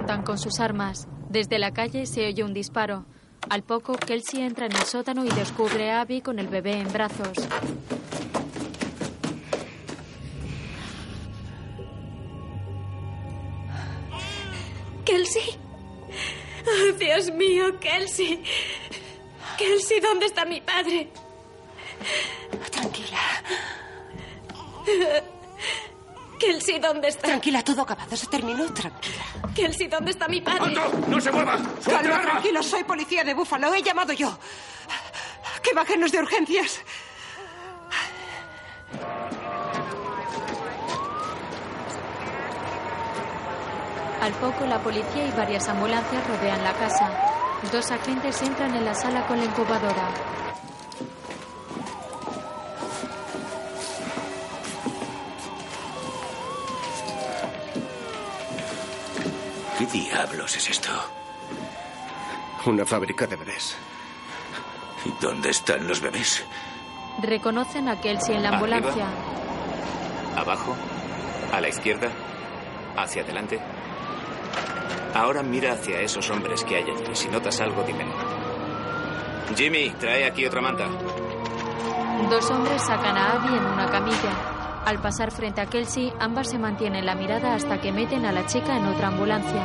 Dan 0.09 0.24
con 0.24 0.39
sus 0.39 0.59
armas. 0.59 1.06
Desde 1.28 1.60
la 1.60 1.73
calle 1.73 2.05
se 2.05 2.27
oye 2.27 2.43
un 2.43 2.52
disparo. 2.52 3.06
Al 3.48 3.62
poco, 3.62 3.93
Kelsey 3.93 4.43
entra 4.43 4.66
en 4.66 4.73
el 4.73 4.82
sótano 4.82 5.24
y 5.24 5.28
descubre 5.28 5.93
a 5.93 6.01
Abby 6.01 6.20
con 6.20 6.40
el 6.40 6.48
bebé 6.48 6.81
en 6.81 6.93
brazos. 6.93 7.39
Kelsey. 15.05 15.59
Oh, 16.66 16.93
Dios 16.98 17.31
mío, 17.31 17.78
Kelsey. 17.78 18.43
Kelsey, 19.56 20.01
¿dónde 20.01 20.27
está 20.27 20.44
mi 20.44 20.60
padre? 20.60 21.09
Tranquila. 24.84 25.22
Kelsey, 26.39 26.78
¿dónde 26.80 27.09
está? 27.09 27.28
Tranquila, 27.28 27.62
todo 27.62 27.82
acabado. 27.82 28.16
Se 28.16 28.26
terminó. 28.26 28.64
Tranquila. 28.72 29.24
Kelsey, 29.55 29.86
¿dónde 29.86 30.10
está 30.10 30.26
mi 30.26 30.40
padre? 30.40 30.74
¡No 31.06 31.20
se 31.20 31.30
mueva! 31.30 31.56
¡Suelte 31.56 31.90
el 31.90 32.10
Calma, 32.10 32.20
tranquilo. 32.22 32.62
Soy 32.62 32.82
policía 32.84 33.22
de 33.22 33.34
Búfalo. 33.34 33.72
He 33.74 33.82
llamado 33.82 34.12
yo. 34.12 34.36
Que 35.62 35.72
bajen 35.72 36.01
los 36.01 36.10
de 36.10 36.18
urgencias. 36.18 36.80
Al 44.20 44.32
poco, 44.34 44.66
la 44.66 44.80
policía 44.80 45.26
y 45.26 45.30
varias 45.32 45.68
ambulancias 45.68 46.26
rodean 46.26 46.62
la 46.64 46.72
casa. 46.74 47.10
Dos 47.70 47.90
agentes 47.90 48.43
entran 48.43 48.74
en 48.74 48.84
la 48.84 48.94
sala 48.94 49.26
con 49.26 49.39
la 49.39 49.44
incubadora. 49.44 50.09
¿Qué 59.82 59.88
diablos 59.98 60.56
es 60.56 60.70
esto? 60.70 60.90
Una 62.66 62.86
fábrica 62.86 63.26
de 63.26 63.34
bebés. 63.34 63.76
¿Y 65.04 65.10
dónde 65.20 65.50
están 65.50 65.88
los 65.88 66.00
bebés? 66.00 66.44
Reconocen 67.20 67.88
a 67.88 68.00
Kelsey 68.00 68.36
en 68.36 68.44
la 68.44 68.50
Arriba. 68.50 68.76
ambulancia. 68.76 69.06
Abajo, 70.36 70.76
a 71.52 71.60
la 71.60 71.68
izquierda, 71.68 72.10
hacia 72.96 73.22
adelante. 73.22 73.59
Ahora 75.16 75.42
mira 75.42 75.72
hacia 75.72 76.00
esos 76.00 76.30
hombres 76.30 76.62
que 76.62 76.76
hay 76.76 76.84
allí. 76.84 77.16
Si 77.16 77.26
notas 77.26 77.60
algo, 77.60 77.82
dímelo. 77.82 78.12
Jimmy, 79.56 79.90
trae 79.98 80.26
aquí 80.26 80.46
otra 80.46 80.60
manta. 80.60 80.86
Dos 82.30 82.48
hombres 82.52 82.80
sacan 82.82 83.16
a 83.16 83.32
Abby 83.32 83.48
en 83.56 83.64
una 83.66 83.90
camilla. 83.90 84.61
Al 84.84 85.00
pasar 85.00 85.30
frente 85.30 85.60
a 85.60 85.66
Kelsey, 85.66 86.12
ambas 86.18 86.50
se 86.50 86.59
mantienen 86.59 87.06
la 87.06 87.14
mirada 87.14 87.54
hasta 87.54 87.80
que 87.80 87.92
meten 87.92 88.26
a 88.26 88.32
la 88.32 88.46
chica 88.46 88.76
en 88.76 88.86
otra 88.86 89.09
ambulancia. 89.09 89.62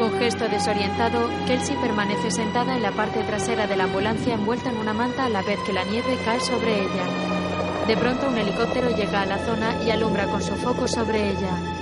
Con 0.00 0.18
gesto 0.18 0.48
desorientado, 0.48 1.28
Kelsey 1.46 1.76
permanece 1.76 2.30
sentada 2.30 2.74
en 2.74 2.82
la 2.82 2.90
parte 2.90 3.22
trasera 3.22 3.66
de 3.66 3.76
la 3.76 3.84
ambulancia 3.84 4.34
envuelta 4.34 4.70
en 4.70 4.78
una 4.78 4.92
manta 4.92 5.26
a 5.26 5.28
la 5.28 5.42
vez 5.42 5.58
que 5.66 5.72
la 5.72 5.84
nieve 5.84 6.18
cae 6.24 6.40
sobre 6.40 6.80
ella. 6.80 7.04
De 7.86 7.96
pronto 7.96 8.28
un 8.28 8.38
helicóptero 8.38 8.90
llega 8.96 9.22
a 9.22 9.26
la 9.26 9.38
zona 9.38 9.74
y 9.84 9.90
alumbra 9.90 10.26
con 10.26 10.42
su 10.42 10.54
foco 10.56 10.88
sobre 10.88 11.30
ella. 11.30 11.79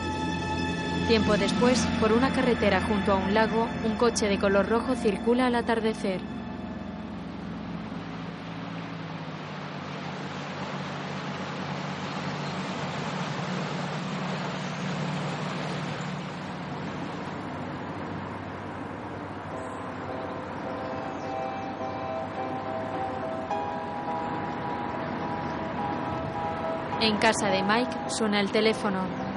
Tiempo 1.09 1.39
después, 1.39 1.81
por 2.03 2.13
una 2.13 2.31
carretera 2.35 2.83
junto 2.83 3.13
a 3.13 3.17
un 3.17 3.33
lago, 3.33 3.67
un 3.83 3.97
coche 3.97 4.29
de 4.29 4.39
color 4.39 4.69
rojo 4.69 4.95
circula 4.95 5.47
al 5.47 5.55
atardecer. 5.55 6.21
En 27.01 27.17
casa 27.17 27.49
de 27.49 27.63
Mike 27.63 27.97
suena 28.11 28.41
el 28.41 28.51
teléfono. 28.51 29.28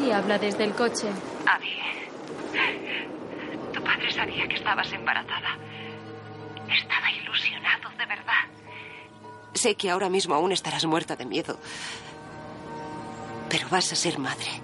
Kelsey 0.00 0.12
habla 0.12 0.38
desde 0.38 0.64
el 0.64 0.74
coche. 0.74 1.08
Abby. 1.46 1.78
Tu 3.72 3.82
padre 3.82 4.12
sabía 4.12 4.48
que 4.48 4.54
estabas 4.56 4.92
embarazada. 4.92 5.56
Estaba 6.68 7.10
ilusionado, 7.12 7.90
de 7.98 8.06
verdad. 8.06 8.44
Sé 9.54 9.74
que 9.74 9.90
ahora 9.90 10.08
mismo 10.08 10.34
aún 10.34 10.52
estarás 10.52 10.84
muerta 10.86 11.16
de 11.16 11.26
miedo. 11.26 11.58
Pero 13.48 13.68
vas 13.68 13.92
a 13.92 13.96
ser 13.96 14.18
madre. 14.18 14.62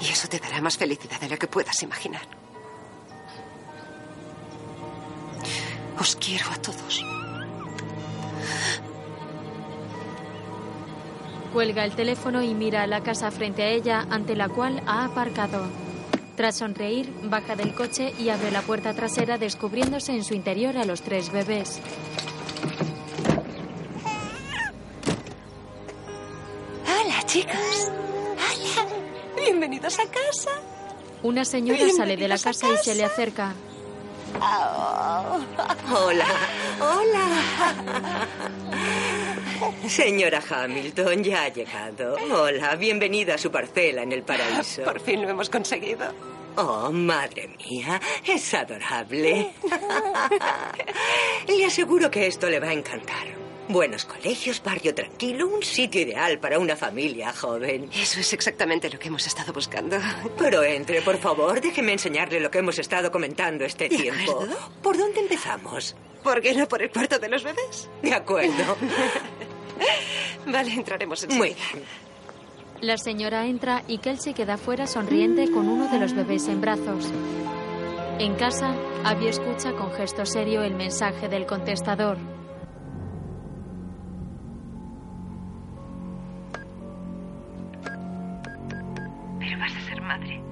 Y 0.00 0.08
eso 0.08 0.28
te 0.28 0.38
dará 0.38 0.60
más 0.60 0.76
felicidad 0.76 1.20
de 1.20 1.28
lo 1.28 1.38
que 1.38 1.46
puedas 1.46 1.82
imaginar. 1.82 2.22
Os 5.98 6.16
quiero 6.16 6.46
a 6.50 6.56
todos. 6.56 7.04
Cuelga 11.52 11.84
el 11.84 11.96
teléfono 11.96 12.42
y 12.42 12.54
mira 12.54 12.82
a 12.82 12.86
la 12.86 13.02
casa 13.02 13.30
frente 13.30 13.62
a 13.62 13.68
ella 13.70 14.06
ante 14.08 14.36
la 14.36 14.48
cual 14.48 14.82
ha 14.86 15.04
aparcado. 15.04 15.66
Tras 16.36 16.58
sonreír, 16.58 17.12
baja 17.24 17.56
del 17.56 17.74
coche 17.74 18.14
y 18.18 18.28
abre 18.28 18.50
la 18.50 18.62
puerta 18.62 18.94
trasera 18.94 19.36
descubriéndose 19.36 20.12
en 20.12 20.24
su 20.24 20.34
interior 20.34 20.78
a 20.78 20.84
los 20.84 21.02
tres 21.02 21.30
bebés. 21.32 21.80
Hola, 26.86 27.26
chicos. 27.26 27.90
Hola. 28.36 28.86
Bienvenidos 29.36 29.98
a 29.98 30.04
casa. 30.04 30.50
Una 31.22 31.44
señora 31.44 31.84
sale 31.94 32.16
de 32.16 32.28
la 32.28 32.38
casa 32.38 32.68
y 32.72 32.76
se 32.78 32.94
le 32.94 33.04
acerca. 33.04 33.52
Hola, 35.92 36.26
hola. 36.80 37.26
Señora 39.88 40.42
Hamilton, 40.48 41.22
ya 41.24 41.44
ha 41.44 41.48
llegado. 41.48 42.16
Hola, 42.32 42.76
bienvenida 42.76 43.34
a 43.34 43.38
su 43.38 43.50
parcela 43.50 44.02
en 44.02 44.12
el 44.12 44.22
paraíso. 44.22 44.82
Por 44.84 45.00
fin 45.00 45.22
lo 45.22 45.28
hemos 45.28 45.50
conseguido. 45.50 46.12
Oh, 46.56 46.90
madre 46.90 47.48
mía, 47.58 48.00
es 48.26 48.54
adorable. 48.54 49.52
Le 51.48 51.64
aseguro 51.66 52.10
que 52.10 52.26
esto 52.26 52.48
le 52.48 52.58
va 52.60 52.68
a 52.68 52.72
encantar. 52.72 53.38
Buenos 53.68 54.04
colegios, 54.04 54.60
barrio 54.62 54.94
tranquilo, 54.94 55.46
un 55.46 55.62
sitio 55.62 56.00
ideal 56.00 56.38
para 56.40 56.58
una 56.58 56.74
familia 56.74 57.32
joven. 57.32 57.88
Eso 57.94 58.18
es 58.18 58.32
exactamente 58.32 58.90
lo 58.90 58.98
que 58.98 59.08
hemos 59.08 59.26
estado 59.26 59.52
buscando. 59.52 59.96
Pero 60.38 60.64
entre, 60.64 61.02
por 61.02 61.18
favor, 61.18 61.60
déjeme 61.60 61.92
enseñarle 61.92 62.40
lo 62.40 62.50
que 62.50 62.58
hemos 62.58 62.78
estado 62.80 63.12
comentando 63.12 63.64
este 63.64 63.88
¿De 63.88 63.96
tiempo. 63.96 64.32
acuerdo? 64.32 64.56
¿Por 64.82 64.96
dónde 64.98 65.20
empezamos? 65.20 65.94
¿Por 66.24 66.40
qué 66.42 66.52
no 66.54 66.66
por 66.66 66.82
el 66.82 66.90
cuarto 66.90 67.18
de 67.18 67.28
los 67.28 67.44
bebés? 67.44 67.88
De 68.02 68.12
acuerdo. 68.12 68.76
Vale, 70.46 70.72
entraremos 70.72 71.24
en 71.24 71.36
Muy 71.36 71.56
La 72.80 72.96
señora 72.96 73.46
entra 73.46 73.82
y 73.86 73.98
Kelsey 73.98 74.34
queda 74.34 74.56
fuera 74.56 74.86
sonriente 74.86 75.50
con 75.50 75.68
uno 75.68 75.90
de 75.90 75.98
los 75.98 76.14
bebés 76.14 76.48
en 76.48 76.60
brazos. 76.60 77.10
En 78.18 78.34
casa, 78.34 78.74
Abby 79.04 79.28
escucha 79.28 79.72
con 79.72 79.92
gesto 79.92 80.26
serio 80.26 80.62
el 80.62 80.74
mensaje 80.74 81.28
del 81.28 81.46
contestador. 81.46 82.18
Pero 89.38 89.58
vas 89.58 89.74
a 89.74 89.80
ser 89.88 90.02
madre. 90.02 90.42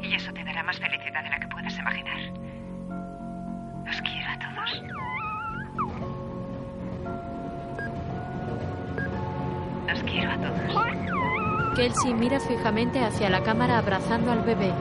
Y 0.00 0.14
eso 0.14 0.32
te 0.32 0.44
dará 0.44 0.62
más 0.62 0.78
felicidad 0.78 1.22
de 1.22 1.30
la 1.30 1.40
que 1.40 1.48
puedas 1.48 1.78
imaginar. 1.78 2.20
Os 3.86 4.00
quiero 4.00 4.23
Kelsey 11.76 12.14
mira 12.14 12.40
fijamente 12.40 13.00
hacia 13.00 13.28
la 13.30 13.42
cámara 13.42 13.78
abrazando 13.78 14.30
al 14.30 14.42
bebé. 14.42 14.72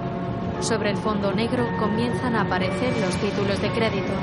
Sobre 0.62 0.92
el 0.92 0.98
fondo 0.98 1.34
negro 1.34 1.66
comienzan 1.80 2.36
a 2.36 2.42
aparecer 2.42 2.94
los 3.00 3.16
títulos 3.18 3.62
de 3.62 3.70
crédito. 3.70 4.14